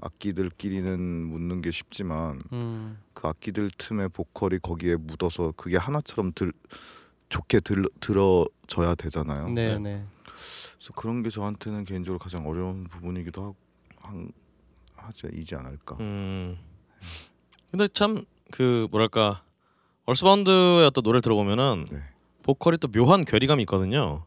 악기들끼리는 0.00 0.98
묻는 1.00 1.60
게 1.60 1.70
쉽지만 1.70 2.40
음. 2.52 2.98
그 3.12 3.28
악기들 3.28 3.70
틈에 3.76 4.08
보컬이 4.08 4.58
거기에 4.60 4.96
묻어서 4.96 5.52
그게 5.56 5.76
하나처럼 5.76 6.32
들 6.34 6.52
좋게 7.28 7.60
들, 7.60 7.84
들어져야 8.00 8.94
되잖아요. 8.94 9.50
네, 9.50 9.78
네. 9.78 10.04
네. 10.78 10.84
그래서 10.84 10.92
그런 10.94 11.22
게 11.22 11.30
저한테는 11.30 11.84
개인적으로 11.84 12.18
가장 12.18 12.46
어려운 12.48 12.84
부분이기도 12.88 13.42
하고 13.42 13.56
한, 14.00 14.30
하지 14.96 15.28
이지 15.34 15.54
않을까. 15.54 15.96
음. 16.00 16.58
근데 17.70 17.88
참 17.88 18.24
그 18.50 18.88
뭐랄까 18.90 19.42
얼스바운드의 20.06 20.86
어떤 20.86 21.02
노래를 21.02 21.20
들어보면은 21.20 21.86
네. 21.90 22.02
보컬이 22.42 22.78
또 22.78 22.88
묘한 22.88 23.24
괴리감이 23.24 23.62
있거든요. 23.64 24.24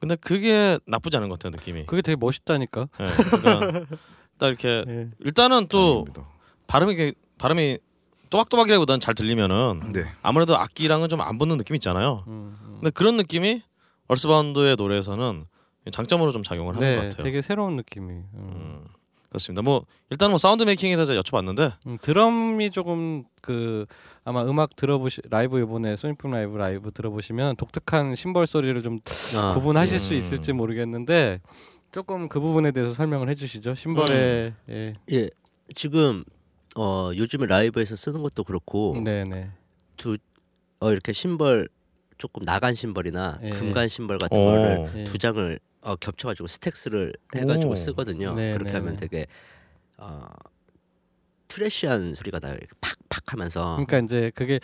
근데 0.00 0.16
그게 0.16 0.78
나쁘지 0.86 1.16
않은 1.16 1.28
것 1.28 1.38
같아요 1.38 1.56
느낌이. 1.56 1.86
그게 1.86 2.02
되게 2.02 2.16
멋있다니까. 2.16 2.88
예, 3.00 3.06
그러니까 3.38 3.86
딱 4.38 4.48
이렇게 4.48 4.84
네. 4.88 5.10
일단은 5.20 5.68
또 5.68 6.04
아닙니다. 6.06 6.26
발음이 6.66 7.14
발음이 7.38 7.78
또박또박이라기보다는 8.30 8.98
잘 9.00 9.14
들리면은 9.14 9.92
네. 9.92 10.10
아무래도 10.22 10.56
악기랑은 10.58 11.08
좀 11.08 11.20
안 11.20 11.38
붙는 11.38 11.56
느낌 11.58 11.76
있잖아요. 11.76 12.24
음, 12.26 12.56
음. 12.60 12.72
근데 12.80 12.90
그런 12.90 13.16
느낌이 13.16 13.62
얼스바운드의 14.08 14.74
노래에서는 14.76 15.46
장점으로 15.90 16.30
좀 16.32 16.42
작용을 16.42 16.76
하는 16.76 16.96
것 16.96 17.02
네, 17.02 17.08
같아요. 17.08 17.24
되게 17.24 17.42
새로운 17.42 17.76
느낌이. 17.76 18.10
음. 18.10 18.26
음, 18.34 18.84
그렇습니다. 19.28 19.62
뭐 19.62 19.84
일단 20.10 20.30
뭐 20.30 20.38
sound 20.38 20.62
making에 20.62 20.94
대해서 20.94 21.12
여쭤봤는데 21.14 21.72
음, 21.86 21.98
드럼이 22.00 22.70
조금 22.70 23.24
그 23.42 23.84
아마 24.24 24.44
음악 24.44 24.76
들어보시 24.76 25.22
라이브 25.28 25.60
이번에 25.60 25.96
소니품 25.96 26.30
라이브 26.30 26.56
라이브 26.56 26.90
들어보시면 26.92 27.56
독특한 27.56 28.14
심벌 28.14 28.46
소리를 28.46 28.80
좀 28.82 29.00
아, 29.36 29.52
구분하실 29.52 29.94
예. 29.96 29.98
수 29.98 30.14
있을지 30.14 30.52
모르겠는데 30.52 31.40
조금 31.92 32.28
그 32.28 32.40
부분에 32.40 32.70
대해서 32.72 32.94
설명을 32.94 33.28
해주시죠. 33.30 33.74
심벌의 33.74 34.52
음. 34.68 34.72
예. 34.72 34.94
예, 35.12 35.30
지금 35.74 36.24
어 36.76 37.10
요즘에 37.14 37.46
라이브에서 37.46 37.96
쓰는 37.96 38.22
것도 38.22 38.44
그렇고 38.44 39.00
네네. 39.04 39.50
두 39.96 40.16
어, 40.80 40.90
이렇게 40.90 41.12
심벌 41.12 41.68
조금 42.18 42.42
나간 42.44 42.74
심벌이나 42.74 43.40
예. 43.42 43.50
금간 43.50 43.88
심벌 43.88 44.18
같은 44.18 44.38
오. 44.38 44.44
거를 44.44 44.90
예. 44.96 45.04
두 45.04 45.18
장을 45.18 45.58
어, 45.82 45.96
겹쳐가지고 45.96 46.48
stacks를 46.48 47.12
해가지고 47.34 47.72
오. 47.72 47.76
쓰거든요. 47.76 48.34
네, 48.34 48.52
그렇게 48.54 48.72
네, 48.72 48.78
하면 48.78 48.96
네. 48.96 49.00
되게 49.00 49.26
어, 49.98 50.26
trashy한 51.48 52.14
소리가 52.14 52.40
나요. 52.40 52.54
이렇게 52.54 52.72
팍팍 52.80 53.32
하면서. 53.32 53.76
그러니까 53.76 53.98
이제 53.98 54.32
그게 54.34 54.58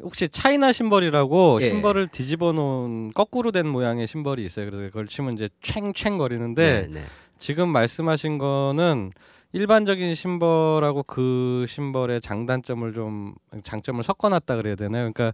혹시 0.00 0.28
차이나 0.28 0.72
심벌이라고 0.72 1.60
예. 1.62 1.68
심벌을 1.68 2.08
뒤집어 2.08 2.52
놓은 2.52 3.12
거꾸로 3.14 3.50
된 3.50 3.66
모양의 3.66 4.06
심벌이 4.06 4.44
있어요. 4.44 4.70
그래서 4.70 4.86
그걸 4.88 5.06
치면 5.06 5.34
이제 5.34 5.48
챙챙 5.62 6.18
거리는데 6.18 6.88
네, 6.88 7.00
네. 7.00 7.04
지금 7.38 7.68
말씀하신 7.68 8.38
거는 8.38 9.12
일반적인 9.52 10.14
심벌하고 10.16 11.04
그 11.04 11.64
심벌의 11.68 12.20
장단점을 12.20 12.92
좀 12.92 13.34
장점을 13.62 14.02
섞어놨다 14.02 14.56
그래야 14.56 14.74
되나요? 14.74 15.12
그러니까 15.12 15.32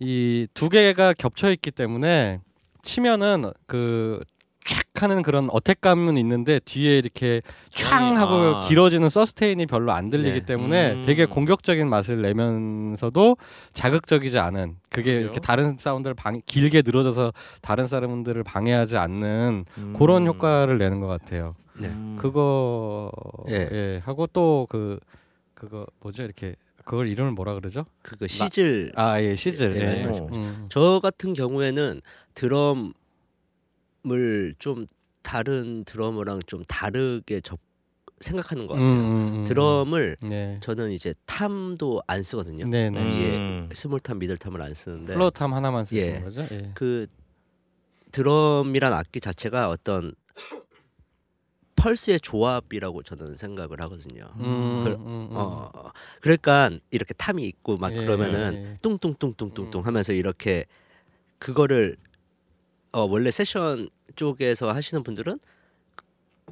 이 0.00 0.46
두 0.54 0.68
개가 0.68 1.14
겹쳐 1.14 1.50
있기 1.50 1.70
때문에 1.70 2.40
치면은 2.82 3.52
그 3.66 4.20
촥 4.66 5.00
하는 5.00 5.22
그런 5.22 5.48
어택감은 5.50 6.16
있는데 6.16 6.58
뒤에 6.58 6.98
이렇게 6.98 7.40
촥 7.70 8.14
하고 8.14 8.56
아. 8.56 8.60
길어지는 8.62 9.08
서스테인이 9.08 9.64
별로 9.66 9.92
안 9.92 10.10
들리기 10.10 10.40
네. 10.40 10.44
때문에 10.44 10.92
음. 10.94 11.02
되게 11.06 11.24
공격적인 11.24 11.88
맛을 11.88 12.20
내면서도 12.20 13.36
자극적이지 13.74 14.38
않은 14.40 14.76
그게 14.90 15.12
그래요? 15.12 15.20
이렇게 15.20 15.38
다른 15.40 15.76
사운드를 15.78 16.14
방 16.14 16.40
길게 16.44 16.82
늘어져서 16.84 17.32
다른 17.62 17.86
사람들을 17.86 18.42
방해하지 18.42 18.96
않는 18.96 19.64
음. 19.78 19.94
그런 19.96 20.26
효과를 20.26 20.78
내는 20.78 21.00
것 21.00 21.06
같아요. 21.06 21.54
네. 21.78 21.86
음. 21.88 22.16
그거 22.18 23.12
예. 23.48 23.68
예. 23.70 24.02
하고 24.04 24.26
또 24.26 24.66
그 24.68 24.98
그거 25.54 25.86
뭐죠 26.00 26.22
이렇게 26.22 26.56
그걸 26.86 27.08
이름을 27.08 27.32
뭐라 27.32 27.54
그러죠? 27.54 27.84
그거 28.02 28.26
sizzle. 28.28 28.92
아 28.94 29.20
예 29.20 29.34
sizzle. 29.34 29.74
예, 29.76 29.80
예. 29.80 29.86
말씀하신 29.86 30.28
음. 30.32 30.66
저 30.70 31.00
같은 31.02 31.34
경우에는 31.34 32.00
드럼을 32.34 32.94
좀 34.58 34.86
다른 35.22 35.84
드러머랑 35.84 36.40
좀 36.46 36.64
다르게 36.64 37.40
접 37.40 37.58
생각하는 38.20 38.66
것 38.68 38.74
같아요. 38.74 38.88
음, 38.88 39.40
음, 39.40 39.44
드럼을 39.44 40.16
네. 40.22 40.56
저는 40.62 40.92
이제 40.92 41.12
tom도 41.26 42.02
안 42.06 42.22
쓰거든요. 42.22 42.66
네 42.66 42.88
네. 42.88 43.00
음. 43.00 43.68
small 43.74 43.98
tom, 44.00 44.18
middle 44.20 44.36
tom을 44.38 44.62
안 44.62 44.72
쓰는데 44.72 45.12
floor 45.14 45.28
tom 45.30 45.52
하나만 45.52 45.84
쓰시는 45.84 46.14
예. 46.16 46.20
거죠? 46.20 46.46
예. 46.52 46.70
그 46.74 47.06
드럼이란 48.12 48.92
악기 48.92 49.20
자체가 49.20 49.68
어떤 49.68 50.14
펄스의 51.76 52.20
조합이라고 52.20 53.02
저는 53.02 53.36
생각을 53.36 53.80
하거든요. 53.82 54.24
음, 54.38 54.82
그- 54.84 54.90
음, 54.92 55.28
음. 55.30 55.36
어, 55.36 55.70
그러니까 56.20 56.70
이렇게 56.90 57.14
탐이 57.14 57.44
있고 57.46 57.76
막 57.76 57.92
예, 57.92 57.96
그러면은 57.96 58.54
예. 58.54 58.78
뚱뚱뚱뚱뚱뚱 58.82 59.80
음. 59.82 59.86
하면서 59.86 60.12
이렇게 60.12 60.64
그거를 61.38 61.96
어, 62.92 63.02
원래 63.02 63.30
세션 63.30 63.88
쪽에서 64.16 64.72
하시는 64.72 65.02
분들은 65.02 65.38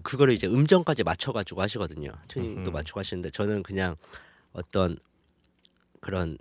그거를 0.03 0.35
이제 0.35 0.47
음정까지 0.47 1.03
맞춰가지고 1.05 1.62
하시거든요. 1.62 2.12
튜닝도. 2.29 2.70
맞추고 2.70 3.01
하시는데 3.01 3.31
저는 3.31 3.62
그냥 3.62 3.97
어떤 4.53 4.99
그런 6.01 6.37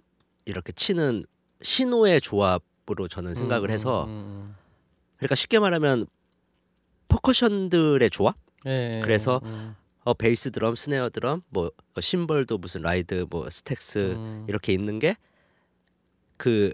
이렇게 0.46 0.74
치는 0.74 1.24
신호의 1.62 2.20
조합으로 2.20 3.08
저는 3.08 3.34
생각을 3.36 3.70
음, 3.70 3.74
해서 3.74 4.06
그러니까 5.18 5.36
쉽게 5.36 5.60
말하면 5.60 6.08
퍼커션들의 7.08 8.10
조합 8.10 8.36
음. 8.36 8.42
예, 8.68 8.98
예, 8.98 9.02
그래서 9.04 9.40
음, 9.44 9.76
어 10.04 10.14
베이스 10.14 10.52
드럼, 10.52 10.76
스네어 10.76 11.10
드럼, 11.10 11.42
뭐 11.50 11.72
어, 11.96 12.02
심벌도 12.02 12.58
무슨 12.58 12.82
ride, 12.82 13.26
뭐 13.30 13.50
stacks 13.50 14.00
음. 14.16 14.46
이렇게 14.48 14.74
있는 14.74 15.00
게 15.00 15.16
그 16.38 16.74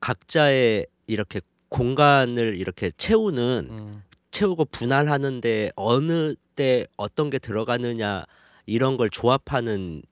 각자의 0.00 0.86
이렇게 1.06 1.40
공간을 1.68 2.56
이렇게 2.56 2.90
채우는 2.96 3.68
음. 3.70 4.02
채우고 4.30 4.66
분할하는데 4.66 5.70
어느 5.76 6.34
때 6.54 6.86
어떤 6.96 7.30
게 7.30 7.38
들어가느냐 7.38 8.24
이런 8.66 8.96
걸 8.96 9.08
조합하는 9.10 10.02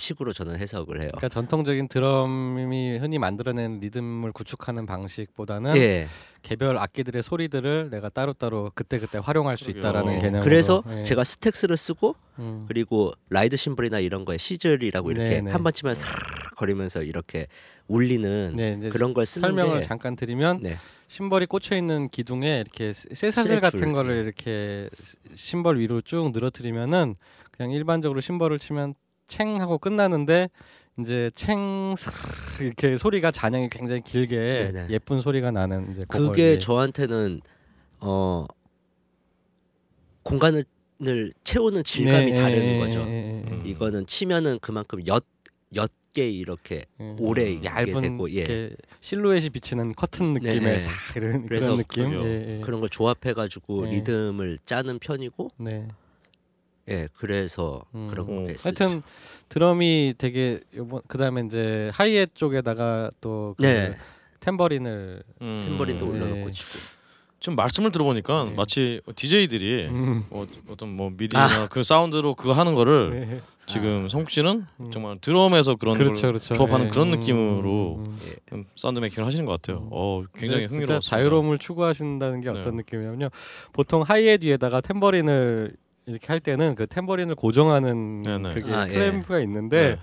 식으로 0.00 0.32
저는 0.32 0.58
해석을 0.58 1.00
해요. 1.00 1.08
그러니까 1.12 1.28
전통적인 1.28 1.88
드럼이 1.88 2.98
흔히 2.98 3.18
만들어낸 3.18 3.78
리듬을 3.80 4.32
구축하는 4.32 4.84
방식보다는 4.86 5.76
예. 5.76 6.06
개별 6.42 6.78
악기들의 6.78 7.22
소리들을 7.22 7.90
내가 7.90 8.08
따로따로 8.08 8.72
그때그때 8.74 9.18
활용할 9.22 9.56
수. 9.56 9.70
있다라는 9.70 10.18
어. 10.18 10.20
개념으로 10.20 10.42
그래서 10.44 10.82
예. 10.90 11.04
제가 11.04 11.24
stacks를 11.24 11.76
쓰고 11.76 12.16
음. 12.38 12.64
그리고 12.68 13.12
ride 13.28 13.56
심벌이나 13.56 14.00
이런 14.00 14.24
거에 14.24 14.36
sizzle이라고 14.36 15.10
이렇게 15.12 15.30
네네. 15.36 15.52
한번 15.52 15.72
치면 15.72 15.94
사르르 15.94 16.18
거리면서 16.56 17.02
이렇게 17.02 17.46
울리는 17.88 18.54
네, 18.56 18.88
그런 18.90 19.14
걸 19.14 19.26
쓰는 19.26 19.48
설명을 19.48 19.80
게 19.80 19.86
잠깐 19.86 20.16
드리면 20.16 20.60
네. 20.62 20.76
심벌이 21.08 21.46
꽂혀 21.46 21.76
있는 21.76 22.08
기둥에 22.08 22.60
이렇게 22.60 22.92
쇠사슬 22.92 23.60
같은 23.60 23.92
거를 23.92 24.16
예. 24.16 24.20
이렇게 24.20 24.88
심벌 25.34 25.78
위로 25.78 26.00
쭉 26.00 26.30
늘어뜨리면은 26.32 27.16
그냥 27.50 27.72
일반적으로 27.72 28.20
심벌을 28.20 28.58
치면 28.58 28.94
챙 29.30 29.60
하고 29.60 29.78
끝나는데 29.78 30.50
이제 30.98 31.30
챙 31.34 31.94
이렇게 32.60 32.98
소리가 32.98 33.30
잔향이 33.30 33.70
굉장히 33.70 34.02
길게 34.02 34.70
네네. 34.72 34.86
예쁜 34.90 35.20
소리가 35.20 35.50
나는 35.50 35.90
이제 35.92 36.04
그게 36.08 36.58
저한테는 36.58 37.40
어 38.00 38.46
공간을 40.24 40.64
채우는 41.44 41.84
질감이 41.84 42.32
네, 42.32 42.34
다른 42.34 42.62
예, 42.62 42.78
거죠. 42.78 43.00
예, 43.00 43.06
예, 43.06 43.44
예. 43.46 43.52
음. 43.52 43.62
이거는 43.64 44.06
치면은 44.06 44.58
그만큼 44.60 45.06
엿 45.06 45.24
엿게 45.74 46.28
이렇게 46.28 46.84
예. 47.00 47.14
오래 47.18 47.50
이게 47.52 47.66
얇은 47.66 48.00
되고 48.02 48.30
예. 48.34 48.70
실루엣이 49.00 49.50
비치는 49.50 49.94
커튼 49.94 50.32
느낌의. 50.34 50.80
싹 50.80 51.16
이런 51.16 51.46
그래서 51.46 51.68
그런 51.68 51.78
느낌. 51.78 52.24
예, 52.24 52.58
예. 52.58 52.60
그런 52.60 52.80
걸 52.80 52.90
조합해 52.90 53.32
가지고 53.34 53.84
네. 53.84 53.92
리듬을 53.92 54.58
짜는 54.66 54.98
편이고 54.98 55.52
네. 55.58 55.88
예 56.90 57.08
그래서 57.16 57.82
음. 57.94 58.08
그런 58.10 58.26
어, 58.28 58.46
거 58.46 58.48
쓰죠. 58.58 58.68
하여튼 58.84 59.02
드럼이 59.48 60.14
되게 60.18 60.60
요번 60.76 61.00
그다음에 61.08 61.42
이제 61.46 61.90
하이햇 61.94 62.34
쪽에다가 62.34 63.10
또 63.20 63.54
그 63.58 63.62
네 63.64 63.96
탬버린을 64.40 65.22
음. 65.42 65.60
탬버린도 65.62 66.06
예. 66.06 66.10
올려놓고 66.10 66.50
치고 66.52 66.70
지금 67.40 67.56
말씀을 67.56 67.90
들어보니까 67.90 68.44
네. 68.44 68.54
마치 68.54 69.00
DJ들이 69.16 69.86
음. 69.88 70.24
어, 70.30 70.46
어떤 70.68 70.94
뭐 70.94 71.10
MIDI나 71.16 71.68
그 71.68 71.82
사운드로 71.82 72.34
그거 72.34 72.52
하는 72.52 72.74
거를 72.74 73.10
네. 73.28 73.40
지금 73.66 74.08
성국 74.08 74.30
씨는 74.30 74.66
음. 74.80 74.90
정말 74.90 75.18
드럼에서 75.20 75.76
그런 75.76 75.96
그렇죠, 75.96 76.20
걸 76.22 76.32
그렇죠. 76.32 76.54
조합하는 76.54 76.86
예. 76.86 76.90
그런 76.90 77.12
음, 77.12 77.18
느낌으로 77.18 77.96
음, 77.98 78.04
음. 78.04 78.36
음, 78.52 78.64
sound 78.76 78.98
making을 78.98 79.26
하시는 79.26 79.44
것 79.46 79.52
같아요. 79.52 79.84
음. 79.84 79.88
어, 79.90 80.24
굉장히. 80.34 80.68
진짜 80.68 80.98
자유로움을 81.00 81.58
추구하신다는 81.58 82.40
게 82.40 82.50
네. 82.52 82.58
어떤 82.58 82.74
느낌이냐면요. 82.76 83.28
보통 83.72 84.02
하이에 84.02 84.36
뒤에다가 84.38 84.80
탬버린을 84.80 85.76
이렇게 86.06 86.26
할 86.28 86.40
때는 86.40 86.74
그 86.74 86.86
탬버린을 86.86 87.34
고정하는 87.34 88.22
네 88.22 88.38
네. 88.38 88.54
그게 88.54 88.72
아, 88.74 88.88
예. 88.88 88.92
클램프가 88.92 89.40
있는데 89.40 89.88
네. 89.96 89.98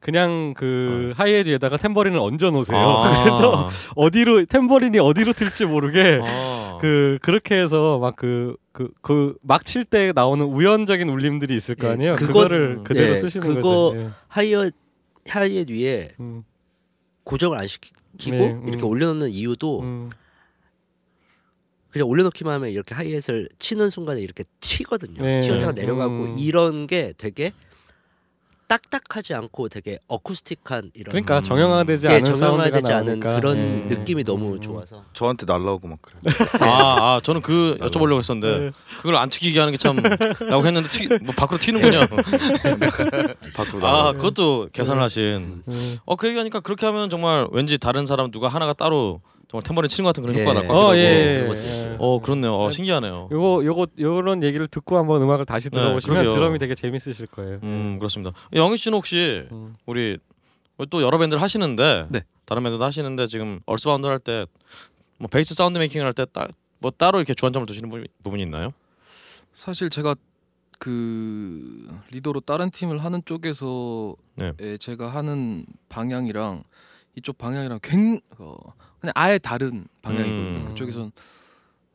그냥 0.00 0.52
그 0.56 1.12
하이에 1.16 1.44
뒤에다가 1.44 1.76
탬버린을 1.76 2.18
얹어 2.18 2.50
놓으세요. 2.50 2.76
아. 2.78 3.22
그래서 3.24 3.68
어디로 3.96 4.46
탬버린이 4.46 4.98
어디로 4.98 5.32
튈지 5.32 5.66
모르게 5.66 6.20
아. 6.24 6.78
그 6.80 7.18
그렇게 7.22 7.54
해서 7.60 7.98
막 7.98 8.16
그 8.16 8.56
그 8.72 8.88
그 9.02 9.36
막 9.42 9.64
칠 9.64 9.84
때 9.84 10.12
나오는 10.14 10.44
우연적인 10.46 11.08
울림들이 11.08 11.54
있을 11.54 11.74
거 11.74 11.88
예, 11.88 11.92
아니에요. 11.92 12.16
그거- 12.16 12.28
그거를 12.32 12.76
음. 12.78 12.84
그대로 12.84 13.10
예, 13.12 13.14
쓰시는 13.16 13.46
그거 13.46 13.90
거죠. 13.90 14.00
예. 14.00 14.10
하이어 14.28 14.70
하이에 15.28 15.66
위에 15.68 16.08
음, 16.18 16.42
고정을 17.24 17.56
안 17.58 17.66
시키고 17.68 18.30
네, 18.30 18.52
음. 18.52 18.64
이렇게 18.66 18.82
올려놓는 18.84 19.28
이유도 19.30 19.80
음. 19.82 20.10
그냥 21.92 22.08
올려놓기만 22.08 22.54
하면 22.54 22.70
이렇게 22.70 22.94
하이햇을 22.94 23.48
치는 23.58 23.90
순간에 23.90 24.20
이렇게 24.20 24.44
튀거든요. 24.60 25.22
네. 25.22 25.40
튀었다가 25.40 25.72
내려가고 25.72 26.14
음. 26.14 26.36
이런 26.38 26.86
게 26.86 27.12
되게 27.18 27.52
딱딱하지 28.66 29.34
않고 29.34 29.68
되게 29.68 29.98
어쿠스틱한 30.08 30.92
이런 30.94 31.10
그러니까 31.10 31.40
음. 31.40 31.42
정형화되지 31.42 32.06
예, 32.06 32.10
않은 32.12 32.24
정형화되지 32.24 32.70
사운드가 32.72 32.96
않은 32.96 33.20
나오니까. 33.20 33.34
그런 33.40 33.58
예. 33.58 33.94
느낌이 33.94 34.24
너무 34.24 34.54
음. 34.54 34.60
좋아서 34.62 35.04
저한테 35.12 35.44
날라오고 35.44 35.88
막 35.88 35.98
그래. 36.00 36.16
아, 36.60 37.16
아, 37.16 37.20
저는 37.22 37.42
그 37.42 37.76
여쭤보려고 37.80 38.18
했었는데 38.20 38.58
네. 38.58 38.70
그걸 38.96 39.16
안 39.16 39.28
튀기게 39.28 39.58
하는 39.58 39.72
게 39.72 39.76
참라고 39.76 40.64
했는데 40.64 40.88
튀, 40.88 41.06
뭐 41.20 41.34
밖으로 41.36 41.58
튀는군요. 41.58 42.00
밖으로 43.54 43.86
아, 43.86 43.92
나가. 43.92 44.12
그것도 44.14 44.70
계산을 44.72 45.02
하신. 45.02 45.62
음. 45.68 45.96
어, 46.06 46.16
그 46.16 46.26
얘기하니까 46.28 46.60
그렇게 46.60 46.86
하면 46.86 47.10
정말 47.10 47.46
왠지 47.52 47.76
다른 47.76 48.06
사람 48.06 48.30
누가 48.30 48.48
하나가 48.48 48.72
따로 48.72 49.20
정말 49.52 49.62
탬버린 49.62 49.88
치는 49.88 50.04
것 50.04 50.08
같은 50.08 50.22
그런 50.22 50.36
예. 50.36 50.42
효과가 50.42 50.60
날것 50.60 50.68
같기도 50.68 50.80
어, 50.80 50.88
하고. 50.88 50.96
예. 50.98 51.02
예. 51.92 51.96
어, 51.98 52.18
그렇네요. 52.20 52.54
어, 52.56 52.70
신기하네요. 52.70 53.28
요거 53.30 53.64
요거 53.64 53.86
요런 54.00 54.42
얘기를 54.42 54.66
듣고 54.68 54.96
한번 54.96 55.22
음악을 55.22 55.44
다시 55.46 55.68
네, 55.70 55.78
들어보시면 55.78 56.16
그러게요. 56.16 56.34
드럼이 56.34 56.58
되게 56.58 56.74
재밌으실 56.74 57.26
거예요. 57.26 57.60
음, 57.62 57.98
그렇습니다. 57.98 58.32
영희 58.54 58.76
씨는 58.76 58.96
혹시 58.96 59.46
음. 59.52 59.74
우리 59.86 60.18
또 60.90 61.02
여러 61.02 61.18
밴드를 61.18 61.40
하시는데 61.40 62.06
네. 62.08 62.22
다른 62.44 62.62
밴드도 62.64 62.82
하시는데 62.84 63.26
지금 63.26 63.60
얼스바운드 63.66 64.06
할 64.06 64.18
때 64.18 64.46
뭐 65.18 65.28
베이스 65.28 65.54
sound 65.54 65.78
making을 65.78 66.04
할 66.06 66.12
때 66.14 66.26
뭐 66.80 66.90
따로 66.90 67.18
이렇게 67.18 67.32
주안점을 67.34 67.64
두시는 67.66 67.88
부분이, 67.90 68.08
부분이 68.24 68.42
있나요? 68.42 68.72
사실 69.52 69.88
제가 69.88 70.16
그 70.80 71.88
리더로 72.10 72.40
다른 72.40 72.70
팀을 72.70 72.98
하는 72.98 73.22
쪽에서 73.24 74.16
네. 74.34 74.52
에 74.60 74.76
제가 74.78 75.08
하는 75.08 75.64
방향이랑 75.88 76.64
이쪽 77.16 77.38
방향이랑 77.38 77.78
굉 77.82 78.20
어, 78.38 78.56
그냥 79.02 79.12
아예 79.16 79.36
다른 79.36 79.86
방향이거든요. 80.00 80.58
음. 80.60 80.64
그쪽에선 80.68 81.10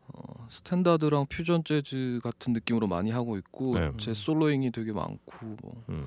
어, 0.09 0.47
스탠다드랑 0.51 1.27
퓨전 1.27 1.63
재즈 1.63 2.19
같은 2.21 2.51
느낌으로 2.51 2.87
많이 2.87 3.11
하고 3.11 3.37
있고 3.37 3.79
네. 3.79 3.91
제 3.97 4.13
soloing이 4.13 4.71
되게 4.73 4.91
많고 4.91 5.55
뭐 5.61 5.83
음. 5.87 6.05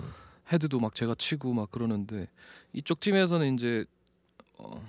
헤드도 0.53 0.79
막 0.79 0.95
제가 0.95 1.15
치고 1.17 1.55
막 1.55 1.71
그러는데 1.71 2.29
이쪽 2.75 3.01
팀에서는 3.01 3.55
이제 3.55 3.87
어, 4.59 4.83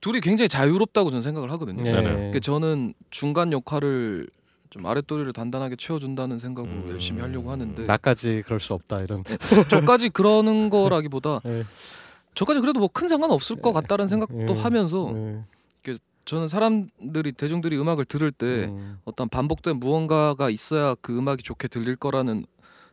둘이 0.00 0.20
굉장히 0.20 0.48
자유롭다고 0.48 1.10
저는 1.10 1.22
생각을 1.22 1.50
하거든요. 1.52 1.82
네. 1.82 1.90
그러니까 1.90 2.38
저는 2.38 2.94
중간 3.10 3.50
역할을 3.50 4.28
좀 4.70 4.86
아랫도리를 4.86 5.32
단단하게 5.32 5.74
채워준다는 5.74 6.38
생각으로 6.38 6.72
음. 6.72 6.88
열심히 6.90 7.20
하려고 7.20 7.50
하는데 7.50 7.82
나까지 7.82 8.44
그럴 8.46 8.60
수 8.60 8.74
없다 8.74 9.00
이런. 9.00 9.24
저까지 9.68 10.10
그러는 10.10 10.70
거라기보다 10.70 11.40
네. 11.44 11.64
저까지 12.36 12.60
그래도 12.60 12.78
뭐 12.78 12.88
큰 12.92 13.08
상관 13.08 13.32
없을 13.32 13.56
것 13.56 13.72
같다는 13.72 14.06
생각도 14.06 14.36
네. 14.36 14.52
하면서 14.52 15.10
네. 15.12 15.42
저는 16.26 16.48
사람들이 16.48 17.32
대중들이 17.32 17.78
음악을 17.78 18.04
들을 18.04 18.32
때 18.32 18.64
음. 18.64 18.98
어떤 19.04 19.28
반복된 19.28 19.78
무언가가 19.78 20.50
있어야 20.50 20.96
그 21.00 21.16
음악이 21.16 21.44
좋게 21.44 21.68
들릴 21.68 21.94
거라는 21.94 22.46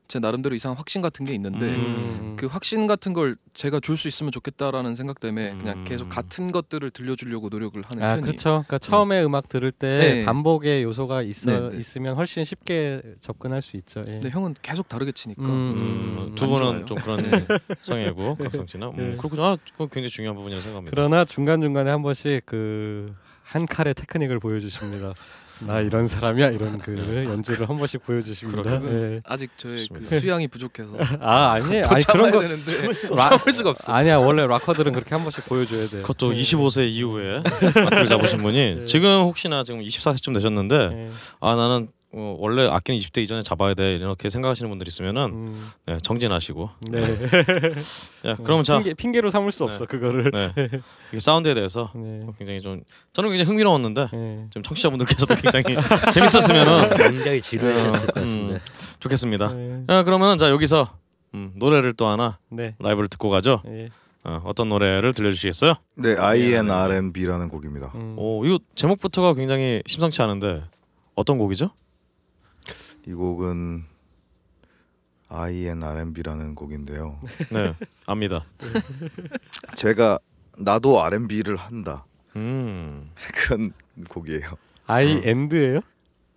제 0.07 0.19
나름대로 0.19 0.55
이상한 0.55 0.77
확신 0.77 1.01
같은 1.01 1.25
게 1.25 1.33
있는데 1.33 1.65
음. 1.65 2.35
그 2.37 2.45
확신 2.45 2.87
같은 2.87 3.13
걸 3.13 3.35
제가 3.53 3.79
줄 3.79 3.97
수 3.97 4.07
있으면 4.07 4.31
좋겠다라는 4.31 4.95
생각 4.95 5.19
때문에 5.19 5.55
그냥 5.55 5.79
음. 5.79 5.85
계속 5.85 6.09
같은 6.09 6.51
것들을 6.51 6.89
들려주려고 6.91 7.49
노력을 7.49 7.81
하는 7.81 8.03
아 8.03 8.15
편이에요. 8.15 8.21
그렇죠. 8.21 8.49
그러니까 8.67 8.79
처음에 8.79 9.23
음악 9.23 9.47
들을 9.49 9.71
때 9.71 9.97
네. 9.97 10.25
반복의 10.25 10.83
요소가 10.83 11.21
있어 11.21 11.51
네, 11.51 11.69
네. 11.69 11.77
있으면 11.77 12.15
훨씬 12.15 12.43
쉽게 12.43 13.01
접근할 13.21 13.61
수 13.61 13.77
있죠. 13.77 14.01
예. 14.01 14.11
근데 14.13 14.29
형은 14.29 14.55
계속 14.61 14.89
다르게 14.89 15.11
치니까 15.11 15.41
음, 15.43 15.47
음, 15.47 16.17
음, 16.29 16.35
두안 16.35 16.49
분은. 16.57 16.85
좀 16.85 16.97
그런 16.97 17.21
네. 17.31 17.45
성향이고 17.81 18.35
각성 18.35 18.67
씨는 18.67 18.87
음, 18.87 18.95
네. 18.97 19.17
그렇군요. 19.17 19.45
아, 19.45 19.57
그건 19.71 19.89
굉장히 19.89 20.09
중요한 20.09 20.35
부분이라고 20.35 20.61
생각합니다. 20.61 20.91
그러나 20.95 21.25
중간 21.25 21.61
중간에 21.61 21.89
한 21.89 22.01
번씩 22.01 22.45
그 22.45 23.15
한 23.43 23.65
칼의 23.67 23.93
테크닉을 23.93 24.39
보여주십니다. 24.39 25.13
나 25.65 25.79
이런 25.81 26.07
사람이야 26.07 26.49
이런 26.49 26.77
그 26.79 27.23
연주를 27.27 27.69
한 27.69 27.77
번씩 27.77 28.03
보여주십니다. 28.05 28.81
예. 28.85 29.21
아직 29.25 29.51
저의 29.57 29.87
그. 29.93 30.19
수양이 30.19 30.47
부족해서 30.47 30.91
아 31.21 31.51
아니에요. 31.53 31.83
더 31.83 31.89
아니 31.95 32.01
참아야 32.03 32.31
그런 32.31 32.31
거 32.31 32.39
되는데 32.41 32.87
라- 33.15 33.29
참을 33.29 33.51
수가 33.53 33.69
없어. 33.71 33.93
아니야 33.93 34.17
원래 34.17 34.45
락커들은 34.45 34.93
그렇게 34.93 35.15
한 35.15 35.23
번씩 35.23 35.45
보여줘야 35.45 35.87
돼. 35.87 36.01
그것도 36.01 36.35
예. 36.35 36.41
25세 36.41 36.87
이후에 36.89 37.41
마크를 37.83 38.07
잡으신 38.07 38.39
분이 38.39 38.75
네. 38.75 38.85
지금 38.85 39.21
혹시나 39.23 39.63
지금 39.63 39.81
24세쯤 39.81 40.33
되셨는데 40.33 40.75
예. 40.91 41.09
아 41.39 41.55
나는 41.55 41.89
어, 42.15 42.35
원래 42.37 42.67
악기는 42.69 42.99
20대 42.99 43.23
이전에 43.23 43.41
잡아야 43.41 43.73
돼 43.73 43.95
이렇게 43.95 44.29
생각하시는 44.29 44.69
분들 44.69 44.87
있으면은 44.87 45.23
음, 45.23 45.69
네, 45.87 45.97
정진하시고 46.03 46.69
네. 46.91 47.01
야 48.25 48.37
그러면 48.43 48.63
자 48.63 48.75
핑계, 48.77 48.93
핑계로 48.93 49.29
삼을 49.29 49.51
수 49.51 49.63
없어 49.63 49.85
그거를. 49.87 50.29
네, 50.31 50.53
이 51.11 51.19
사운드에 51.19 51.55
대해서 51.55 51.91
네. 51.95 52.27
굉장히 52.37 52.61
좀 52.61 52.83
저는 53.13 53.31
굉장히 53.31 53.47
흥미로웠는데 53.49 54.01
예. 54.13 54.45
지금 54.51 54.61
청취자분들께서도 54.61 55.35
굉장히 55.35 55.75
재밌었으면은 56.13 56.95
굉장히 56.95 57.41
지루하셨을 57.41 58.07
것 58.07 58.13
같은데 58.13 58.51
음, 58.53 58.59
좋겠습니다. 58.99 59.53
네. 59.53 59.83
야, 59.89 60.03
그러면은 60.03 60.37
자 60.37 60.51
여기서 60.51 60.95
음, 61.33 61.51
노래를 61.55 61.93
또 61.93 62.05
하나 62.05 62.37
네. 62.49 62.75
라이브를 62.77 63.09
듣고 63.09 63.31
가죠. 63.31 63.63
예. 63.67 63.89
어, 64.23 64.39
어떤 64.45 64.69
노래를 64.69 65.13
들려주시겠어요? 65.13 65.73
네, 65.95 66.15
INRNB라는 66.15 67.49
곡입니다. 67.49 67.91
음. 67.95 68.13
오 68.17 68.45
이거 68.45 68.59
제목부터가 68.75 69.33
굉장히 69.33 69.81
심상치 69.87 70.21
않은데 70.21 70.63
어떤 71.15 71.39
곡이죠? 71.39 71.71
이 73.05 73.13
곡은 73.13 73.83
INRNB라는 75.29 76.55
곡인데요. 76.55 77.19
네 77.51 77.75
압니다. 78.05 78.45
제가 79.75 80.19
나도 80.57 81.01
R&B를 81.03 81.55
한다 81.55 82.05
음 82.35 83.09
그런 83.35 83.73
곡이에요. 84.09 84.51
I 84.87 85.21
엔드예요? 85.23 85.79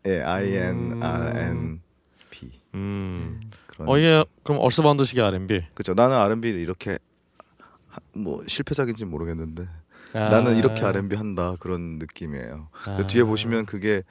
예, 0.07 0.21
INRNB 0.23 1.81
음. 2.75 3.41
그런. 3.67 3.89
어 3.89 3.99
이게 3.99 4.25
그럼 4.43 4.61
얼스바운드식의 4.63 5.23
R&B. 5.25 5.67
그죠. 5.75 5.95
나는 5.95 6.17
R&B를 6.17 6.59
이렇게 6.61 6.99
하- 7.89 8.01
뭐 8.15 8.43
실패작인지 8.47 9.05
모르겠는데 9.05 9.69
아. 10.15 10.29
나는 10.31 10.57
이렇게 10.57 10.83
R&B 10.85 11.17
한다 11.17 11.57
그런 11.61 11.99
느낌이에요. 11.99 12.69
아. 12.87 12.97
그 12.97 13.07
뒤에 13.07 13.25
보시면 13.25 13.67
그게 13.67 14.03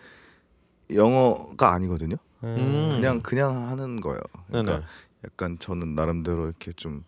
영어가 0.93 1.73
아니거든요. 1.73 2.17
음. 2.45 2.89
그냥 2.91 3.19
그냥 3.21 3.69
하는 3.69 3.99
거예요. 4.01 4.19
네네. 4.47 4.63
그러니까 4.63 4.87
약간 5.23 5.57
저는 5.59 5.95
나름대로 5.95 6.45
이렇게 6.45 6.71
좀 6.71 7.03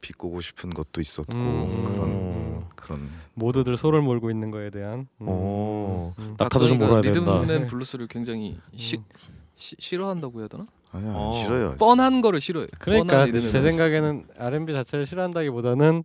비꼬고 0.00 0.40
싶은 0.40 0.70
것도 0.70 1.00
있었고 1.00 1.32
음. 1.32 1.84
그런 1.84 2.68
그런 2.74 3.08
모두들 3.34 3.76
소를 3.76 4.02
몰고 4.02 4.30
있는 4.30 4.50
거에 4.50 4.70
대한. 4.70 5.06
음. 5.20 5.28
오. 5.28 6.12
음. 6.18 6.34
낙타도 6.38 6.68
좀 6.68 6.78
몰아야 6.78 7.02
된다. 7.02 7.38
리듬 7.40 7.50
앤 7.50 7.66
블루스를 7.66 8.06
굉장히 8.08 8.58
시, 8.76 8.96
음. 8.96 9.04
시, 9.54 9.76
싫어한다고 9.78 10.40
해야 10.40 10.48
되나? 10.48 10.64
아니야 10.92 11.12
어. 11.14 11.32
싫어요. 11.32 11.76
뻔한 11.78 12.20
거를 12.20 12.40
싫어해. 12.40 12.66
그러니까 12.78 13.26
제. 13.26 13.60
생각에는 13.60 14.26
R&B 14.38 14.72
자체를 14.72 15.06
싫어한다기보다는 15.06 16.02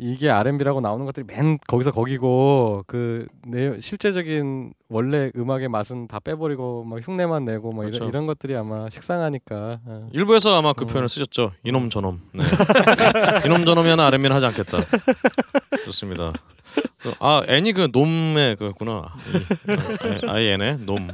이게 0.00 0.30
R&B라고 0.30 0.80
나오는 0.80 1.04
것들이 1.04 1.26
맨 1.26 1.58
거기서 1.66 1.90
거기고 1.90 2.84
그 2.86 3.26
내, 3.44 3.80
실제적인 3.80 4.72
원래 4.88 5.32
음악의 5.36 5.68
맛은 5.68 6.06
다 6.06 6.20
빼버리고 6.20 6.84
막 6.84 7.00
흉내만 7.06 7.44
내고 7.44 7.72
막 7.72 7.80
그렇죠. 7.82 7.96
이런, 7.96 8.08
이런 8.08 8.26
것들이 8.26 8.54
아마 8.54 8.88
식상하니까 8.90 9.80
어. 9.84 10.08
일부에서 10.12 10.56
아마 10.56 10.72
그 10.72 10.84
음. 10.84 10.86
표현을 10.86 11.08
쓰셨죠. 11.08 11.52
이놈 11.64 11.90
저놈. 11.90 12.20
네. 12.32 12.44
이놈 13.44 13.64
저놈이 13.64 13.88
하나 13.88 14.06
R&B는 14.06 14.30
하지 14.36 14.46
않겠다. 14.46 14.78
좋습니다. 15.84 16.32
그, 16.98 17.12
아 17.18 17.42
애니 17.48 17.72
그 17.72 17.88
놈의 17.92 18.54
그구나. 18.54 19.08
아이엔의 20.28 20.78
놈. 20.86 21.08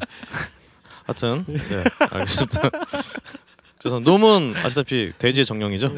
하여튼 1.07 1.45
네 1.47 1.85
알겠습니다. 2.11 2.69
그래서 3.81 3.99
놈은 3.99 4.55
아시다시피 4.57 5.13
돼지의 5.19 5.47
정령이죠. 5.47 5.91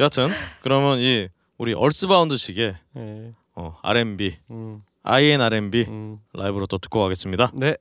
여하튼 0.00 0.30
그러면 0.62 0.98
이 0.98 1.28
우리 1.58 1.74
얼스바운드식의 1.74 2.74
예. 2.96 3.32
어, 3.54 3.76
R&B 3.82 4.34
음. 4.50 4.82
INRMB 5.02 5.84
음. 5.88 6.18
라이브로 6.32 6.66
또 6.66 6.78
듣고 6.78 7.00
가겠습니다. 7.02 7.50
네. 7.52 7.76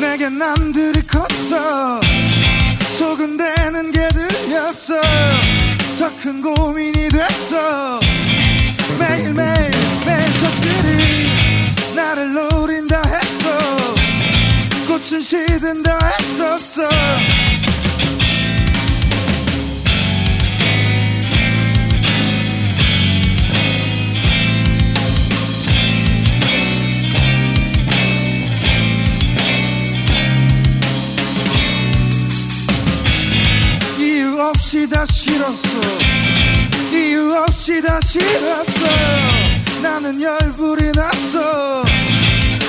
내게 0.00 0.28
남들이 0.28 1.02
컸어 1.02 2.00
소근대는 2.96 3.93
게 4.54 4.60
들렸어. 4.60 4.94
더 5.98 6.08
큰 6.22 6.40
고민이 6.40 7.08
됐어. 7.08 8.00
매일매일 8.98 9.70
매적들이 10.06 11.94
나를 11.96 12.32
노린다 12.34 13.02
했어. 13.02 13.48
꽃은 14.86 15.20
시든다 15.22 15.98
했었어 15.98 16.82
다 35.04 35.12
싫었어. 35.12 35.68
이유 36.90 37.36
없이 37.36 37.82
다 37.82 38.00
싫었어. 38.00 38.86
나는 39.82 40.18
열불이 40.18 40.92
났어. 40.92 41.84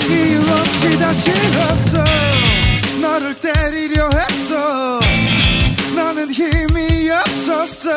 이유 0.10 0.42
없이 0.42 1.00
다 1.00 1.14
싫었어. 1.14 2.04
너를 3.00 3.36
때리려 3.36 4.10
했어. 4.10 5.00
너는 5.96 6.34
힘이 6.34 7.10
없었어 7.10 7.96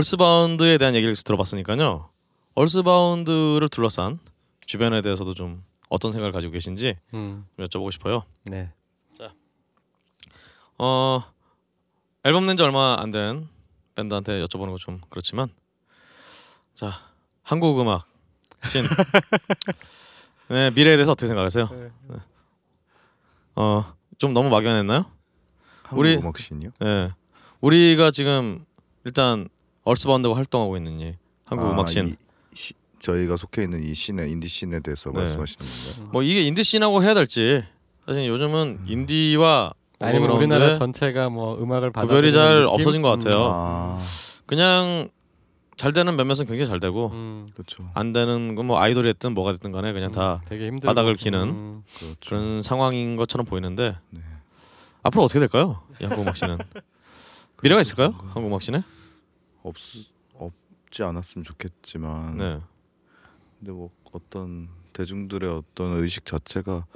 얼스바운드에 0.00 0.76
대한 0.76 0.94
얘기를 0.94 1.14
들어봤으니까요. 1.16 2.10
얼스바운드를 2.54 3.68
둘러싼 3.70 4.18
주변에 4.66 5.00
대해서도 5.00 5.32
좀 5.32 5.64
어떤 5.88 6.12
생각을 6.12 6.32
가지고 6.32 6.52
계신지 6.52 6.96
음. 7.14 7.46
좀 7.56 7.66
여쭤보고 7.66 7.90
싶어요. 7.92 8.22
네. 8.44 8.70
어 10.78 11.24
앨범 12.24 12.44
낸 12.44 12.56
지 12.58 12.62
얼마 12.62 12.96
안 13.00 13.10
된 13.10 13.48
밴드한테 13.94 14.44
여쭤보는 14.44 14.70
거 14.72 14.76
좀 14.76 15.00
그렇지만 15.08 15.48
자 16.74 16.92
한국 17.42 17.80
음악 17.80 18.06
신 18.68 18.84
네, 20.48 20.70
미래에 20.72 20.96
대해서 20.96 21.12
어떻게 21.12 21.26
생각하세요? 21.28 21.70
네. 21.72 22.16
어좀 23.54 24.34
너무 24.34 24.50
막연했나요? 24.50 25.06
한국 25.84 25.98
우리- 26.00 26.16
음악 26.16 26.36
신이요? 26.38 26.72
네, 26.80 27.08
우리가 27.62 28.10
지금 28.10 28.66
일단 29.06 29.48
얼스바운드가 29.86 30.34
활동하고 30.36 30.76
있는 30.76 31.00
이 31.00 31.14
한국 31.44 31.66
아, 31.78 31.86
시- 32.54 32.74
저희가 32.98 33.36
속해 33.36 33.62
있는 33.62 33.82
이 33.84 33.94
씬에 33.94 34.26
인디 34.28 34.48
씬에 34.48 34.80
대해서 34.80 35.10
네. 35.12 35.20
말씀하시는 35.20 35.94
건가요? 35.94 36.10
뭐 36.12 36.22
이게 36.22 36.42
인디 36.42 36.64
씬하고 36.64 37.02
해야 37.04 37.14
될지 37.14 37.62
사실 38.06 38.26
요즘은 38.26 38.80
인디와 38.86 39.72
아니면 40.00 40.30
우리나라 40.30 40.74
전체가 40.74 41.28
뭐 41.30 41.56
음악을 41.62 41.92
구별이 41.92 42.32
잘 42.32 42.64
없어진 42.66 43.00
것 43.02 43.10
같아요. 43.10 43.48
아 43.52 43.98
그냥 44.46 45.08
잘 45.76 45.92
되는 45.92 46.16
몇몇은 46.16 46.46
굉장히 46.46 46.66
잘 46.66 46.80
되고 46.80 47.10
음. 47.12 47.46
그렇죠. 47.54 47.88
안 47.94 48.12
되는 48.12 48.54
건 48.56 48.66
뭐 48.66 48.78
아이돌이 48.80 49.06
됐든 49.12 49.34
뭐가 49.34 49.52
됐든 49.52 49.70
간에 49.72 49.92
그냥 49.92 50.10
다 50.10 50.42
되게 50.48 50.66
힘들고 50.66 50.86
바닥을 50.86 51.14
기는 51.14 51.40
음. 51.48 51.82
그렇죠. 51.98 52.16
그런 52.26 52.62
상황인 52.62 53.16
것처럼 53.16 53.44
보이는데 53.46 53.96
네. 54.10 54.20
앞으로 55.04 55.22
어떻게 55.22 55.38
될까요? 55.38 55.82
이 56.00 56.04
한국 56.04 56.22
음악 56.22 56.36
씬은 56.36 56.58
미래가 57.62 57.80
있을까요? 57.82 58.12
그런가. 58.12 58.32
한국 58.34 58.48
음악 58.48 58.62
씬에? 58.62 58.82
없 59.66 59.74
없지 60.34 61.02
않았으면 61.02 61.44
좋겠지만 61.44 62.36
네. 62.36 62.60
근데 63.58 63.72
뭐 63.72 63.90
어떤 64.12 64.68
대중들의 64.92 65.50
어떤 65.50 66.00
의식 66.00 66.24
자체가 66.24 66.86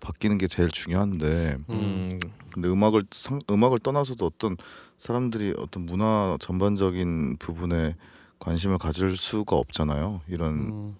바뀌는 0.00 0.38
게 0.38 0.46
제일 0.46 0.68
중요한데 0.70 1.56
음, 1.70 2.18
근데 2.52 2.68
음악을 2.68 3.04
상, 3.12 3.40
음악을 3.50 3.78
떠나서도 3.80 4.24
어떤 4.26 4.56
사람들이 4.98 5.54
어떤 5.58 5.86
문화 5.86 6.36
전반적인 6.40 7.36
부분에 7.38 7.96
관심을 8.38 8.78
가질 8.78 9.16
수가 9.16 9.56
없잖아요. 9.56 10.22
이런 10.28 10.54
음. 10.54 10.96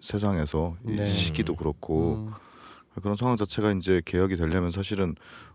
세상에서 0.00 0.76
이 0.86 0.96
네. 0.96 1.06
시기도 1.06 1.54
그렇고 1.54 2.16
음. 2.16 2.32
그런 3.00 3.16
상황 3.16 3.36
자체가 3.36 3.72
이제 3.72 4.02
개혁이 4.04 4.36
되려면 4.36 4.70
사실은 4.70 5.14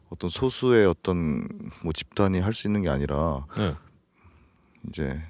어떤 0.09 0.29
소수의 0.29 0.87
어떤 0.87 1.47
뭐 1.83 1.91
집단이 1.93 2.39
할 2.39 2.53
수 2.53 2.67
있는 2.67 2.81
게 2.83 2.89
아니라 2.89 3.45
네. 3.57 3.75
이제 4.87 5.21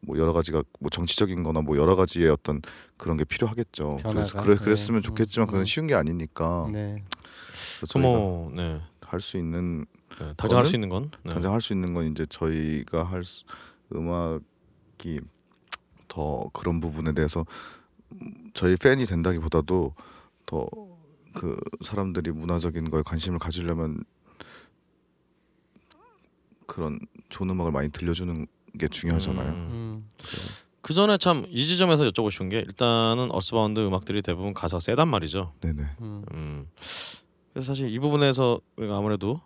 뭐 0.00 0.18
여러 0.18 0.32
가지가 0.32 0.62
뭐 0.80 0.90
정치적인거나 0.90 1.62
뭐 1.62 1.76
여러 1.76 1.96
가지의 1.96 2.28
어떤 2.30 2.60
그런 2.96 3.16
게 3.16 3.24
필요하겠죠. 3.24 3.98
그래서 4.02 4.12
변화가, 4.12 4.42
그래 4.42 4.56
네. 4.56 4.64
그랬으면 4.64 4.98
음, 4.98 5.02
좋겠지만 5.02 5.46
그건 5.46 5.62
음. 5.62 5.64
쉬운 5.64 5.86
게 5.86 5.94
아니니까 5.94 6.68
네. 6.72 7.02
그래서 7.48 7.86
저희가 7.86 8.08
뭐 8.08 8.50
네. 8.54 8.80
할수 9.00 9.38
있는 9.38 9.86
네. 10.20 10.34
당장할 10.36 10.64
저는 10.64 10.64
수 10.64 10.76
있는 10.76 10.88
건 10.88 11.10
네. 11.22 11.32
당장 11.32 11.52
할 11.52 11.60
수 11.60 11.72
있는 11.72 11.94
건 11.94 12.10
이제 12.10 12.26
저희가 12.26 13.04
할 13.04 13.24
수, 13.24 13.44
음악이 13.94 15.20
더 16.08 16.50
그런 16.52 16.80
부분에 16.80 17.12
대해서 17.12 17.46
음, 18.12 18.50
저희 18.54 18.76
팬이 18.76 19.06
된다기보다도 19.06 19.94
더 20.46 20.94
그 21.34 21.58
사람들이 21.82 22.30
문화적인 22.30 22.90
거에 22.90 23.02
관심을 23.04 23.38
가지려면 23.38 24.04
그런 26.66 26.98
좋은 27.28 27.50
음악을 27.50 27.72
많이 27.72 27.90
들려주는 27.90 28.46
게 28.78 28.88
중요하잖아요. 28.88 29.48
음. 29.48 29.68
음. 29.70 30.08
그 30.80 30.92
전에 30.92 31.16
참 31.16 31.46
이 31.48 31.66
지점에서 31.66 32.04
여쭤보고 32.04 32.30
싶은 32.30 32.48
게 32.50 32.58
일단은 32.58 33.30
얼스바운드 33.30 33.80
음악들이 33.80 34.20
대부분 34.22 34.52
가사가 34.54 34.80
세단 34.80 35.08
말이죠. 35.08 35.52
네네. 35.60 35.82
음. 36.00 36.24
음. 36.32 36.66
그래서 37.52 37.66
사실 37.68 37.88
이 37.88 37.98
부분에서 37.98 38.60
우리가 38.76 38.96
아무래도 38.98 39.40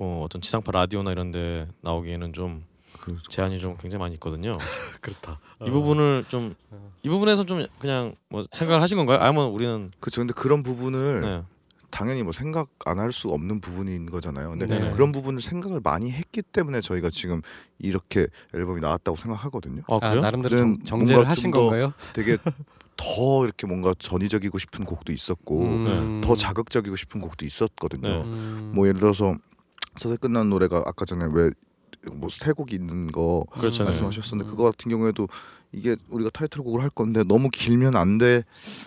어, 0.00 0.22
어떤 0.24 0.40
지상파 0.40 0.70
라디오나 0.72 1.10
이런데 1.10 1.66
나오기에는 1.80 2.32
좀 2.32 2.64
그, 3.00 3.16
제한이 3.28 3.58
좀 3.58 3.76
굉장히 3.78 4.00
많이 4.00 4.14
있거든요. 4.14 4.52
그렇다. 5.00 5.40
이 5.66 5.70
부분을 5.70 6.24
좀 6.28 6.54
이 7.02 7.08
부분에서 7.08 7.44
좀 7.44 7.64
그냥 7.78 8.14
뭐 8.28 8.44
생각을 8.52 8.82
하신 8.82 8.96
건가요? 8.98 9.18
아니면 9.20 9.46
우리는 9.46 9.90
그렇죠. 10.00 10.20
근데 10.20 10.34
그런 10.34 10.62
부분을 10.62 11.20
네. 11.22 11.42
당연히 11.90 12.22
뭐 12.22 12.32
생각 12.32 12.68
안 12.84 12.98
할 12.98 13.12
수 13.12 13.28
없는 13.30 13.60
부분인 13.60 14.06
거잖아요. 14.06 14.50
근데 14.50 14.66
네네. 14.66 14.90
그런 14.90 15.12
부분을 15.12 15.40
생각을 15.40 15.80
많이 15.82 16.10
했기 16.12 16.42
때문에 16.42 16.80
저희가 16.80 17.10
지금 17.10 17.40
이렇게 17.78 18.26
앨범이 18.54 18.80
나왔다고 18.80 19.16
생각하거든요. 19.16 19.82
아 19.88 19.96
아, 19.96 19.98
그래요? 20.10 20.20
나름대로 20.20 20.56
정, 20.56 20.78
정제를 20.84 21.14
뭔가 21.14 21.30
하신 21.30 21.42
좀 21.44 21.50
더- 21.52 21.58
건가요? 21.60 21.92
되게 22.12 22.36
더 22.96 23.44
이렇게 23.44 23.66
뭔가 23.66 23.94
전위적이고 23.98 24.58
싶은 24.58 24.84
곡도 24.84 25.12
있었고 25.12 25.62
음. 25.62 26.20
더 26.22 26.34
자극적이고 26.34 26.96
싶은 26.96 27.20
곡도 27.20 27.44
있었거든요. 27.46 28.08
네. 28.08 28.22
음. 28.24 28.72
뭐 28.74 28.86
예를 28.88 29.00
들어서 29.00 29.34
서세 29.96 30.16
끝난 30.16 30.48
노래가 30.48 30.82
아까 30.84 31.04
전에 31.04 31.26
왜 31.32 31.50
뭐세 32.12 32.52
곡이 32.52 32.74
있는 32.74 33.06
거. 33.08 33.44
네. 33.60 33.84
말씀하셨었는데 33.84 34.50
그거 34.50 34.64
같은 34.64 34.90
경우에도 34.90 35.28
이게 35.72 35.96
우리가 36.08 36.30
타이틀곡을 36.30 36.82
할 36.82 36.90
건데 36.90 37.22
너무 37.24 37.50
길면 37.50 37.94
안 37.96 38.18
돼. 38.18 38.44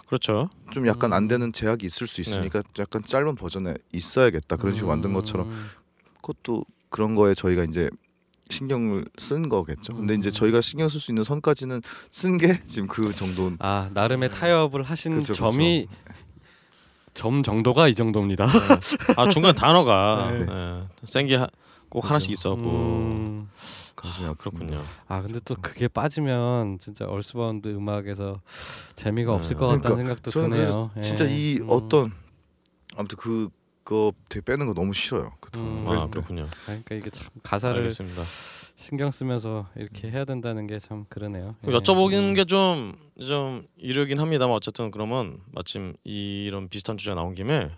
그렇죠. 0.07 0.49
좀 0.71 0.87
약간 0.87 1.11
음. 1.11 1.13
안 1.13 1.27
되는 1.27 1.53
제약이 1.53 1.85
있을 1.85 2.07
수 2.07 2.21
있으니까 2.21 2.63
약간 2.79 3.03
짧은 3.03 3.35
버전에 3.35 3.75
있어야겠다. 3.93 4.55
그런 4.55 4.73
식으로 4.75 4.87
만든 4.89 5.13
것처럼 5.13 5.49
음. 5.49 5.69
그것도 6.21 6.65
그런 6.89 7.15
거에 7.15 7.33
저희가 7.33 7.63
이제 7.63 7.89
신경을 8.49 9.05
쓴 9.17 9.47
거겠죠. 9.47 9.93
근데 9.95 10.13
이제 10.15 10.29
음. 10.29 10.31
저희가 10.31 10.59
신경 10.61 10.89
쓸 10.89 10.99
수 10.99 11.11
있는 11.11 11.23
선까지는 11.23 11.81
쓴 12.09 12.37
게 12.37 12.61
지금 12.65 12.87
그 12.87 13.13
정도. 13.13 13.51
아 13.59 13.89
나름의 13.93 14.31
타협을 14.31 14.83
하신 14.83 15.17
그쵸, 15.17 15.33
그쵸. 15.33 15.51
점이 15.51 15.87
점 17.13 17.43
정도가 17.43 17.87
이 17.89 17.95
정도입니다. 17.95 18.47
아 19.17 19.29
중간 19.29 19.53
단어가 19.53 20.31
네. 20.33 20.45
네. 20.45 20.83
센게 21.05 21.45
꼭 21.89 22.09
하나씩 22.09 22.31
있었고 22.31 22.61
음. 22.61 23.49
아픕니다. 24.01 24.37
그렇군요. 24.37 24.83
아 25.07 25.21
근데 25.21 25.39
또 25.45 25.55
그게 25.61 25.87
빠지면 25.87 26.79
진짜 26.79 27.05
얼스바운드 27.05 27.67
음악에서 27.69 28.41
재미가 28.95 29.31
네. 29.31 29.35
없을 29.37 29.55
것 29.55 29.67
같다는 29.67 29.81
그러니까 29.81 29.97
생각도 29.97 30.31
저는 30.31 30.49
드네요. 30.51 30.89
그래서 30.93 31.07
진짜 31.07 31.25
예. 31.29 31.35
이 31.35 31.59
음. 31.59 31.67
어떤 31.69 32.11
아무튼 32.97 33.17
그거 33.17 34.11
되게 34.29 34.43
빼는 34.43 34.67
거 34.67 34.73
너무 34.73 34.93
싫어요. 34.93 35.31
그 35.39 35.57
음. 35.59 35.85
뺄 35.85 36.05
때. 36.05 36.09
그렇군요. 36.11 36.47
그러니까 36.65 36.95
이게 36.95 37.09
참 37.09 37.27
가사를 37.43 37.77
알겠습니다. 37.77 38.21
신경 38.75 39.11
쓰면서 39.11 39.67
이렇게 39.75 40.09
해야 40.09 40.25
된다는 40.25 40.65
게 40.65 40.79
참 40.79 41.05
그러네요. 41.09 41.55
예. 41.67 41.71
여쭤보는 41.71 42.35
게 42.35 42.45
좀 42.45 42.95
좀 43.21 43.67
이르긴 43.77 44.19
합니다만 44.19 44.55
어쨌든 44.55 44.89
그러면 44.89 45.37
마침 45.51 45.93
이런 46.03 46.69
비슷한 46.69 46.97
주제 46.97 47.11
가 47.11 47.15
나온 47.15 47.35
김에 47.35 47.69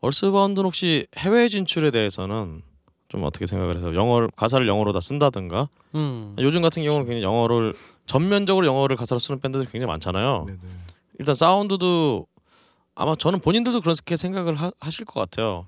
얼스바운드는 0.00 0.64
혹시 0.66 1.06
해외 1.16 1.48
진출에 1.48 1.92
대해서는 1.92 2.62
좀 3.12 3.24
어떻게 3.24 3.46
생각을 3.46 3.76
해서 3.76 3.94
영어 3.94 4.26
가사를 4.34 4.66
영어로 4.66 4.94
다 4.94 5.00
쓴다든가 5.00 5.68
음. 5.94 6.34
요즘 6.38 6.62
같은 6.62 6.82
경우는 6.82 7.04
굉장히 7.04 7.22
영어를 7.22 7.74
전면적으로 8.06 8.66
영어를 8.66 8.96
가사로 8.96 9.18
쓰는 9.18 9.38
밴드들이 9.38 9.68
굉장히 9.70 9.90
많잖아요. 9.92 10.44
네네. 10.46 10.58
일단 11.18 11.34
사운드도 11.34 12.26
아마 12.94 13.14
저는 13.14 13.40
본인들도 13.40 13.82
그렇게 13.82 14.16
생각을 14.16 14.54
하, 14.54 14.72
하실 14.80 15.04
것 15.04 15.20
같아요. 15.20 15.66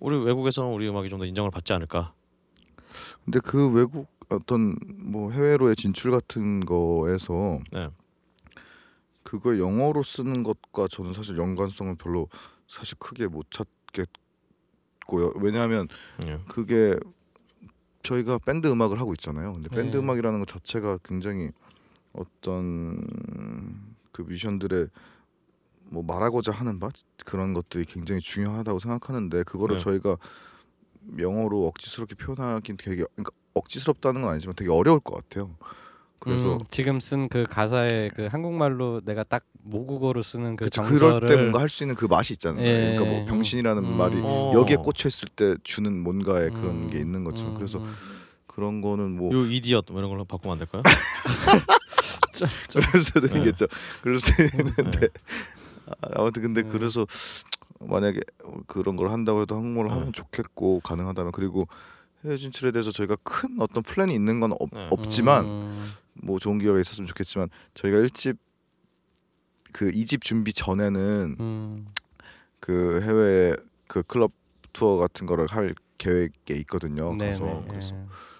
우리 0.00 0.16
외국에서는 0.16 0.68
우리 0.72 0.88
음악이 0.88 1.08
좀 1.08 1.20
더 1.20 1.26
인정을 1.26 1.52
받지 1.52 1.72
않을까. 1.72 2.12
근데 3.24 3.38
그 3.38 3.70
외국 3.70 4.08
어떤 4.28 4.74
뭐 4.96 5.30
해외로의 5.30 5.76
진출 5.76 6.10
같은 6.10 6.66
거에서 6.66 7.60
네. 7.70 7.88
그걸 9.22 9.60
영어로 9.60 10.02
쓰는 10.02 10.42
것과 10.42 10.88
저는 10.90 11.12
사실 11.12 11.38
연관성을 11.38 11.94
별로 11.94 12.28
사실 12.68 12.96
크게 12.98 13.28
못 13.28 13.46
찾겠 13.52 14.08
고요. 15.06 15.32
왜냐하면 15.36 15.88
예. 16.26 16.40
그게 16.48 16.96
저희가 18.02 18.38
밴드 18.38 18.68
음악을 18.68 19.00
하고 19.00 19.12
있잖아요. 19.14 19.54
근데 19.54 19.68
밴드 19.68 19.96
네. 19.96 20.02
음악이라는 20.02 20.38
것 20.40 20.48
자체가 20.48 20.98
굉장히 21.02 21.50
어떤 22.12 23.04
그 24.12 24.22
뮤지션들의 24.22 24.88
뭐 25.90 26.02
말하고자 26.02 26.52
하는 26.52 26.78
바 26.78 26.90
그런 27.24 27.54
것들이 27.54 27.84
굉장히 27.84 28.20
중요하다고 28.20 28.78
생각하는데 28.78 29.42
그거를 29.44 29.78
네. 29.78 29.84
저희가 29.84 30.16
영어로 31.18 31.66
억지스럽게 31.68 32.14
표현하긴 32.14 32.76
되게 32.76 33.04
그러니까 33.14 33.30
억지스럽다는 33.54 34.22
건 34.22 34.30
아니지만 34.32 34.54
되게 34.56 34.70
어려울 34.70 35.00
것 35.00 35.16
같아요. 35.16 35.56
그래서 36.24 36.54
음, 36.54 36.58
지금 36.70 37.00
쓴 37.00 37.28
그 37.28 37.44
가사에 37.44 38.08
그 38.14 38.26
한국말로 38.26 39.00
내가 39.04 39.22
딱 39.24 39.44
모국어로 39.62 40.22
쓰는 40.22 40.56
그 40.56 40.64
그쵸, 40.66 40.82
정서를 40.82 41.20
그럴 41.20 41.28
때 41.28 41.36
뭔가 41.36 41.60
할 41.60 41.68
수 41.68 41.84
있는 41.84 41.94
그 41.94 42.06
맛이 42.06 42.32
있잖아요. 42.34 42.64
예. 42.64 42.94
그러니까 42.94 43.04
뭐 43.04 43.24
병신이라는 43.26 43.82
음. 43.84 43.96
말이 43.96 44.20
어. 44.22 44.52
여기에 44.54 44.76
꽂혀 44.76 45.08
있을 45.08 45.28
때 45.28 45.54
주는 45.64 45.96
뭔가의 46.02 46.50
그런 46.50 46.84
음, 46.84 46.90
게 46.90 46.98
있는 46.98 47.24
것처럼 47.24 47.52
음, 47.52 47.56
그래서 47.56 47.78
음. 47.78 47.94
그런 48.46 48.80
거는 48.80 49.16
뭐 49.16 49.32
요 49.32 49.44
이디엇 49.44 49.86
뭐 49.90 49.98
이런 50.00 50.10
걸로 50.10 50.24
바꾸면 50.24 50.52
안 50.54 50.58
될까요? 50.58 50.82
그럴 52.72 53.02
수도 53.02 53.20
네. 53.28 53.36
있겠죠. 53.38 53.66
그럴 54.02 54.18
수도 54.18 54.42
있는데 54.42 54.82
네. 55.00 55.08
아, 55.86 56.08
아무튼 56.20 56.42
근데 56.42 56.62
음. 56.62 56.68
그래서 56.70 57.06
만약에 57.80 58.20
그런 58.66 58.96
걸 58.96 59.10
한다고 59.10 59.42
해도 59.42 59.56
한국말로 59.56 59.88
네. 59.90 59.94
하면 59.96 60.12
좋겠고 60.12 60.80
가능하다면 60.80 61.32
그리고 61.32 61.66
해외 62.24 62.36
진출에 62.36 62.70
대해서 62.72 62.90
저희가 62.90 63.16
큰 63.22 63.56
어떤 63.60 63.82
플랜이 63.82 64.14
있는 64.14 64.40
건 64.40 64.52
없, 64.58 64.70
네. 64.72 64.88
없지만 64.90 65.44
음, 65.44 65.84
뭐 66.14 66.38
좋은 66.38 66.58
기회가 66.58 66.78
있었으면 66.80 67.06
좋겠지만 67.06 67.48
저희가 67.74 67.98
1집 67.98 68.38
그 69.72 69.90
2집 69.90 70.22
준비 70.22 70.52
전에는 70.52 71.36
음, 71.40 71.86
그 72.60 73.00
해외 73.02 73.56
그 73.88 74.02
클럽 74.04 74.32
투어 74.72 74.96
같은 74.96 75.26
거를 75.26 75.46
할 75.50 75.74
계획에 75.98 76.54
있거든요. 76.60 77.14
네네, 77.14 77.32
가서 77.32 77.62
예. 77.64 77.68
그래서 77.68 77.94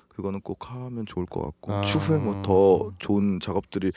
그거는 0.08 0.40
꼭 0.40 0.70
하면 0.70 1.06
좋을 1.06 1.26
것 1.26 1.42
같고 1.42 1.72
아. 1.74 1.80
추후에 1.82 2.18
뭐 2.18 2.42
더 2.42 2.92
좋은 2.98 3.40
작업들이 3.40 3.90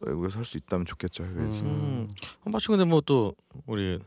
외국에서 0.00 0.38
할 0.38 0.44
수 0.44 0.56
있다면 0.58 0.86
좋겠죠 0.86 1.24
해외에서. 1.24 1.62
음. 1.64 2.08
마침 2.44 2.72
근데 2.72 2.84
뭐 2.84 3.00
또 3.00 3.34
우리 3.66 3.98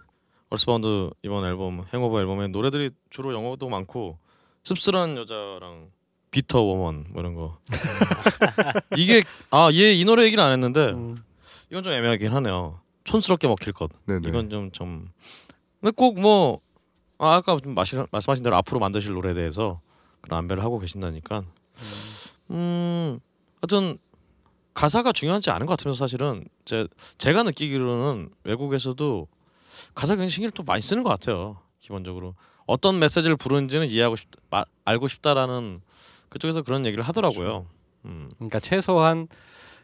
얼스바운드 0.50 1.10
이번 1.24 1.44
앨범 1.46 1.84
행오버 1.94 2.20
앨범에 2.20 2.48
노래들이 2.48 2.92
주로 3.10 3.34
영어도 3.34 3.68
많고 3.70 4.18
씁쓸한 4.66 5.16
여자랑 5.18 5.92
Bitter 6.32 6.62
Woman 6.62 7.06
뭐 7.12 7.22
이런 7.22 7.34
거. 7.36 7.58
이게 8.98 9.22
아 9.52 9.70
얘 9.72 9.94
이 9.96 10.04
노래 10.06 10.26
얘기는 10.26 10.44
안 10.44 10.52
했는데 10.52 10.92
음, 10.92 11.24
이건 11.70 11.84
좀 11.84 11.94
애매하긴 11.94 12.32
하네요. 12.34 12.80
촌스럽게 13.06 13.48
먹힐 13.48 13.72
것. 13.72 13.92
네네. 14.06 14.28
이건 14.28 14.50
좀 14.50 14.72
좀. 14.72 15.08
근데 15.80 15.92
꼭 15.92 16.26
뭐 16.26 16.60
아, 17.20 17.36
아까 17.36 17.58
좀 17.64 17.74
마시, 17.76 17.96
말씀하신 18.12 18.44
대로 18.44 18.58
앞으로 18.58 18.80
만드실 18.80 19.14
노래에 19.14 19.34
대해서 19.34 19.80
그런 20.22 20.40
안배를 20.40 20.64
하고 20.64 20.80
계신다니까. 20.80 21.44
음. 22.52 23.20
하여튼 23.62 23.98
가사가 24.74 25.12
중요하지 25.14 25.52
않은 25.52 25.66
것 25.68 25.74
같으면서 25.78 25.98
사실은 26.00 26.44
제 26.66 26.88
제가 27.18 27.44
느끼기로는 27.44 28.30
외국에서도 28.44 29.28
가사 29.94 30.14
굉장히 30.16 30.32
신경을 30.32 30.52
또 30.52 30.64
많이 30.64 30.82
쓰는 30.82 31.04
것 31.04 31.10
같아요 31.10 31.58
기본적으로 31.80 32.36
어떤 32.66 33.00
메시지를 33.00 33.36
부르는지는 33.36 33.88
이해하고 33.90 34.16
싶 34.16 34.28
마, 34.50 34.64
알고 34.86 35.08
싶다라는 35.08 35.82
그쪽에서 36.30 36.62
그런 36.64 36.86
얘기를 36.86 37.04
하더라고요 37.04 37.66
음 38.06 38.30
그러니까 38.38 38.60
최소한 38.60 39.28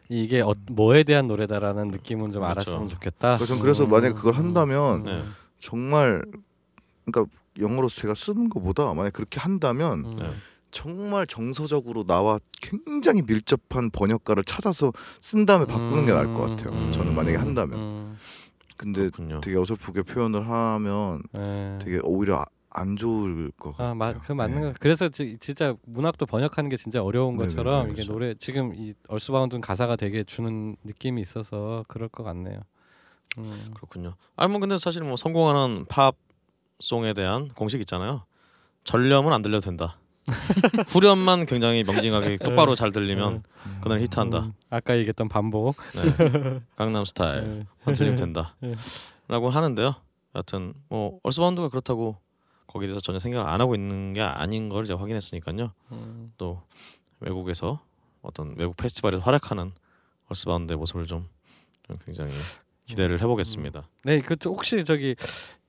이게 0.08 0.40
어, 0.40 0.52
뭐에 0.70 1.04
대한 1.04 1.26
노래다라는 1.26 1.88
느낌은 1.88 2.32
좀 2.32 2.42
그렇죠. 2.42 2.70
알았으면 2.70 2.88
좋겠다. 2.90 3.36
그래서 3.36 3.46
전 3.46 3.60
그래서 3.60 3.84
음, 3.84 3.90
만약에 3.90 4.14
그걸 4.14 4.34
한다면 4.34 5.04
네. 5.04 5.22
정말 5.58 6.22
그러니까 7.04 7.34
영어로 7.58 7.88
제가 7.88 8.14
쓰는 8.14 8.48
것보다 8.48 8.92
만약 8.94 9.06
에 9.06 9.10
그렇게 9.10 9.40
한다면 9.40 10.04
음, 10.04 10.16
네. 10.16 10.30
정말 10.70 11.26
정서적으로 11.26 12.04
나와 12.04 12.38
굉장히 12.60 13.22
밀접한 13.22 13.90
번역가를 13.90 14.44
찾아서 14.44 14.92
쓴 15.20 15.46
다음에 15.46 15.66
바꾸는 15.66 16.06
게 16.06 16.12
나을 16.12 16.32
것 16.34 16.40
같아요. 16.48 16.72
음. 16.72 16.92
저는 16.92 17.14
만약에 17.14 17.36
한다면. 17.36 17.78
음, 17.78 18.18
근데 18.76 19.02
그렇군요 19.10 19.40
되게 19.40 19.56
어설프게 19.56 20.02
표현을 20.02 20.48
하면 20.48 21.22
예. 21.36 21.78
되게 21.82 22.00
오히려 22.02 22.36
아- 22.40 22.46
안 22.74 22.96
좋을 22.96 23.50
것 23.52 23.72
같아요. 23.72 23.88
아, 23.90 23.94
마, 23.94 24.12
그 24.12 24.32
맞는 24.32 24.60
네. 24.60 24.66
거. 24.68 24.74
그래서 24.80 25.08
지, 25.08 25.36
진짜 25.40 25.74
문학도 25.86 26.26
번역하는 26.26 26.70
게 26.70 26.76
진짜 26.76 27.02
어려운 27.02 27.36
네네, 27.36 27.48
것처럼 27.48 27.84
네, 27.84 27.92
이게 27.92 27.94
그렇죠. 27.96 28.12
노래 28.12 28.34
지금 28.34 28.74
이 28.74 28.94
얼스바운드는 29.08 29.60
가사가 29.60 29.96
되게 29.96 30.24
주는 30.24 30.76
느낌이 30.84 31.20
있어서 31.20 31.84
그럴 31.88 32.08
것 32.08 32.22
같네요. 32.22 32.60
음. 33.38 33.70
그렇군요. 33.74 34.14
아니 34.36 34.50
뭐 34.50 34.60
근데 34.60 34.78
사실 34.78 35.02
뭐 35.02 35.16
성공하는 35.16 35.86
팝 35.88 36.14
송에 36.80 37.12
대한 37.12 37.48
공식 37.48 37.80
있잖아요. 37.80 38.24
전렴은 38.84 39.32
안 39.32 39.42
들려도 39.42 39.64
된다. 39.64 39.98
후렴만 40.88 41.46
굉장히 41.46 41.82
명징하게 41.84 42.36
똑바로 42.36 42.74
잘 42.74 42.92
들리면 42.92 43.42
그날 43.82 44.00
히트한다. 44.00 44.38
음, 44.38 44.52
아까 44.70 44.96
얘기했던 44.96 45.28
반복. 45.28 45.76
네. 45.94 46.60
강남 46.76 47.04
스타일 47.04 47.42
네. 47.42 47.66
만 47.84 47.94
들리면 47.94 48.16
된다. 48.16 48.54
네. 48.60 48.74
라고 49.28 49.50
하는데요. 49.50 49.96
여하튼 50.34 50.74
뭐 50.88 51.18
얼스바운드가 51.22 51.68
그렇다고 51.68 52.16
거기에 52.72 52.88
대해서 52.88 53.00
전혀 53.00 53.18
생각을 53.18 53.46
안 53.46 53.60
하고 53.60 53.74
있는 53.74 54.14
게 54.14 54.22
아닌 54.22 54.70
걸 54.70 54.86
제가 54.86 54.98
확인했으니까요. 54.98 55.72
음. 55.92 56.32
또 56.38 56.62
외국에서 57.20 57.80
어떤 58.22 58.54
외국 58.56 58.76
페스티벌에서 58.76 59.22
활약하는 59.22 59.72
얼스바운드의 60.28 60.78
모습을 60.78 61.06
좀, 61.06 61.28
좀 61.82 61.98
굉장히 62.04 62.32
기대를 62.86 63.20
해보겠습니다. 63.20 63.86
네, 64.04 64.20
그 64.22 64.36
혹시 64.46 64.84
저기 64.84 65.14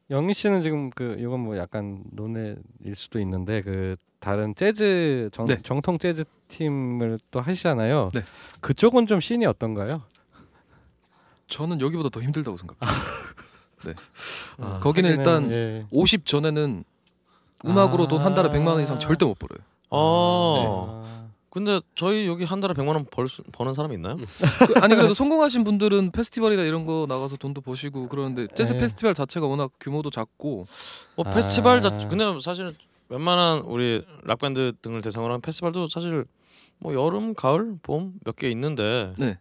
영희 0.09 0.33
씨는 0.33 0.61
지금 0.61 0.91
그 0.91 1.17
이건 1.19 1.41
뭐 1.41 1.57
약간 1.57 2.03
논외일 2.11 2.55
수도 2.95 3.19
있는데 3.19 3.61
그 3.61 3.97
다른 4.19 4.55
재즈 4.55 5.29
정, 5.33 5.45
네. 5.45 5.57
정통 5.61 5.97
재즈 5.97 6.23
팀을 6.47 7.19
또 7.31 7.41
하시잖아요. 7.41 8.11
네. 8.13 8.21
그쪽은 8.61 9.07
좀 9.07 9.19
씬이 9.19 9.45
어떤가요? 9.45 10.03
저는 11.47 11.81
여기보다 11.81 12.07
더 12.07 12.21
힘들다고 12.21 12.57
생각해요. 12.57 12.95
네. 13.85 13.93
아, 14.57 14.79
거기는 14.79 15.11
하기는, 15.11 15.43
일단 15.43 15.51
예. 15.51 15.85
50 15.91 16.25
전에는 16.25 16.85
음악으로 17.65 18.07
돈 18.07 18.21
한 18.21 18.33
달에 18.33 18.49
100만 18.49 18.67
원 18.67 18.81
이상 18.81 18.99
절대 18.99 19.25
못 19.25 19.37
벌어요. 19.39 19.59
어. 19.89 21.03
아, 21.05 21.23
근데 21.49 21.81
저희 21.95 22.27
여기 22.27 22.43
한 22.45 22.59
달에 22.59 22.73
100만 22.73 22.87
원벌 22.89 23.27
수, 23.29 23.43
버는 23.51 23.73
사람이 23.75 23.93
있나요? 23.95 24.15
그, 24.17 24.73
아니 24.81 24.95
그래도 24.95 25.13
성공하신 25.13 25.63
분들은 25.63 26.11
페스티벌이나 26.11 26.63
이런 26.63 26.85
거 26.85 27.05
나가서 27.07 27.37
돈도 27.37 27.61
버시고 27.61 28.09
그러는데 28.09 28.47
재즈 28.55 28.73
네. 28.73 28.79
페스티벌 28.79 29.13
자체가 29.13 29.45
워낙 29.45 29.71
규모도 29.79 30.09
작고 30.09 30.65
뭐 31.15 31.25
아. 31.27 31.29
페스티벌 31.29 31.81
자 31.81 31.89
근데 32.07 32.23
사실 32.41 32.75
웬만한 33.09 33.59
우리 33.59 34.03
락 34.23 34.39
밴드 34.39 34.71
등을 34.81 35.01
대상으로 35.01 35.33
한 35.33 35.41
페스티벌도 35.41 35.87
사실 35.87 36.25
뭐 36.79 36.93
여름, 36.95 37.33
가을, 37.35 37.77
봄 37.83 38.13
몇 38.25 38.35
개 38.35 38.49
있는데 38.49 39.13
네. 39.17 39.37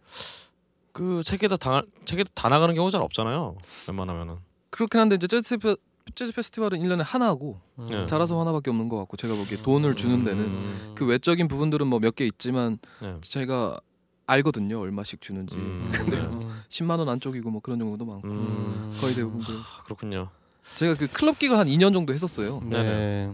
그 0.91 1.11
세 1.11 1.24
개 1.24 1.44
다 1.44 1.57
세개 2.05 2.23
다 2.35 2.49
나가는 2.49 2.73
경우 2.75 2.91
잘 2.91 3.01
없잖아요. 3.01 3.55
웬만하면은. 3.87 4.35
그렇긴 4.69 4.99
한데 4.99 5.15
이제 5.15 5.27
재즈 5.27 5.57
페, 5.57 5.75
재즈 6.15 6.33
페스티벌은 6.33 6.79
1년에 6.79 7.01
하나고 7.03 7.59
네. 7.89 8.05
잘해서 8.05 8.39
하나밖에 8.39 8.69
없는 8.69 8.89
것 8.89 8.97
같고 8.99 9.17
제가 9.17 9.33
보기에 9.35 9.57
돈을 9.63 9.95
주는 9.95 10.23
데는 10.23 10.43
음. 10.43 10.91
그 10.95 11.05
외적인 11.05 11.47
부분들은 11.47 11.87
뭐 11.87 11.99
몇 11.99 12.15
개 12.15 12.25
있지만 12.25 12.77
네. 13.01 13.15
제가 13.21 13.79
알거든요 14.27 14.79
얼마씩 14.79 15.21
주는지 15.21 15.55
음. 15.55 15.89
근데 15.93 16.17
음. 16.19 16.61
10만 16.69 16.99
원 16.99 17.09
안쪽이고 17.09 17.49
뭐 17.49 17.61
그런 17.61 17.79
경우도 17.79 18.05
많고 18.05 18.27
음. 18.27 18.91
거의 18.99 19.15
대부분 19.15 19.39
그래서 19.41 19.59
아, 19.61 19.83
그렇군요. 19.85 20.29
제가 20.75 20.95
그 20.95 21.07
클럽 21.07 21.39
gig가 21.39 21.57
한 21.57 21.67
2년 21.67 21.93
정도 21.93 22.13
했었어요 22.13 22.61
네. 22.65 23.31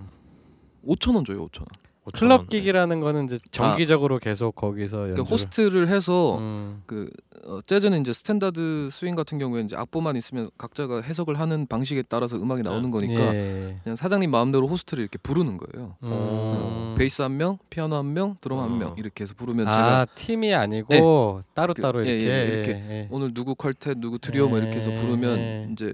5천 0.88 1.16
원 1.16 1.26
줘요 1.26 1.48
5천 1.48 1.60
원 1.62 1.68
클럽 2.14 2.50
gig이라는 2.50 3.02
거는 3.02 3.26
이제 3.26 3.40
정기적으로 3.52 4.18
계속 4.20 4.56
거기서 4.56 4.98
아. 4.98 5.08
연주를- 5.10 5.30
호스트를 5.30 5.88
해서 5.90 6.38
음. 6.40 6.82
그 6.88 7.10
어, 7.46 7.60
재즈는 7.62 8.02
이제 8.02 8.12
스탠다드 8.14 8.90
스윙 8.92 9.16
같은 9.16 9.38
경우에 9.38 9.62
이제 9.62 9.76
악보만 9.76 10.16
있으면 10.16 10.50
각자가 10.58 11.02
해석을 11.02 11.40
하는 11.40 11.68
방식에 11.68 12.02
따라서 12.04 12.38
음악이 12.38 12.64
나오는 12.64 12.90
거니까 12.92 13.34
예. 13.36 13.78
그냥 13.84 13.96
사장님 13.96 14.30
마음대로 14.32 14.68
호스트를 14.68 15.02
이렇게 15.04 15.18
부르는 15.20 15.58
거예요. 15.58 15.96
음. 16.04 16.10
어, 16.12 16.96
베이스 16.98 17.22
한 17.22 17.38
명, 17.38 17.58
피아노 17.70 17.96
한 17.96 18.12
명, 18.14 18.36
드럼 18.42 18.60
한명 18.60 18.90
어. 18.92 18.96
이렇게 18.98 19.24
해서 19.24 19.34
부르면 19.36 19.68
아 19.68 19.72
제가 19.72 20.06
팀이 20.16 20.54
아니고 20.54 21.44
따로 21.54 21.74
그- 21.74 21.82
따로 21.82 22.06
예, 22.06 22.12
이렇게 22.18 22.30
예, 22.30 22.54
이렇게 22.54 22.72
예. 22.72 23.08
오늘 23.12 23.34
누구 23.34 23.56
quartet, 23.56 24.00
누구 24.02 24.18
트리오 24.20 24.48
뭐 24.50 24.58
이렇게 24.58 24.78
해서 24.78 24.92
부르면 24.92 25.38
예. 25.38 25.70
이제 25.72 25.94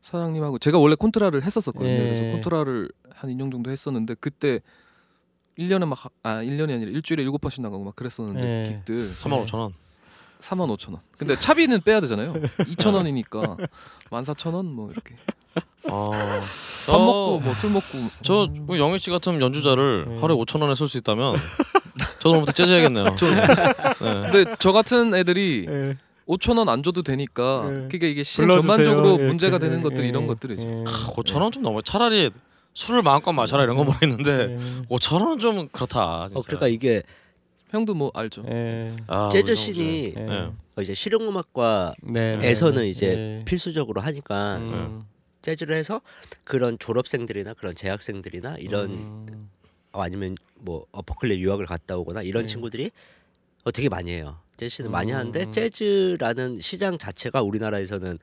사장님하고 0.00 0.58
제가 0.58 0.78
원래 0.78 0.94
콘트라를 0.94 1.42
했었었거든요. 1.44 1.90
예. 1.90 1.98
그래서 1.98 2.22
콘트라를 2.24 2.88
한 3.14 3.30
2년 3.30 3.50
정도 3.50 3.70
했었는데 3.70 4.14
그때 4.20 4.60
1년에 5.58 5.86
막 5.86 5.98
아 6.22 6.42
1년이 6.42 6.74
아니라 6.74 6.90
일주일에 6.90 7.24
7번씩 7.24 7.62
나가고 7.62 7.84
막 7.84 7.96
그랬었는데 7.96 8.48
예. 8.48 8.82
긱들 8.86 9.10
3만 9.14 9.44
5천 9.46 9.54
원. 9.58 9.72
4만 10.40 10.76
5천 10.76 10.92
원. 10.92 11.00
근데 11.16 11.38
차비는 11.38 11.80
빼야 11.80 12.00
되잖아요. 12.00 12.34
2천 12.34 12.94
원이니까 12.94 13.56
14,000원 14.10 14.64
뭐 14.66 14.90
이렇게 14.90 15.14
아, 15.88 16.42
밥 16.88 16.98
먹고 16.98 17.40
뭐 17.40 17.54
술 17.54 17.70
먹고 17.70 17.98
저 18.22 18.46
뭐 18.50 18.78
영희 18.78 18.98
씨 18.98 19.10
같은 19.10 19.40
연주자를 19.40 20.04
음. 20.08 20.22
하루에 20.22 20.36
5천 20.36 20.60
원에 20.60 20.74
쓸 20.74 20.88
수 20.88 20.98
있다면 20.98 21.36
저도 22.18 22.30
오늘부터 22.32 22.52
재즈 22.52 22.72
해야겠네요. 22.72 23.04
네. 23.16 24.30
근데 24.30 24.56
저 24.58 24.72
같은 24.72 25.14
애들이 25.14 25.64
예. 25.68 25.96
5천 26.28 26.58
원 26.58 26.68
안 26.68 26.82
줘도 26.82 27.02
되니까 27.02 27.62
예. 27.64 27.70
그러니까 27.70 28.06
이게 28.08 28.22
불러주세요. 28.24 28.50
전반적으로 28.50 29.18
예, 29.22 29.26
문제가 29.26 29.58
그, 29.58 29.64
되는 29.64 29.80
것들이 29.80 30.04
예, 30.06 30.08
이런 30.10 30.26
것들이죠. 30.26 30.62
예. 30.62 30.84
5천 30.84 31.40
원 31.40 31.50
좀 31.52 31.62
넘어. 31.62 31.80
차라리 31.80 32.30
술을 32.76 33.02
마음껏 33.02 33.32
마셔라 33.32 33.64
이런 33.64 33.76
거 33.76 33.84
모르겠는데 33.84 34.30
예. 34.30 34.56
5천 34.88 35.22
원은 35.22 35.38
좀 35.38 35.68
그렇다. 35.68 36.28
진짜. 36.28 36.38
어 36.38 36.42
그러니까 36.44 36.68
이게 36.68 37.02
형도 37.70 37.94
뭐 37.94 38.10
알죠. 38.14 38.44
예. 38.48 38.94
아, 39.06 39.30
재즈 39.32 39.54
씬이 39.54 40.12
예. 40.14 40.20
네. 40.20 40.52
어, 40.76 40.82
이제 40.82 40.92
실용음악과 40.92 41.94
네. 42.02 42.38
에서는 42.42 42.82
네. 42.82 42.88
이제 42.90 43.06
예. 43.40 43.44
필수적으로 43.46 44.02
하니까 44.02 44.56
음. 44.56 45.04
재즈를 45.40 45.74
해서 45.74 46.02
그런 46.44 46.78
졸업생들이나 46.78 47.54
그런 47.54 47.74
재학생들이나 47.74 48.56
이런 48.58 48.90
음. 48.90 49.50
어, 49.92 50.02
아니면 50.02 50.36
뭐 50.56 50.84
어퍼클립 50.92 51.40
유학을 51.40 51.64
갔다 51.64 51.96
오거나 51.96 52.22
이런 52.22 52.42
네. 52.42 52.46
친구들이 52.46 52.90
어, 53.64 53.70
되게 53.70 53.88
많이 53.88 54.12
해요. 54.12 54.38
재즈는 54.58 54.90
많이 54.90 55.12
음. 55.12 55.16
하는데 55.16 55.50
재즈라는 55.50 56.60
시장 56.60 56.98
자체가 56.98 57.40
우리나라에서는 57.40 58.18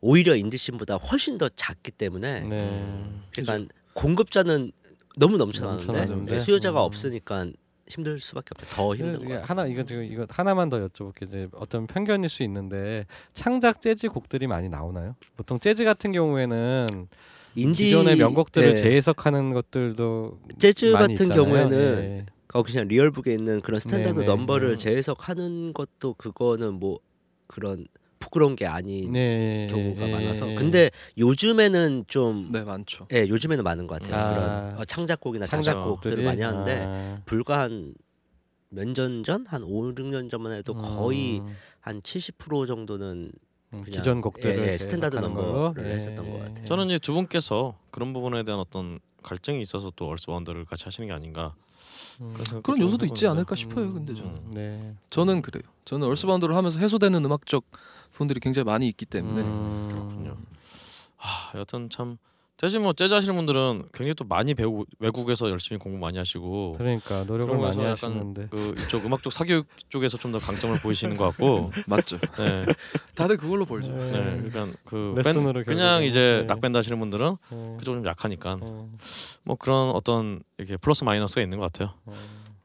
오히려 0.00 0.34
인디씬보다 0.36 0.96
훨씬 0.96 1.36
더 1.36 1.50
작기 1.50 1.90
때문에 1.90 2.40
네. 2.40 3.04
그러니까 3.32 3.74
공급자는 3.94 4.72
너무 5.18 5.36
넘쳐나는데. 5.36 6.32
네, 6.32 6.38
수요자가 6.38 6.80
음. 6.80 6.84
없으니까 6.84 7.46
힘들 7.88 8.20
수밖에 8.20 8.50
없죠. 8.54 8.76
더 8.76 8.94
힘든 8.94 9.28
거. 9.28 9.38
하나 9.42 9.66
이거 9.66 9.82
지금 9.84 10.04
이거 10.04 10.26
하나만 10.30 10.68
더 10.68 10.78
여쭤볼게요. 10.86 11.28
이제 11.28 11.48
어떤 11.52 11.86
편견일 11.86 12.28
수 12.30 12.42
있는데 12.44 13.06
창작 13.32 13.80
재즈 13.80 14.08
곡들이 14.08 14.46
많이 14.46 14.68
나오나요? 14.68 15.16
보통 15.36 15.58
재즈 15.58 15.84
같은 15.84 16.12
경우에는 16.12 17.08
인디 17.56 17.84
기존의 17.84 18.16
명곡들을 18.16 18.74
네. 18.74 18.80
재해석하는 18.80 19.52
것들도 19.52 20.38
재즈 20.58 20.86
많이 20.86 21.14
같은 21.14 21.26
있잖아요. 21.26 21.42
경우에는 21.42 22.02
예. 22.02 22.26
어, 22.52 22.62
그냥 22.62 22.88
Real 22.88 23.08
Book에 23.08 23.32
있는 23.32 23.60
그런 23.60 23.80
스탠다드 23.80 24.20
네네. 24.20 24.26
넘버를 24.26 24.70
음. 24.70 24.78
재해석하는 24.78 25.72
것도 25.72 26.14
그거는 26.14 26.74
뭐 26.74 26.98
그런 27.46 27.86
부끄러운 28.20 28.54
게 28.54 28.66
아닌 28.66 29.12
네, 29.12 29.66
경우가 29.68 30.06
예, 30.08 30.12
많아서 30.12 30.48
예. 30.48 30.54
근데 30.54 30.90
요즘에는 31.18 32.04
좀 32.06 32.52
네 32.52 32.62
많죠. 32.62 33.08
예, 33.12 33.26
요즘에는 33.28 33.64
많은 33.64 33.86
것 33.88 34.00
같아요. 34.00 34.16
아. 34.16 34.34
그런 34.34 34.78
어, 34.80 34.84
창작곡이나 34.84 35.46
창작 35.46 35.72
자작곡들을 35.72 36.16
곡들이 36.16 36.24
많이 36.26 36.42
하는데 36.42 36.84
아. 36.86 37.22
불과 37.26 37.60
한 37.62 37.94
몇 38.72 38.86
년 38.94 39.24
전, 39.24 39.44
한 39.48 39.64
5, 39.64 39.94
6년 39.96 40.30
전만 40.30 40.52
해도 40.52 40.74
거의 40.74 41.40
음, 41.40 41.56
한70% 41.82 42.68
정도는 42.68 43.32
음, 43.72 43.82
그냥, 43.82 43.84
기존 43.90 44.20
곡들을 44.20 44.64
예, 44.68 44.72
예, 44.74 44.78
스탠다드 44.78 45.16
넘버를 45.16 45.74
걸로? 45.74 45.88
예, 45.90 45.94
했었던 45.94 46.30
것 46.30 46.38
같아요. 46.38 46.64
저는 46.66 46.86
이제 46.86 46.98
두 47.00 47.12
분께서 47.14 47.74
그런 47.90 48.12
부분에 48.12 48.44
대한 48.44 48.60
어떤 48.60 49.00
갈증이 49.24 49.60
있어서 49.62 49.90
또 49.96 50.06
얼스 50.06 50.26
원더를 50.30 50.66
같이 50.66 50.84
하시는 50.84 51.08
게 51.08 51.12
아닌가. 51.12 51.54
음, 52.20 52.36
그런 52.62 52.78
요소도 52.78 53.06
있지. 53.06 53.26
않을까 53.26 53.56
싶어요. 53.56 53.92
근데 53.92 54.14
저는 54.14 54.30
음. 54.30 54.50
네. 54.54 54.94
저는 55.10 55.42
그래요. 55.42 55.64
저는 55.84 56.06
얼스바운드를 56.06 56.54
하면서 56.54 56.78
해소되는 56.78 57.24
음악적 57.24 57.64
부분들이 58.20 58.38
굉장히 58.40 58.64
많이 58.64 58.86
있기 58.88 59.06
때문에 59.06 59.40
음, 59.42 59.88
그렇군요. 59.90 60.36
아, 61.18 61.52
여튼 61.58 61.88
참 61.88 62.18
대신 62.58 62.82
뭐 62.82 62.92
재즈 62.92 63.14
하시는 63.14 63.34
분들은 63.34 63.84
굉장히 63.94 64.12
또 64.14 64.24
많이 64.24 64.52
배우 64.52 64.84
외국에서 64.98 65.48
열심히 65.48 65.78
공부 65.78 65.98
많이 65.98 66.18
하시고 66.18 66.74
그러니까 66.76 67.24
노력을 67.24 67.56
많이 67.56 67.82
하시는데 67.82 68.48
그 68.50 68.74
이쪽 68.78 69.06
음악 69.06 69.22
쪽 69.22 69.32
사교육 69.32 69.66
쪽에서 69.88 70.18
좀 70.18 70.30
더 70.32 70.38
강점을 70.38 70.78
보이시는 70.80 71.16
것 71.16 71.24
같고 71.28 71.72
맞죠. 71.88 72.18
네, 72.18 72.66
다들 73.14 73.38
그걸로 73.38 73.64
벌죠. 73.64 73.88
네. 73.88 74.12
네, 74.12 74.48
그러니까 74.50 74.78
그 74.84 75.14
레슨으로 75.16 75.54
밴, 75.54 75.64
그냥. 75.64 76.04
이제 76.04 76.40
네. 76.42 76.46
락 76.46 76.60
밴드 76.60 76.76
하시는 76.76 77.00
분들은 77.00 77.36
예, 77.52 77.76
그쪽 77.78 77.94
좀 77.94 78.06
약하니까 78.06 78.58
예, 78.62 78.66
뭐 79.44 79.56
그런 79.56 79.88
어떤 79.90 80.42
이렇게 80.58 80.76
플러스 80.76 81.02
마이너스가 81.04 81.40
있는 81.40 81.58
것 81.58 81.72
같아요. 81.72 81.94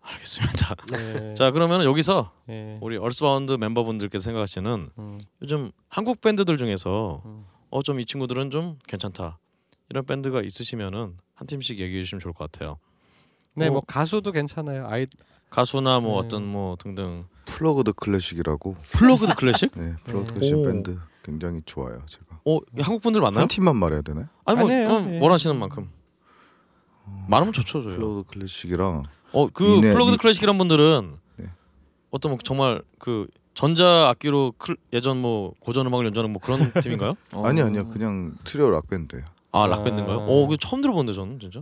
예, 0.08 0.14
알겠습니다. 0.14 0.76
예, 0.94 1.34
자 1.38 1.52
그러면 1.52 1.84
여기서 1.84 2.32
예, 2.50 2.78
우리 2.82 2.98
얼스바운드 2.98 3.54
멤버분들께서 3.54 4.24
생각하시는 4.24 4.90
음, 4.98 5.18
요즘 5.42 5.72
한국 5.90 6.22
밴드들 6.22 6.58
중에서 6.58 7.22
음. 7.26 7.46
어 7.72 7.83
좀 7.83 8.00
이 8.00 8.06
친구들은 8.06 8.52
좀 8.52 8.78
괜찮다 8.88 9.40
이런 9.90 10.06
밴드가 10.06 10.42
있으시면은 10.42 11.18
한 11.34 11.48
팀씩 11.48 11.80
얘기해 11.80 12.02
주시면 12.04 12.20
좋을 12.20 12.34
것 12.34 12.50
같아요. 12.52 12.78
네, 13.54 13.68
어. 13.68 13.72
뭐 13.72 13.82
가수도 13.82 14.32
괜찮아요. 14.32 14.88
아이 14.88 15.08
가수나 15.50 16.00
뭐 16.00 16.22
네. 16.22 16.28
어떤 16.28 16.46
뭐 16.46 16.76
등등 16.78 17.26
플러그드 17.46 17.94
클래식이라고 17.94 18.76
플러그드 18.92 19.36
클래식? 19.36 19.72
네 19.76 19.94
플러그드 20.04 20.34
클래식 20.34 20.58
오. 20.58 20.64
밴드 20.64 20.98
굉장히 21.24 21.62
좋아요 21.66 22.00
제가 22.08 22.26
어 22.46 22.60
한국 22.82 23.02
분들 23.02 23.22
맞나요? 23.22 23.42
한 23.42 23.48
팀만 23.48 23.76
말해야 23.78 24.02
되나요? 24.02 24.28
아니 24.46 24.60
뭐 24.60 24.70
아니에요. 24.70 24.90
음, 24.98 25.14
예. 25.14 25.20
원하시는 25.20 25.56
만큼 25.58 25.90
많으면 27.28 27.54
좋죠 27.54 27.84
저요. 27.84 27.96
플러그드 27.96 28.30
클래식이랑 28.34 29.04
어그 29.36 29.64
미네- 29.64 29.92
플러그드 29.94 30.12
미- 30.14 30.18
클래식이란 30.18 30.58
분들은 30.58 31.12
네. 31.38 31.46
어떤 32.12 32.32
뭐 32.32 32.40
정말 32.44 32.82
그 33.00 33.28
전자 33.54 34.10
악기로 34.10 34.54
클, 34.58 34.76
예전 34.94 35.22
뭐 35.22 35.54
고전 35.60 35.86
음악을 35.88 36.06
연주하는 36.08 36.32
뭐 36.32 36.42
그런 36.42 36.60
팀인가요? 36.84 37.16
어. 37.34 37.46
아니 37.46 37.62
아니요 37.62 37.88
그냥 37.88 38.36
트리오 38.44 38.70
락 38.70 38.88
밴드예요. 38.90 39.24
아 39.52 39.66
락밴드인가요? 39.68 40.20
아. 40.20 40.26
어, 40.28 40.48
그 40.48 40.58
처음 40.58 40.82
들어보는데 40.82 41.14
저는 41.14 41.40
진짜. 41.40 41.62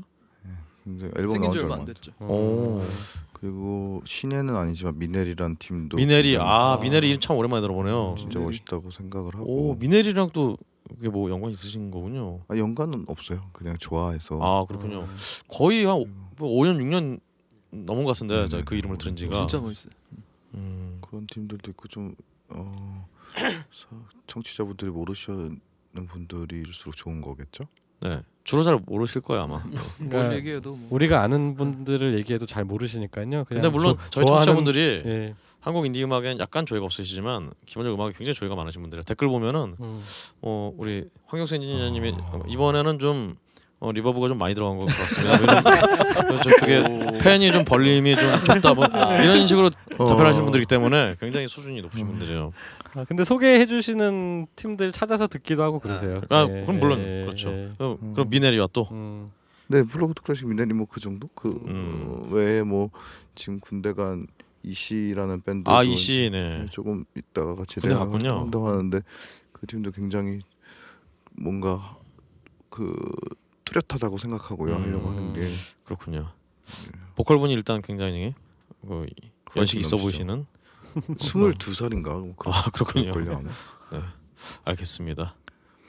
근데 0.83 1.09
앨범 1.17 1.39
나온 1.39 1.51
지지 1.53 1.63
얼마 1.63 1.75
안안 1.75 1.85
됐죠. 1.85 2.11
오. 2.19 2.83
그리고 3.31 4.01
신예는 4.05 4.53
아니지만 4.55 4.97
미넬이란 4.99 5.55
팀도 5.57 5.95
미네리 5.97 6.31
굉장히 6.31 6.49
아 6.49 6.73
아. 6.73 6.77
미네리 6.81 7.07
이름 7.09 7.19
참 7.21 7.37
오랜만에 7.37 7.61
들어보네요. 7.61 8.15
진짜 8.17 8.39
미넬이. 8.39 8.57
멋있다고 8.57 8.91
생각을 8.91 9.35
오 9.35 9.39
하고 9.39 9.77
미네리랑 9.79 10.31
또 10.33 10.57
그게 10.89 11.07
뭐 11.09 11.29
연관 11.29 11.51
있으신 11.51 11.89
거군요. 11.89 12.41
아, 12.49 12.57
연관은 12.57 13.05
없어요. 13.07 13.41
그냥 13.53 13.77
좋아해서 13.79 14.39
아 14.41 14.65
그렇군요. 14.65 15.07
거의 15.47 15.85
한 15.85 15.95
오- 15.95 16.05
뭐 16.37 16.49
5년 16.49 16.77
6년 16.81 17.19
넘은 17.73 18.03
것 18.03 18.11
같은데 18.13 18.41
네, 18.43 18.47
제가 18.47 18.57
네. 18.61 18.65
그 18.65 18.75
이름을 18.75 18.97
들은 18.97 19.15
지가. 19.15 19.35
진짜 19.35 19.59
멋있어요. 19.59 19.93
음. 20.55 20.99
그런 21.01 21.25
팀들도 21.27 21.71
있고 21.71 21.87
좀 21.87 22.15
어, 22.49 23.07
사- 23.33 23.87
청취자분들이 24.27 24.91
모르시는 24.91 25.59
분들일수록 26.07 26.95
좋은 26.95 27.21
거겠죠? 27.21 27.63
네. 28.01 28.21
주로 28.43 28.61
잘 28.63 28.77
모르실 28.85 29.21
거예요 29.21 29.43
아마. 29.43 29.59
뭘 29.59 30.09
그러니까 30.09 30.35
얘기해도 30.35 30.75
뭐. 30.75 30.87
우리가 30.91 31.21
아는 31.21 31.55
분들을 31.55 32.17
얘기해도 32.19 32.45
잘 32.45 32.65
모르시니까요. 32.65 33.45
근데 33.45 33.69
물론 33.69 33.95
조- 33.97 34.09
저희 34.11 34.25
좋아하는- 34.25 34.27
청취자분들이 34.45 34.79
예. 35.05 35.35
한국 35.61 35.85
인디 35.85 36.03
음악엔 36.03 36.39
약간 36.39 36.65
조예가 36.65 36.85
없으시지만 36.85 37.53
기본적으로 37.65 37.95
음악에 38.03 38.17
굉장히 38.17 38.33
조예가 38.33 38.53
많으신 38.55 38.81
분들이에요. 38.81 39.03
댓글 39.03 39.29
보면은 39.29 39.77
음. 39.79 40.03
어 40.41 40.73
우리 40.77 41.05
황경수 41.27 41.55
엔지니어님이 41.55 42.13
이번에는 42.49 42.99
좀 42.99 43.35
어, 43.83 43.91
reverb가 43.91 44.29
좀 44.29 44.37
많이 44.37 44.55
들어간 44.55 44.77
것 44.79 44.85
같습니다. 44.85 45.61
저쪽에 46.41 47.19
pan이 47.21 47.51
좀 47.51 47.65
벌림이 47.65 48.15
좀 48.15 48.23
좁다 48.45 48.73
뭐 48.75 48.85
이런 48.85 49.45
식으로 49.45 49.71
답변하시는 49.89 50.45
분들이기 50.45 50.65
때문에 50.67 51.17
굉장히 51.19 51.49
수준이 51.49 51.81
높으신 51.81 52.07
분들이에요. 52.07 52.53
아, 52.93 53.03
근데 53.03 53.25
소개해 53.25 53.65
주시는 53.65 54.47
팀들 54.55 54.93
찾아서 54.93 55.27
듣기도 55.27 55.63
하고 55.63 55.79
그러세요. 55.79 56.21
아, 56.29 56.47
예, 56.49 56.61
그럼 56.61 56.79
물론 56.79 56.99
예, 56.99 57.25
그렇죠. 57.25 57.49
예. 57.49 57.71
어, 57.79 57.97
그럼 58.13 58.29
미네리와 58.29 58.69
또 58.71 58.87
음. 58.91 59.31
네, 59.67 59.83
플러그드 59.83 60.21
클래식 60.21 60.47
미네리 60.47 60.73
뭐 60.73 60.87
그 60.89 61.01
정도? 61.01 61.27
그 61.35 61.49
음. 61.49 62.05
어, 62.07 62.27
외에 62.33 62.63
뭐 62.63 62.89
지금 63.35 63.59
군대 63.59 63.91
간 63.91 64.27
이시라는 64.63 65.41
밴드 65.41 65.69
아 65.69 65.83
이시 65.83 66.29
네. 66.31 66.67
조금 66.69 67.03
있다가 67.17 67.55
같이 67.55 67.81
군대 67.81 67.95
갔군요. 67.95 68.39
한다고 68.39 68.69
하는데 68.69 69.01
그 69.51 69.67
팀도 69.67 69.91
굉장히 69.91 70.39
뭔가 71.33 71.97
그 72.69 72.95
뚜렷하다고 73.81 74.17
생각하고요. 74.17 74.75
음. 74.75 74.81
하려고 74.83 75.09
하는 75.09 75.33
게 75.33 75.41
그렇군요. 75.83 76.29
보컬 77.15 77.39
분이 77.39 77.53
일단 77.53 77.81
굉장히 77.81 78.33
그 78.87 79.05
연식 79.55 79.79
있어. 79.79 79.97
보이시는. 79.97 80.45
스물두 81.19 81.73
살인가 81.73 82.13
뭐 82.13 82.35
그런 82.37 82.53
아 82.53 82.63
그렇군요. 82.71 83.11
아마. 83.91 84.13
알겠습니다. 84.65 85.35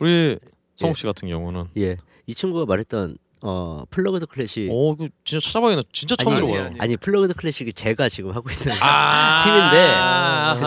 우리 0.01 0.39
성욱 0.77 0.97
씨 0.97 1.05
같은 1.05 1.29
경우는 1.29 1.67
예, 1.77 1.99
이 2.27 2.35
친구가 2.35 2.65
말했던 2.67 3.17
어 3.43 3.85
플러그드 3.91 4.27
클래식 4.27 4.71
오, 4.73 4.97
그 4.97 5.09
진짜 5.25 5.45
찾아봐야겠네. 5.47 5.83
진짜 5.93 6.17
처음 6.17 6.35
아니, 6.37 6.47
들어봐요. 6.47 6.67
아니, 6.67 6.81
아니 6.81 6.97
플러그드 6.97 7.35
클래식이 7.35 7.75
제가 7.75 8.09
지금 8.09 8.31
하고 8.35 8.49
있는 8.51 8.73
아, 8.81 9.41
팀인데 9.45 9.91
아하. 9.93 10.59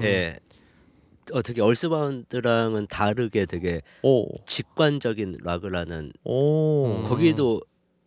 근데 0.00 0.06
예. 0.08 0.38
어 1.32 1.42
되게 1.42 1.62
얼스바운드랑은 1.62 2.86
다르게 2.88 3.46
되게 3.46 3.80
오, 4.02 4.26
직관적인 4.46 5.38
락을 5.42 5.74
하는 5.74 6.12
오, 6.24 6.86
음. 6.98 7.04
거기도 7.04 7.60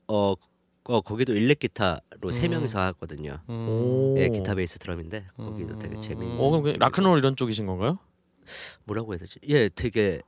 어, 0.08 0.34
어 0.84 1.02
거기도 1.02 1.34
일렉 1.34 1.60
기타로 1.60 2.32
세 2.32 2.48
음. 2.48 2.52
명이서 2.52 2.80
하거든요. 2.80 3.40
음. 3.50 3.68
오. 3.70 4.16
예, 4.20 4.30
기타 4.30 4.54
베이스 4.56 4.78
드럼인데 4.80 5.26
거기도 5.36 5.74
음. 5.74 5.80
되게 5.80 6.00
재밌는. 6.00 6.40
어, 6.40 6.50
그럼 6.50 6.64
그 6.64 6.70
락큰롤 6.78 7.18
이런 7.20 7.36
쪽이신 7.36 7.66
건가요? 7.66 7.98
뭐라고 8.86 9.14
해야 9.14 9.20
되지? 9.20 9.40
예, 9.50 9.68
되게 9.70 10.22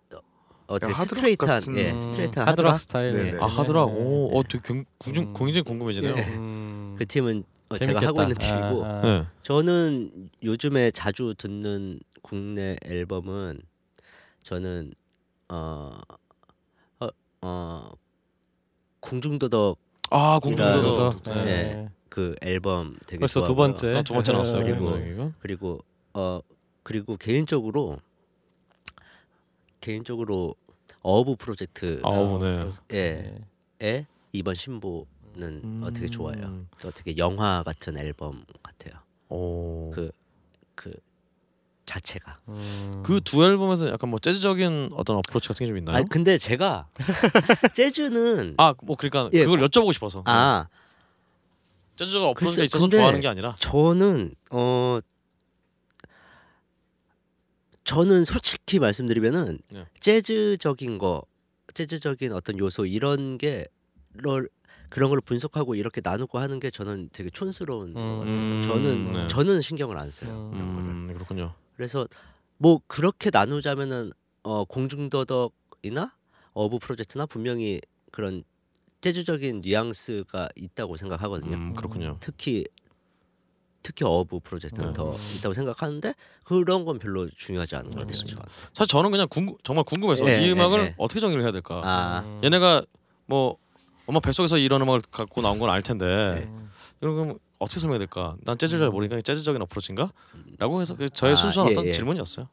어 0.68 0.78
되게 0.78 0.92
하드락 0.94 1.16
스트레이트한 1.16 1.62
같은- 1.62 1.78
예, 1.78 1.92
음. 1.92 2.02
스트레이트한 2.02 2.48
하드락 2.48 2.74
하드락. 2.74 2.80
스타일. 2.82 3.16
네네. 3.16 3.38
아. 3.40 3.48
네. 3.48 3.74
오, 3.74 4.30
어, 4.38 4.44
되게 4.44 4.60
굉- 4.66 4.86
궁중- 5.00 5.28
음. 5.30 5.34
굉장히 5.38 5.62
궁금해지네요. 5.64 6.16
예. 6.18 6.22
음. 6.36 6.96
그 6.98 7.06
팀은 7.06 7.44
어, 7.70 7.78
제가. 7.78 8.02
하고 8.02 8.24
있는 8.24 8.36
팀이고 8.36 8.84
아, 8.86 8.90
아. 8.90 9.02
네. 9.04 9.26
저는 9.44 10.30
요즘에 10.44 10.90
자주 10.92 11.34
듣는 11.38 12.00
국내 12.22 12.76
앨범은 12.84 13.62
저는 14.44 14.94
어, 15.50 15.92
어, 17.00 17.08
어 17.42 17.92
궁중도덕 19.00 19.78
아. 20.12 20.40
그래서, 20.42 21.16
네. 21.26 21.34
네. 21.46 21.90
그 22.10 22.36
앨범 22.42 22.98
되게 23.08 23.20
벌써 23.20 23.42
두 23.42 23.48
좋아하고요. 23.54 23.56
번째. 23.56 23.96
아, 23.96 24.02
두 24.02 24.14
번째 24.14 24.32
나왔어요. 24.34 24.64
그리고- 24.66 24.92
그리고 24.92 25.34
그리고 25.40 25.80
어 26.14 26.42
그리고 26.84 27.18
개인적으로 27.18 28.00
개인적으로 29.82 30.56
어브 31.02 31.36
프로젝트 31.36 32.02
아우, 32.04 32.40
네. 32.40 32.72
예. 32.94 33.36
의 33.80 34.06
이번 34.34 34.56
신보는 34.56 35.84
어, 35.84 35.92
되게 35.92 36.08
좋아요. 36.08 36.48
음. 36.48 36.68
또 36.82 36.92
되게 36.92 37.16
영화 37.18 37.64
같은 37.64 37.98
앨범 37.98 38.44
같아요. 38.62 39.00
오. 39.30 39.92
그그 39.92 40.12
자체가. 41.90 42.40
음. 42.50 43.02
그두 43.04 43.44
앨범에서 43.44 43.90
약간 43.90 44.10
뭐 44.10 44.20
재즈적인 44.20 44.92
어떤 44.94 45.18
어프로치 45.18 45.48
같은 45.48 45.66
게 45.66 45.70
좀 45.70 45.78
있나요? 45.78 45.98
아 45.98 46.04
근데 46.10 46.38
제가 46.38 46.88
재즈는 47.74 48.56
아, 48.58 48.74
뭐 48.84 48.96
그러니까 48.96 49.30
예, 49.34 49.44
그걸 49.44 49.60
여쭤보고 49.62 49.92
싶어서. 49.94 50.22
아 50.26 50.68
재즈적 51.98 52.24
어프로치가 52.24 52.64
있어서 52.64 52.88
좋아하는 52.88 53.20
게 53.22 53.28
아니라. 53.28 53.56
저는 53.60 54.34
어 54.52 55.00
저는 57.84 58.24
솔직히 58.26 58.80
말씀드리면은 58.80 59.60
네. 59.70 59.86
재즈적인 60.00 61.00
거 61.00 61.24
재즈적인 61.74 62.34
어떤 62.34 62.58
요소 62.60 62.86
이런 62.86 63.38
게 63.38 63.66
를 64.16 64.50
그런 64.90 65.12
걸 65.12 65.22
분석하고 65.22 65.76
이렇게 65.76 66.02
나누고 66.04 66.40
하는 66.40 66.60
게 66.60 66.72
저는 66.72 67.10
되게 67.14 67.30
촌스러운 67.30 67.94
것 67.94 68.02
같아요. 68.02 68.34
음, 68.34 68.62
저는 68.64 69.14
네. 69.14 69.28
저는 69.28 69.62
신경을 69.62 69.96
안 69.98 70.10
써요. 70.10 70.50
음. 70.52 70.58
이런 70.58 70.74
거를. 70.76 70.90
음, 70.90 71.14
그렇군요. 71.14 71.54
그래서 71.80 72.10
뭐 72.58 72.82
그렇게 72.88 73.30
나누자면은 73.32 74.12
어 74.44 74.66
공중도덕이나 74.66 76.14
어부 76.54 76.78
프로젝트나 76.80 77.26
분명히 77.26 77.80
그런 78.12 78.44
재즈적인 79.00 79.62
뉘앙스가 79.62 80.50
있다고 80.58 80.98
생각하거든요. 80.98 81.56
음, 81.56 81.74
그렇군요. 81.74 82.18
특히 82.20 82.66
특히 83.82 84.04
어부 84.04 84.42
프로젝트는 84.42 84.90
네. 84.90 84.94
더 84.94 85.16
있다고 85.38 85.54
생각하는데 85.54 86.16
그런 86.44 86.84
건 86.84 87.00
별로 87.00 87.30
중요하지 87.30 87.78
않은 87.78 87.92
것 87.92 88.00
같아요. 88.02 88.26
저한테. 88.28 88.52
사실 88.74 88.88
저는 88.90 89.10
그냥 89.12 89.28
궁금, 89.30 89.56
정말 89.64 89.86
궁금해서 89.86 90.28
예, 90.30 90.42
이 90.42 90.48
예, 90.48 90.52
음악을 90.52 90.80
예. 90.80 90.96
어떻게 90.98 91.22
정리를 91.22 91.42
해야 91.42 91.54
될까. 91.54 91.82
아, 91.82 92.24
음. 92.26 92.42
얘네가 92.44 92.84
뭐 93.26 93.56
엄마 94.06 94.20
뱃속에서 94.20 94.58
이런 94.58 94.82
음악을 94.82 95.04
갖고 95.10 95.42
나온 95.42 95.60
건 95.60 95.70
알 95.70 95.82
텐데 95.82 96.06
네. 96.46 96.68
이런 97.00 97.16
거 97.30 97.40
어떻게 97.60 97.80
설명해야 97.82 98.00
될까? 98.00 98.36
난 98.46 98.58
재즈를 98.58 98.80
잘 98.80 98.90
모르니까 98.90 99.20
재즈적인 99.22 99.62
어프로치인가? 99.64 100.12
라고 100.58 100.82
해서 100.82 100.96
그 100.96 101.10
저의 101.10 101.34
아, 101.34 101.36
순수한 101.36 101.68
예, 101.68 101.72
어떤 101.74 101.86
예. 101.86 101.92
질문이었어요. 101.92 102.48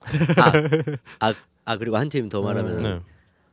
아, 1.20 1.32
아 1.64 1.76
그리고 1.78 1.96
한 1.96 2.08
팀 2.08 2.28
더 2.28 2.42
말하면 2.42 2.78
네. 2.78 2.98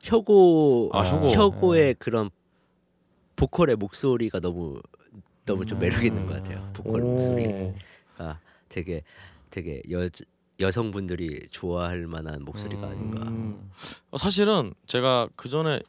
혁오 0.03 0.89
아, 0.93 1.03
혁오. 1.03 1.29
혁오의 1.29 1.95
그런 1.99 2.29
보컬의 3.35 3.75
목소리가 3.77 4.39
너무 4.39 4.81
너무 5.45 5.65
좀 5.65 5.77
음. 5.77 5.81
매력 5.81 6.03
있는 6.03 6.25
것 6.25 6.33
같아요. 6.35 6.69
보컬 6.73 7.01
오. 7.01 7.07
목소리가 7.13 8.39
되게 8.69 9.03
되게 9.49 9.81
여 9.91 10.09
여성분들이 10.59 11.47
좋아할 11.51 12.07
만한 12.07 12.43
목소리가 12.45 12.87
아닌가. 12.87 13.23
음. 13.27 13.71
어, 14.11 14.17
사실은 14.17 14.73
제가 14.87 15.29
그 15.35 15.49
전에 15.49 15.81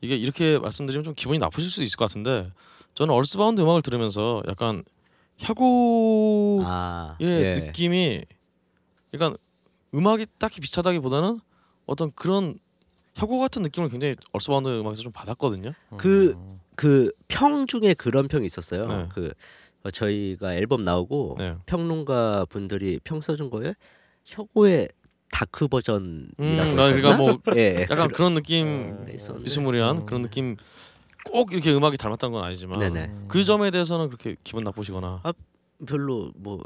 이게 0.00 0.16
이렇게 0.16 0.58
말씀드리면 0.58 1.04
좀 1.04 1.14
기분이 1.14 1.38
나쁘실 1.38 1.70
수도 1.70 1.82
있을 1.82 1.96
것 1.96 2.04
같은데 2.06 2.50
저는 2.94 3.12
얼스바운드 3.14 3.60
음악을 3.60 3.82
들으면서 3.82 4.42
약간 4.48 4.82
혁오의 5.40 6.64
아, 6.66 7.16
느낌이 7.18 8.22
약간 9.14 9.36
음악이 9.94 10.26
딱히 10.38 10.60
비슷하다기보다는 10.60 11.40
어떤 11.86 12.12
그런 12.14 12.58
혁오 13.14 13.40
같은 13.40 13.62
느낌을 13.62 13.88
굉장히 13.88 14.14
얼스바운드 14.32 14.68
음악에서 14.68 15.02
좀 15.02 15.12
받았거든요. 15.12 15.72
그- 15.96 16.36
그 16.76 17.10
평 17.28 17.66
중에 17.66 17.94
그런 17.94 18.28
평이 18.28 18.46
있었어요. 18.46 18.86
네. 18.88 19.08
그 19.12 19.32
어, 19.82 19.90
저희가 19.90 20.54
앨범 20.54 20.82
나오고 20.84 21.36
네. 21.38 21.56
평론가 21.66 22.46
분들이 22.48 23.00
평 23.02 23.20
써준 23.20 23.50
거에 23.50 23.74
혁오의 24.24 24.88
dark 25.30 25.68
버전이라고 25.68 26.32
음, 26.40 26.44
했었나? 26.58 26.82
그러니까 26.92 27.16
뭐 27.16 27.38
예, 27.56 27.82
약간 27.90 28.08
그, 28.08 28.14
그런 28.14 28.34
느낌 28.34 29.06
있었는데. 29.12 29.44
비스무리한 29.44 29.98
음. 29.98 30.06
그런 30.06 30.22
느낌 30.22 30.56
꼭 31.24 31.52
이렇게 31.52 31.72
음악이 31.72 31.96
닮았다는 31.96 32.32
건 32.32 32.44
아니지만 32.44 32.78
네네. 32.78 33.10
그 33.28 33.44
점에 33.44 33.70
대해서는 33.70 34.08
그렇게 34.08 34.36
기분 34.42 34.64
나쁘시거나 34.64 35.20
아, 35.22 35.32
별로 35.86 36.32
뭐 36.34 36.62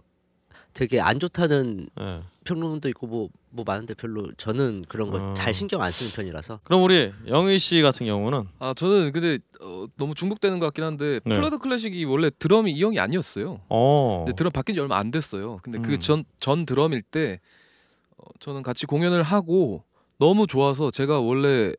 되게 0.72 1.00
안 1.00 1.20
좋다는 1.20 1.88
예. 2.00 2.22
평론도 2.44 2.88
있고 2.90 3.06
뭐뭐 3.06 3.64
많은데 3.64 3.94
별로 3.94 4.30
저는 4.36 4.84
그런 4.88 5.10
걸 5.10 5.20
음. 5.20 5.34
잘 5.34 5.54
신경 5.54 5.82
안 5.82 5.90
쓰는 5.90 6.10
편이라서 6.12 6.60
그럼 6.64 6.82
우리 6.82 7.12
영희 7.28 7.58
씨 7.58 7.80
같은 7.80 8.06
경우는 8.06 8.44
아 8.58 8.74
저는 8.74 9.12
근데 9.12 9.38
어, 9.60 9.86
너무 9.96 10.14
중복되는 10.14 10.58
것 10.58 10.66
같긴 10.66 10.84
한데 10.84 11.20
네. 11.24 11.34
플러그드 11.34 11.58
클래식이 11.58 12.04
원래 12.04 12.30
드럼이 12.38 12.72
이 12.72 12.82
형이 12.82 12.98
아니었어요. 12.98 13.60
어 13.68 14.24
근데 14.26 14.36
드럼 14.36 14.52
바뀐 14.52 14.74
지 14.74 14.80
얼마 14.80 14.98
안 14.98 15.10
됐어요. 15.10 15.58
근데 15.62 15.78
음. 15.78 15.82
그전전 15.82 16.66
드럼일 16.66 17.02
때 17.02 17.40
어, 18.18 18.24
저는 18.40 18.62
같이 18.62 18.84
공연을 18.84 19.22
하고 19.22 19.84
너무 20.18 20.46
좋아서 20.46 20.90
제가 20.90 21.20
원래 21.20 21.72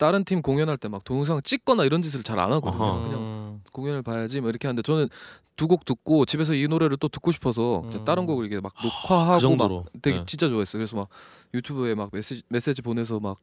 다른 0.00 0.24
팀 0.24 0.40
공연할 0.42 0.78
때 0.78 0.88
막 0.88 1.04
동영상 1.04 1.40
찍거나 1.44 1.84
이런 1.84 2.00
짓을 2.02 2.22
잘 2.24 2.38
안 2.40 2.52
하거든요. 2.54 2.82
어허. 2.82 3.02
그냥 3.02 3.60
공연을 3.72 4.02
봐야지 4.02 4.40
뭐 4.40 4.48
이렇게 4.50 4.66
하는데 4.66 4.82
저는 4.82 5.08
두 5.56 5.68
곡 5.68 5.84
듣고 5.84 6.24
집에서 6.24 6.54
이 6.54 6.66
노래를 6.66 6.96
또 6.96 7.08
듣고 7.08 7.32
싶어서 7.32 7.82
그냥 7.82 8.00
음. 8.00 8.04
다른 8.06 8.24
곡을 8.26 8.46
이렇게 8.46 8.60
막 8.62 8.72
녹화하고 8.82 9.40
그. 9.40 9.54
막 9.56 9.84
되게 10.00 10.18
네. 10.20 10.24
진짜 10.26 10.48
좋아했어요. 10.48 10.80
그래서 10.80 10.96
막 10.96 11.08
유튜브에 11.52 11.94
막 11.94 12.08
메시지, 12.12 12.42
메시지 12.48 12.80
보내서 12.80 13.20
막 13.20 13.38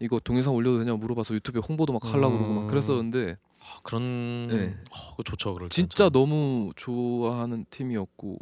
이거 0.00 0.18
동영상 0.18 0.54
올려도 0.54 0.78
되냐고 0.78 0.96
물어봐서 0.96 1.34
유튜브에 1.34 1.60
홍보도 1.68 1.92
막 1.92 2.02
하려고 2.06 2.38
그러고 2.38 2.54
막 2.54 2.60
음. 2.62 2.66
그랬었는데 2.68 3.36
그런 3.82 4.46
네. 4.48 4.76
어, 5.18 5.22
좋죠 5.22 5.52
그럴 5.54 5.68
때 5.68 5.74
진짜 5.74 6.08
너무 6.08 6.72
좋아하는 6.74 7.66
팀이었고 7.68 8.38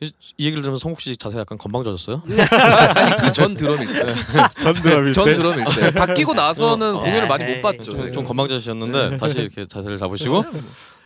이, 0.00 0.12
이 0.36 0.44
얘기를 0.46 0.62
들으면서 0.62 0.82
성국 0.82 1.00
씨 1.00 1.16
자세 1.16 1.38
약간 1.38 1.56
건방져졌어요? 1.58 2.22
아니 2.26 3.16
그 3.16 3.32
전 3.32 3.54
드럼일 3.54 3.86
때. 3.86 4.14
전 4.60 4.74
드럼일 4.74 5.12
전 5.12 5.24
드럼일 5.34 5.64
때. 5.74 5.90
바뀌고 5.92 6.34
나서는 6.34 6.96
어, 6.96 7.00
공연을 7.00 7.28
많이 7.28 7.44
못 7.44 7.50
에이, 7.50 7.62
봤죠. 7.62 7.82
좀, 7.82 8.12
좀 8.12 8.24
건방져지셨는데 8.24 9.16
다시 9.16 9.40
이렇게 9.40 9.64
자세를 9.64 9.96
잡으시고 9.96 10.44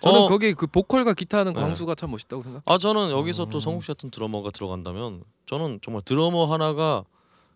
저는 0.03 0.19
어. 0.21 0.29
거기 0.29 0.55
그 0.55 0.67
보컬과 0.67 1.13
기타 1.15 1.39
하는 1.39 1.53
네. 1.53 1.61
광수가 1.61 1.95
참 1.95 2.11
멋있다고 2.11 2.43
생각. 2.43 2.63
아 2.65 2.79
저는 2.79 3.11
여기서 3.11 3.45
음. 3.45 3.49
또 3.51 3.61
성국 3.61 3.83
씨 3.85 3.89
같은 3.89 4.11
드러머가 4.11 4.51
들어간다면 4.51 5.23
저는 5.47 5.81
정말 5.85 6.03
드러머 6.05 6.47
하나가 6.47 7.05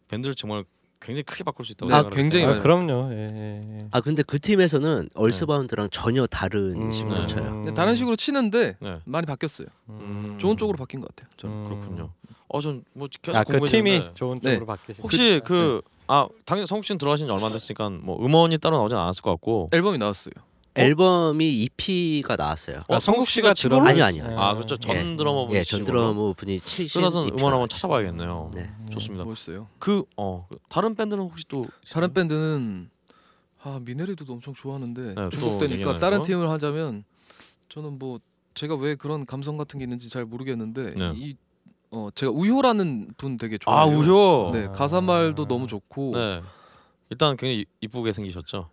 밴드를 0.09 0.35
정말 0.35 0.65
굉장히 1.05 1.22
크게 1.22 1.44
바꿀 1.44 1.64
수 1.66 1.72
있다고 1.72 1.90
아, 1.93 1.97
생각합니다. 2.02 2.16
굉장히 2.22 2.44
아, 2.47 2.62
그럼요. 2.62 3.12
예, 3.12 3.16
예, 3.18 3.78
예. 3.81 3.89
아 3.90 4.01
근데 4.01 4.22
그 4.22 4.39
팀에서는 4.40 5.10
얼스바운드랑 5.14 5.90
전혀 5.90 6.26
다른 6.26 6.81
음, 6.81 6.90
식으로 6.90 7.20
네. 7.20 7.26
쳐요. 7.26 7.44
근데 7.44 7.74
다른 7.74 7.94
식으로 7.94 8.16
치는데 8.16 8.76
네. 8.81 8.98
많이 9.05 9.26
바뀌었어요. 9.26 9.68
음. 9.90 10.36
좋은 10.40 10.56
쪽으로 10.56 10.78
바뀐 10.78 11.01
것 11.01 11.14
같아요. 11.14 11.31
저는. 11.36 11.55
음. 11.55 11.64
그렇군요. 11.68 12.10
어전뭐 12.48 13.09
계속 13.22 13.36
아, 13.36 13.44
그 13.44 13.52
팀이 13.52 13.68
궁금해지는데 13.68 14.14
좋은 14.14 14.39
네. 14.40 14.52
쪽으로 14.52 14.66
바뀌신. 14.66 15.02
혹시 15.02 15.40
그아 15.44 16.28
당연히 16.44 16.66
성국 16.66 16.85
씨는 16.85 16.98
들어가신 16.98 17.26
지 17.26 17.32
얼마 17.32 17.47
안 17.47 17.52
됐으니까 17.52 17.90
뭐 17.90 18.24
음원이 18.24 18.59
따로 18.59 18.76
나오진 18.78 18.97
않았을 18.97 19.22
것 19.22 19.31
같고 19.32 19.70
앨범이 19.72 19.98
나왔어요. 19.98 20.32
앨범이 20.77 21.63
EP가 21.63 22.37
나왔어요. 22.37 22.81
어, 22.89 22.99
성국 22.99 23.29
씨가 23.29 23.55
치고는- 23.55 23.87
아니요, 23.87 24.05
아니요. 24.05 24.25
아 24.39 24.55
그렇죠 24.55 24.77
전 24.77 24.97
예. 24.97 25.17
드러머 25.17 25.47
분이 25.47 25.59
예, 25.59 25.63
전 25.65 25.85
드러머 25.85 26.33
분이 26.33 26.57
EP 26.57 26.89
가 27.01 27.09
음원 27.09 27.53
한번. 27.53 27.69
찾아봐야겠네요. 27.69 28.51
네. 28.55 28.71
좋습니다. 28.91 29.25
멋있어요. 29.25 29.69
그어 29.79 30.47
다른 30.69 30.95
밴드는 30.97 31.23
혹시 31.23 31.45
또 31.49 31.65
다른 31.93 32.13
밴드는 32.13 32.91
아 33.63 33.81
미네리도 33.83 34.25
엄청 34.33 34.53
좋아하는데 34.53 35.15
네, 35.15 35.29
얘기하는 35.71 36.01
다른 36.01 36.19
거? 36.19 36.25
팀을 36.25 36.51
하자면 36.51 37.05
저는 37.69 37.99
뭐 37.99 38.19
제가 38.55 38.75
왜 38.75 38.95
그런 38.97 39.25
감성 39.27 39.57
같은 39.57 39.79
게 39.79 39.85
있는지 39.85 40.09
잘 40.09 40.25
모르겠는데 40.25 40.95
네. 40.97 41.13
이 41.15 41.37
어 41.97 42.09
제가 42.13 42.33
우효라는 42.33 43.11
분 43.17 43.39
되게 43.39 43.57
좋아해요. 43.57 43.81
아 43.81 43.87
우효 43.97 44.51
네 44.53 44.67
가사 44.75 45.01
말도 45.01 45.47
너무 45.47 45.69
좋고 45.69 46.17
네 46.17 46.43
일단 47.09 47.37
굉장히 47.37 47.61
이- 47.61 47.67
이쁘게 47.83 48.13
생기셨죠. 48.13 48.69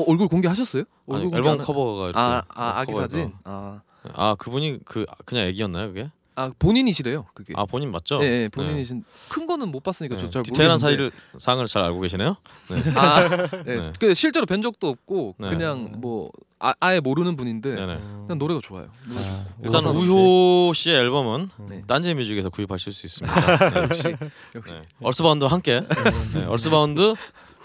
어, 0.00 0.04
얼굴 0.10 0.28
공개하셨어요? 0.28 0.84
아니, 1.08 1.16
얼굴 1.24 1.30
공개 1.30 1.36
앨범 1.38 1.52
안 1.54 1.60
하- 1.60 1.64
커버가 1.64 2.04
이렇게 2.04 2.18
아, 2.18 2.42
아 2.48 2.80
아기. 2.80 2.92
사진. 2.92 3.32
아, 3.44 3.80
아 4.14 4.34
그분이 4.36 4.80
그 4.84 5.04
그냥 5.24 5.46
애기였나요 5.46 5.88
그게? 5.88 6.10
아 6.36 6.50
본인이시래요. 6.58 7.26
그게. 7.34 7.52
아 7.56 7.66
본인 7.66 7.90
맞죠? 7.90 8.18
네, 8.18 8.30
네, 8.30 8.48
본인이신 8.48 9.04
큰 9.28 9.46
거는 9.46 9.70
못 9.70 9.82
봤으니까 9.82 10.16
네. 10.16 10.22
저잘 10.22 10.42
디테일한 10.44 10.76
모르겠는데. 10.78 10.80
사이를 10.80 11.12
상을 11.38 11.66
잘 11.66 11.82
알고 11.84 12.00
계시네요. 12.00 12.36
아, 12.96 13.28
네. 13.28 13.48
네. 13.64 13.92
근데 13.98 14.14
실제로 14.14 14.46
뵌 14.46 14.62
적도 14.62 14.88
없고 14.88 15.34
네. 15.38 15.50
그냥 15.50 15.96
뭐 16.00 16.30
아, 16.58 16.72
아예 16.80 17.00
모르는 17.00 17.36
분인데 17.36 17.74
네네. 17.74 17.98
그냥 18.26 18.38
노래가 18.38 18.60
좋아요. 18.62 18.88
노래 19.06 19.20
좋고. 19.20 19.44
일단 19.64 19.72
가사도 19.82 19.98
우효 19.98 20.72
씨의 20.72 20.96
앨범은 21.00 21.50
네. 21.68 21.82
딴지 21.86 22.14
뮤직에서 22.14 22.48
구입하실 22.48 22.92
수 22.92 23.04
있습니다. 23.06 23.34
네, 23.74 23.80
역시 23.82 24.16
역시 24.54 24.72
네. 24.74 24.80
얼스바운드와 25.02 25.50
함께 25.50 25.80
네, 26.34 26.44
얼스바운드 26.46 27.14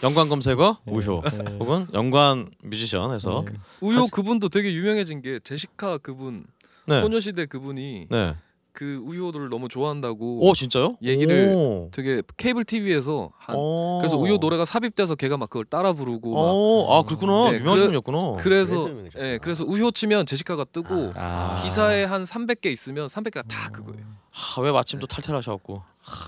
연관 0.04 0.28
검색어 0.30 0.78
우효 0.86 1.22
네. 1.24 1.58
혹은 1.60 1.88
연관 1.94 2.50
뮤지션에서 2.64 3.44
네. 3.48 3.54
우효 3.82 4.08
그분도 4.08 4.50
되게 4.50 4.74
유명해진 4.74 5.22
게 5.22 5.40
제시카 5.40 5.98
그분 6.00 6.46
네. 6.86 7.02
소녀시대 7.02 7.46
그분이 7.46 8.08
네. 8.10 8.36
그 8.74 9.00
우효를 9.06 9.48
너무 9.48 9.70
좋아한다고 9.70 10.46
오 10.46 10.54
진짜요? 10.54 10.98
얘기를 11.02 11.54
오. 11.56 11.90
되게 11.94 12.22
케이블 12.36 12.66
TV에서 12.66 13.32
한 13.38 13.56
오. 13.56 14.00
그래서 14.00 14.18
우효 14.18 14.36
노래가 14.36 14.66
삽입돼서 14.66 15.16
걔가 15.16 15.38
막 15.38 15.50
그걸 15.50 15.64
따라 15.64 15.94
부르고 15.94 16.34
막 16.34 16.42
오, 16.42 16.88
아 16.94 17.04
그렇구나 17.04 17.52
네, 17.52 17.58
유명한 17.60 17.78
그래- 17.78 17.86
분이었구나. 17.88 18.20
그래서 18.44 18.76
그래서 18.76 18.90
유명해졌구나. 18.90 19.26
예 19.32 19.38
그래서 19.42 19.64
우효 19.64 19.92
치면 19.92 20.26
제시카가 20.26 20.66
뜨고 20.66 21.12
아. 21.16 21.58
기사에 21.64 22.04
한 22.04 22.26
300개 22.26 22.66
있으면 22.66 23.08
300개가 23.08 23.48
다 23.48 23.70
그거예요. 23.70 24.06
하, 24.32 24.62
왜 24.62 24.72
마침 24.74 25.00
또 25.00 25.08
탈퇴하셔갖고 25.08 25.82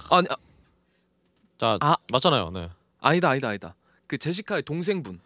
아니 0.09 0.25
아, 0.29 0.35
자 1.59 1.77
아. 1.81 1.95
맞잖아요. 2.13 2.51
네. 2.51 2.69
아니다 3.01 3.29
아니다 3.29 3.49
아니다. 3.49 3.75
그 4.07 4.17
제시카의 4.17 4.63
동생분. 4.63 5.19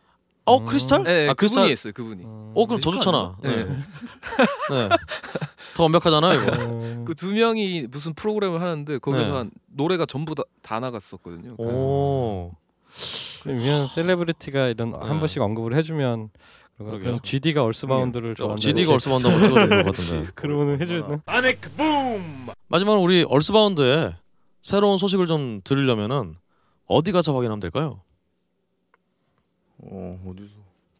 어 0.45 0.57
음. 0.57 0.65
크리스탈? 0.65 1.06
예, 1.07 1.30
아 1.30 1.34
그분이 1.34 1.35
크리스탈. 1.35 1.69
했어요. 1.69 1.93
그분이. 1.93 2.23
어 2.26 2.65
그럼 2.65 2.81
더 2.81 2.91
좋잖아. 2.91 3.38
네. 3.43 3.49
아닌가? 3.52 3.73
네. 4.72 4.89
더 5.76 5.84
완벽하잖아요 5.84 6.41
이거. 6.41 7.06
그 7.06 7.14
두 7.15 7.31
명이 7.31 7.88
무슨 7.91 8.14
프로그램을 8.14 8.61
하는데 8.61 8.98
거기서 8.98 9.26
네. 9.26 9.31
한 9.31 9.52
노래가 9.68 10.06
전부 10.06 10.34
다, 10.35 10.43
다 10.61 10.80
나갔었거든요. 10.80 11.56
그래서 11.57 11.73
오. 11.77 12.52
유명한 13.45 13.88
celebrity가 13.88 14.67
이런 14.68 14.91
네. 14.91 14.98
한 14.99 15.19
번씩 15.19 15.41
언급을 15.41 15.76
해주면 15.76 16.30
그러게요. 16.77 16.99
그럼 16.99 17.19
GD가 17.22 17.64
얼스바운드를 17.64 18.35
좋아한다. 18.35 18.60
GD가 18.60 18.93
얼스바운드 18.93 19.27
한번 19.27 19.49
찍어줄 19.49 19.69
것 19.84 19.85
같은데. 19.95 20.31
그러면 20.35 20.81
해주는. 20.81 21.22
마지막으로 22.68 23.02
우리 23.02 23.23
얼스바운드의 23.30 24.15
새로운 24.61 24.98
소식을 24.98 25.27
좀 25.27 25.61
들으려면은 25.64 26.35
어디 26.91 27.11
가서 27.11 27.34
확인하면 27.34 27.59
될까요? 27.59 28.01
어 29.80 30.19
어디서? 30.27 30.53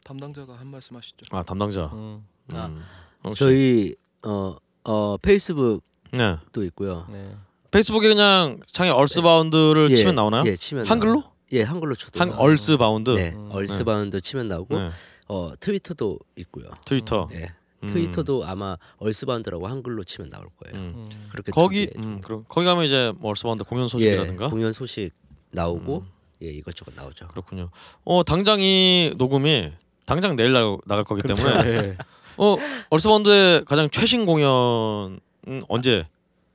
담당자가 0.04 0.54
한 0.54 0.68
말씀 0.68 0.96
하시죠. 0.96 1.18
아 1.32 1.44
담당자. 1.44 1.86
음, 1.94 2.26
아, 2.54 2.66
음. 2.66 2.82
혹시- 3.24 3.40
저희 3.40 3.96
어, 4.24 4.56
어 4.84 5.18
페이스북도 5.18 5.82
네. 6.14 6.38
있고요. 6.66 7.06
네. 7.12 7.36
페이스북에 7.70 8.08
그냥 8.10 8.60
창에 8.72 8.90
얼스바운드를 8.90 9.92
예, 9.92 9.96
치면 9.96 10.16
나오나요? 10.16 10.44
예, 10.46 10.56
치면 10.56 10.88
한글로? 10.88 11.24
예, 11.54 11.64
한글로 11.64 11.96
쳐도 11.96 12.20
한 12.20 12.30
나와요. 12.30 12.44
얼스바운드. 12.44 13.10
네, 13.12 13.34
음. 13.36 13.50
얼스바운드 13.52 14.20
치면 14.22 14.48
나오고 14.48 14.78
네. 14.78 14.90
어 15.28 15.52
트위터도 15.60 16.20
있고요. 16.38 16.70
트위터. 16.86 17.30
예, 17.34 17.54
음. 17.84 17.88
트위터도 17.88 18.46
아마 18.46 18.78
얼스바운드라고 18.98 19.68
한글로 19.68 20.04
치면 20.04 20.30
나올 20.30 20.48
거예요. 20.58 20.76
음. 20.84 20.94
음. 21.12 21.28
그렇게 21.32 21.52
거기 21.52 21.90
음. 21.98 22.20
그럼 22.22 22.44
거기 22.50 22.66
가면 22.66 22.86
이제 22.86 23.14
뭐 23.18 23.30
얼스바운드 23.30 23.64
공연 23.66 23.88
소식이라든가 23.88 24.46
예, 24.46 24.50
공연 24.50 24.74
소식 24.74 25.12
나오고 25.52 25.98
음. 26.06 26.12
예, 26.44 26.48
이것저것 26.48 26.94
나오죠. 26.96 27.28
그렇군요. 27.28 27.70
어 28.04 28.24
당장 28.24 28.60
이 28.62 29.14
녹음이 29.18 29.72
당장 30.06 30.36
내일 30.36 30.54
나, 30.54 30.62
나갈 30.86 31.04
거기 31.04 31.22
그렇죠. 31.22 31.44
때문에 31.44 31.64
네. 31.82 31.98
어 32.38 32.58
얼스바운드의 32.90 33.66
가장 33.66 33.90
최신 33.90 34.26
공연은 34.26 35.20
언제? 35.68 36.08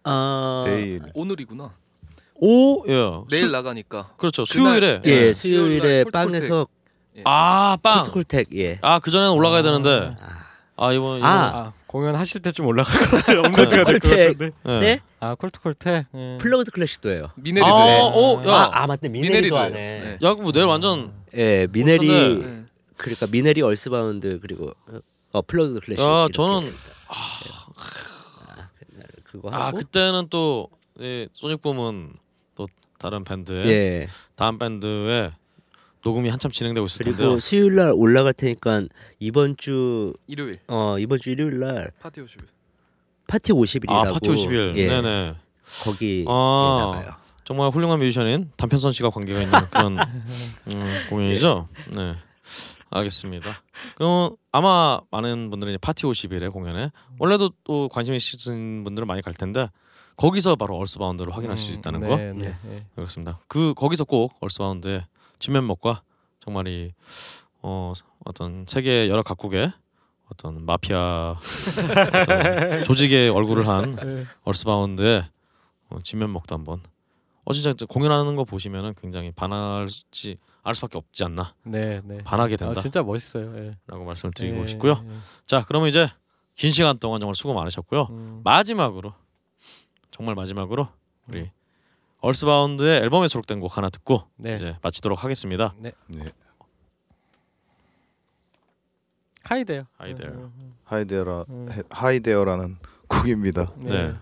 아, 0.05 0.65
내일. 0.67 1.03
오늘이구나. 1.15 1.73
오 2.39 2.87
예. 2.89 2.93
내일 3.31 3.45
수, 3.47 3.51
나가니까. 3.51 4.11
그렇죠. 4.17 4.45
그날- 4.45 4.81
수요일에. 4.81 5.03
예, 5.07 5.11
예, 5.11 5.33
수요일에 5.33 6.05
빵에서 6.13 6.67
아 7.25 7.77
빵. 7.83 7.99
콜트콜텍 8.03 8.49
예. 8.57 8.79
아 8.83 8.99
그 8.99 9.11
전에는 9.11 9.33
올라가야 9.33 9.63
되는데 9.63 10.15
아, 10.21 10.47
아 10.77 10.93
이번 10.93 11.19
이번 11.19 11.31
아, 11.31 11.47
아 11.57 11.73
공연 11.87 12.15
하실 12.17 12.43
때 12.43 12.51
좀 12.53 12.67
올라갈 12.67 12.99
것 13.01 13.11
같아요. 13.19 13.41
업로드가 13.41 13.85
될것 13.85 13.87
콜텍. 14.03 14.39
같은데. 14.39 14.57
예. 14.69 14.79
네? 14.81 15.01
아 15.21 15.35
콜트 15.35 15.61
콜테. 15.61 16.07
예. 16.15 16.39
플러그드 16.41 16.71
클래식도 16.73 17.11
해요. 17.11 17.31
미네리도. 17.37 17.67
아, 17.75 17.85
해. 17.85 18.01
어, 18.01 18.43
야. 18.47 18.53
아, 18.53 18.83
아 18.83 18.87
맞네. 18.87 19.09
미네리도 19.09 19.29
미네리도 19.33 19.59
하네. 19.59 19.73
네. 19.73 20.19
야, 20.27 20.35
뭐 20.35 20.53
내일 20.53 20.67
완전 20.67 21.13
예, 21.35 21.67
미네리. 21.71 22.09
네. 22.09 22.65
그러니까 22.97 23.27
미네리 23.31 23.63
얼스바운드 23.63 24.41
그리고 24.41 24.73
어 25.33 25.43
플러그드 25.43 25.81
클래식. 25.85 26.03
야, 26.05 26.27
저는-. 26.33 26.73
아, 27.09 27.15
그날 28.79 29.07
그거 29.25 29.51
아 29.53 29.67
하고 29.67 29.79
그때는 29.79 30.29
또이 30.29 31.29
소닉붐은 31.35 32.15
또 32.57 32.67
다른 32.99 33.23
밴드의 33.25 33.69
예. 33.69 34.09
다음 34.35 34.59
밴드의 34.59 35.31
녹음이 36.07 36.29
한참 36.29 36.53
진행되고 36.53 36.87
있을 36.87 37.05
텐데요. 37.05 37.17
그리고 37.17 37.41
수요일 37.41 37.75
날 37.75 37.93
올라갈 37.93 38.33
테니까 38.33 38.85
이번 39.19 39.57
주 39.57 40.13
일요일 40.29 40.61
어, 40.69 40.97
이번 41.01 41.19
주 41.19 41.31
일요일 41.31 41.59
날 41.59 41.91
파티 42.01 42.21
오십 42.21 42.41
파티 43.27 43.53
51이라고 43.53 43.91
아 43.91 44.05
파티 44.05 44.31
51. 44.31 44.77
예, 44.77 44.87
네네. 44.87 45.35
거기 45.83 46.25
아. 46.29 46.93
예, 46.95 46.99
나가요. 46.99 47.17
정말 47.45 47.71
훌륭한 47.71 47.99
뮤지션인 47.99 48.53
단편선 48.57 48.93
씨가 48.93 49.11
관계가 49.11 49.43
있는 49.43 49.59
그런 49.71 49.99
음, 50.71 50.85
공연이죠. 51.11 51.69
네. 51.95 52.15
알겠습니다. 52.91 53.63
그럼 53.97 54.37
아마 54.53 55.01
많은 55.11 55.51
이제 55.65 55.77
파티 55.79 56.05
50일에 56.05 56.53
공연에 56.53 56.93
원래도 57.19 57.51
또 57.65 57.89
관심 57.89 58.15
있으신 58.15 58.85
분들은 58.85 59.09
많이 59.09 59.23
갈 59.23 59.35
텐데 59.35 59.69
거기서 60.17 60.55
바로 60.55 60.77
얼스바운드를 60.79 61.35
확인할 61.37 61.59
수 61.59 61.73
음, 61.73 61.75
있다는 61.79 62.01
네, 62.01 62.09
거 62.09 62.17
네, 62.17 62.33
네. 62.33 62.87
그렇습니다. 62.95 63.41
그 63.49 63.75
거기서 63.75 64.05
꼭 64.05 64.35
얼스바운드의 64.41 65.05
진면목과 65.39 66.03
정말 66.41 66.69
이 66.69 66.93
어, 67.63 67.93
어떤 68.25 68.65
세계 68.69 69.09
여러 69.09 69.23
각국의 69.23 69.73
어떤 70.31 70.65
마피아 70.65 71.37
어떤 71.39 72.85
조직의 72.85 73.31
얼굴을 73.31 73.67
한 73.69 73.97
네. 73.97 74.25
얼스바운드의 74.45 75.25
어, 75.91 75.99
진면목도 76.03 76.55
한번 76.55 76.83
어 77.45 77.53
진짜 77.53 77.73
공연하는 77.87 78.35
거 78.35 78.45
보시면은 78.45 78.95
굉장히 79.01 79.31
반할지 79.31 80.39
알 80.65 80.75
수밖에 80.75 80.99
없지 80.99 81.23
않나라고 81.23 81.55
네, 81.65 82.01
네. 82.05 82.19
반하게 82.25 82.55
아, 82.55 82.57
된다라고 82.57 82.81
진짜 82.81 83.03
멋있어요. 83.05 83.57
예. 83.57 83.77
말씀을 83.87 84.33
드리고 84.33 84.63
예, 84.63 84.67
싶고요. 84.67 85.05
예. 85.09 85.17
자 85.47 85.65
그러면 85.65 85.89
이제 85.89 86.09
긴 86.57 86.73
시간 86.73 86.99
동안 86.99 87.21
정말 87.21 87.37
수고 87.37 87.55
많으셨고요. 87.55 88.09
음. 88.11 88.41
마지막으로 88.43 89.15
정말 90.11 90.35
마지막으로 90.35 90.89
우리 91.29 91.51
얼스바운드의 92.21 93.03
앨범에 93.03 93.29
수록된 93.29 93.61
곡 93.61 93.77
하나 93.77 93.91
듣고 93.91 94.25
네. 94.37 94.57
이제 94.57 94.77
마치도록 94.83 95.23
하겠습니다. 95.23 95.75
네. 95.79 95.93
네. 96.09 96.33
하이데요. 99.45 99.87
하이데요. 99.97 100.29
음, 100.33 100.75
하이데어라 100.85 101.45
음. 101.49 101.69
해- 101.71 101.83
하이데어라는 101.91 102.77
곡입니다. 103.09 103.73
네. 103.77 103.91
네. 104.09 104.15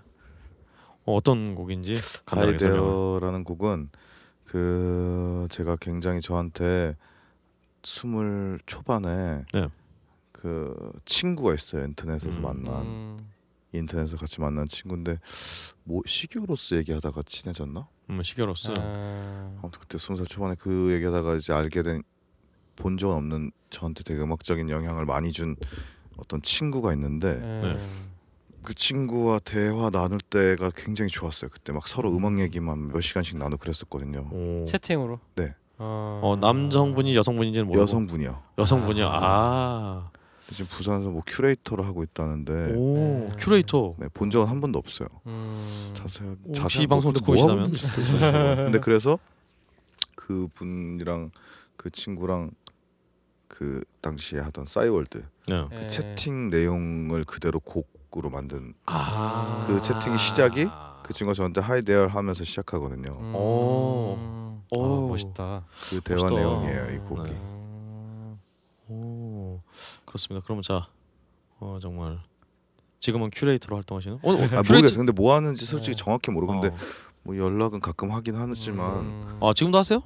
어, 1.06 1.14
어떤 1.14 1.54
곡인지 1.54 1.94
간단하게 2.26 2.58
설명. 2.58 2.78
하이데어라는 2.84 3.44
곡은 3.44 3.90
그 4.44 5.46
제가 5.50 5.76
굉장히 5.76 6.20
저한테 6.20 6.96
스물 7.82 8.58
초반에 8.66 9.44
네. 9.54 9.68
그 10.32 10.92
친구가 11.06 11.54
있어요 11.54 11.84
인터넷에서 11.86 12.28
음. 12.36 12.42
만난 12.42 12.82
음, 12.82 13.30
인터넷에서 13.78 14.16
같이 14.16 14.40
만난 14.40 14.66
친구인데 14.68 15.18
뭐 15.84 16.02
시교로스 16.06 16.74
얘기하다가 16.74 17.22
친해졌나? 17.26 17.86
음, 18.10 18.22
시계로스. 18.22 18.72
아, 18.78 19.50
아무튼 19.62 19.80
그때 19.80 19.98
스무 19.98 20.16
살 20.18 20.26
초반에 20.26 20.54
그 20.58 20.92
얘기하다가 20.92 21.36
이제 21.36 21.52
알게 21.52 21.82
된 21.82 22.02
본 22.76 22.98
적은 22.98 23.14
없는 23.16 23.52
저한테 23.70 24.02
되게 24.02 24.20
음악적인 24.20 24.68
영향을 24.68 25.06
많이 25.06 25.30
준 25.30 25.54
어떤 26.16 26.42
친구가 26.42 26.92
있는데 26.94 27.38
네. 27.38 27.78
그 28.64 28.74
친구와 28.74 29.38
대화 29.38 29.90
나눌 29.90 30.18
때가 30.18 30.70
굉장히 30.74 31.08
좋았어요. 31.10 31.50
그때 31.52 31.72
막 31.72 31.86
서로 31.86 32.12
음악 32.16 32.40
얘기만 32.40 32.88
몇 32.88 33.00
시간씩 33.00 33.38
나누고 33.38 33.60
그랬었거든요. 33.60 34.28
오. 34.32 34.64
채팅으로. 34.66 35.20
네. 35.36 35.54
어, 35.78 36.20
어, 36.22 36.36
남성분인지 36.36 37.14
여성분인지는 37.14 37.66
모르고 37.68 37.82
여성분이요. 37.82 38.42
여성분이요. 38.58 39.08
아. 39.08 40.10
지금 40.50 40.66
부산에서 40.66 41.10
뭐 41.10 41.22
큐레이터를 41.26 41.86
하고 41.86 42.02
있다는데 42.02 42.72
오, 42.74 43.26
네. 43.30 43.36
큐레이터. 43.38 43.94
네, 43.98 44.08
본 44.12 44.30
적은 44.30 44.46
한 44.46 44.60
번도 44.60 44.78
없어요. 44.78 45.08
음, 45.26 45.92
자세한 45.94 46.38
이 46.82 46.86
방송 46.86 47.12
뭐- 47.12 47.12
듣고 47.14 47.32
뭐 47.32 47.72
계시다면? 47.72 48.64
근데 48.66 48.78
그래서 48.84 49.18
그 50.14 50.46
분이랑 50.54 51.30
그 51.76 51.90
친구랑 51.90 52.50
그 53.48 53.82
당시에 54.00 54.40
하던 54.40 54.66
싸이월드 54.66 55.24
네. 55.48 55.66
그 55.70 55.74
네. 55.74 55.86
채팅 55.86 56.50
내용을 56.50 57.24
그대로 57.24 57.60
곡으로 57.60 58.30
만든 58.30 58.74
아. 58.86 59.64
그 59.66 59.80
채팅의 59.80 60.18
시작이 60.18 60.66
그 61.02 61.12
친구가 61.12 61.34
저한테 61.34 61.60
Hi 61.60 61.80
there 61.82 62.06
하면서 62.06 62.44
시작하거든요. 62.44 63.12
음, 63.18 63.34
오. 63.34 64.14
음, 64.18 64.62
오. 64.70 64.84
아, 64.84 65.08
멋있다. 65.08 65.64
그 65.90 66.00
대화 66.00 66.20
멋있다. 66.22 66.34
내용이에요 66.40 66.94
이 66.94 66.98
곡이. 66.98 67.30
네. 67.30 67.53
음, 69.54 69.58
오. 69.58 70.04
그렇습니다. 70.04 70.44
그러면 70.44 70.62
자. 70.62 70.88
어, 71.60 71.78
정말 71.80 72.18
지금은 73.00 73.30
큐레이터로 73.30 73.76
활동하시는? 73.76 74.18
어, 74.22 74.32
어, 74.32 74.34
아 74.52 74.62
모르겠어요. 74.66 74.98
근데 74.98 75.12
뭐 75.12 75.34
하는지 75.34 75.64
솔직히 75.66 75.96
네. 75.96 76.02
정확히 76.02 76.30
모르는데 76.30 76.68
어. 76.68 76.76
뭐 77.22 77.36
연락은 77.36 77.80
가끔 77.80 78.12
하긴 78.12 78.36
하지만 78.36 78.96
음, 79.00 79.38
아, 79.40 79.52
지금도 79.54 79.78
하세요? 79.78 80.02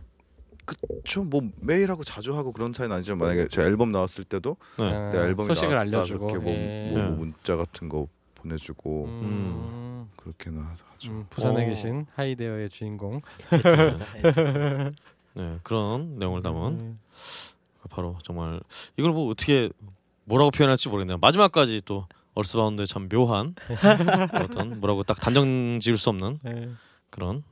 저뭐 1.04 1.50
매일 1.60 1.90
하고 1.90 2.04
자주 2.04 2.36
하고 2.36 2.52
그런 2.52 2.72
사이는 2.72 2.94
아니지만 2.94 3.18
만약에 3.18 3.48
제 3.48 3.62
앨범 3.62 3.90
나왔을 3.92 4.24
때도 4.24 4.56
네. 4.78 4.84
아, 4.84 5.10
내 5.12 5.18
앨범이 5.18 5.48
소식을 5.48 5.74
나왔다 5.74 5.96
알려주고 5.96 6.26
그렇게 6.26 6.44
뭐, 6.44 6.52
예. 6.52 6.90
뭐 6.92 7.02
네. 7.02 7.08
문자 7.10 7.56
같은 7.56 7.88
거 7.88 8.06
보내주고 8.34 9.04
음, 9.06 10.08
그렇게는 10.16 10.62
하죠. 10.62 10.84
음, 11.06 11.26
부산에 11.30 11.64
어. 11.64 11.66
계신 11.66 12.06
하이데어의 12.14 12.70
주인공. 12.70 13.20
네, 15.34 15.58
그런 15.62 16.18
내용을 16.18 16.42
담은 16.42 16.62
음, 16.80 16.98
바로 17.90 18.16
정말 18.22 18.60
이걸 18.96 19.12
뭐 19.12 19.30
어떻게 19.30 19.70
뭐라고 20.24 20.50
표현할지 20.50 20.88
모르겠네요. 20.88 21.18
마지막까지 21.18 21.82
또 21.84 22.06
얼스바운드의 22.34 22.86
참 22.86 23.08
묘한 23.08 23.54
어떤 24.42 24.78
뭐라고 24.80 25.02
딱 25.02 25.20
단정 25.20 25.80
지을 25.80 25.98
수 25.98 26.10
없는 26.10 26.38
예, 26.46 26.70
그런 27.10 27.42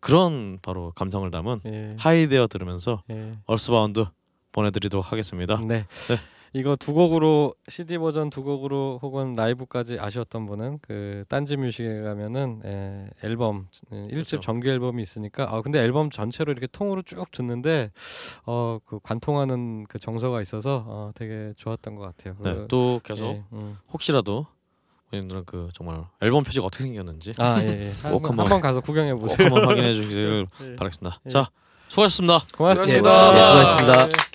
그런 0.00 0.58
바로 0.62 0.92
감성을 0.94 1.28
담은 1.30 1.60
예, 1.66 1.96
Hi 1.98 2.12
there 2.12 2.46
들으면서 2.46 3.02
예. 3.10 3.36
얼스바운드 3.46 4.06
보내드리도록 4.52 5.10
하겠습니다. 5.10 5.60
네. 5.60 5.86
네. 6.08 6.16
이거 6.54 6.76
두 6.76 6.94
곡으로 6.94 7.54
CD 7.68 7.98
버전 7.98 8.30
두 8.30 8.42
곡으로 8.42 8.98
혹은 9.02 9.34
라이브까지 9.34 9.98
아쉬웠던 10.00 10.46
분은 10.46 10.78
그 10.80 11.24
딴지 11.28 11.56
뮤직에 11.56 12.00
가면은 12.00 12.62
에, 12.64 13.08
앨범 13.22 13.68
일 13.92 14.08
그렇죠. 14.08 14.38
1집 14.38 14.42
정규 14.42 14.68
앨범이 14.68 15.02
있으니까 15.02 15.48
아 15.54 15.60
근데 15.60 15.78
앨범 15.80 16.10
전체로 16.10 16.50
이렇게 16.52 16.66
통으로 16.66 17.02
쭉 17.02 17.30
듣는데 17.30 17.90
어 18.46 18.78
그 18.86 18.98
관통하는 19.02 19.84
그 19.88 19.98
정서가 19.98 20.40
있어서 20.42 20.84
어 20.86 21.10
되게 21.14 21.52
좋았던 21.56 21.94
것 21.96 22.02
같아요. 22.16 22.36
네, 22.40 22.54
그, 22.54 22.66
또 22.68 23.00
계속 23.04 23.24
예, 23.26 23.44
음. 23.52 23.76
혹시라도 23.92 24.46
본인들은 25.10 25.44
그 25.46 25.68
정말 25.74 26.04
앨범 26.22 26.44
표지가 26.44 26.64
어떻게 26.66 26.84
생겼는지 26.84 27.32
아 27.38 27.60
예, 27.62 27.88
예. 27.88 27.92
꼭 28.10 28.24
한번 28.24 28.40
한번- 28.46 28.60
가서 28.60 28.80
구경해 28.80 29.12
꼭 29.12 29.20
보세요. 29.20 29.46
한번 29.48 29.66
확인해 29.68 29.92
주시길 29.92 30.46
예. 30.62 30.76
바라겠습니다. 30.76 31.20
예. 31.26 31.30
자, 31.30 31.48
수고하셨습니다. 31.88 32.40
고맙습니다. 32.56 33.30
네, 33.32 33.36
수고하셨습니다. 33.36 34.27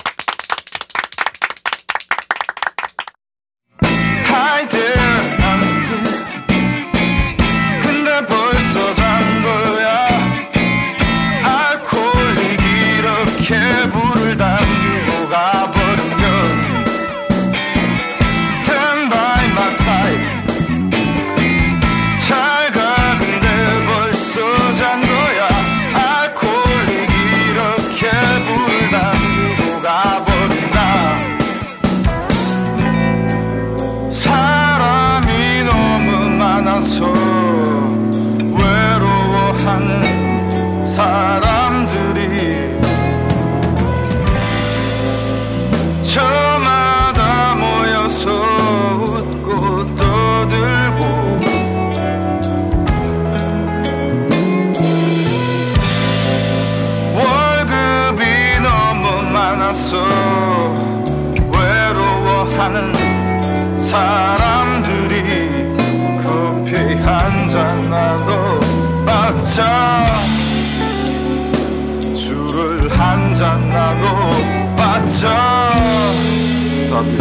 나도 75.24 77.14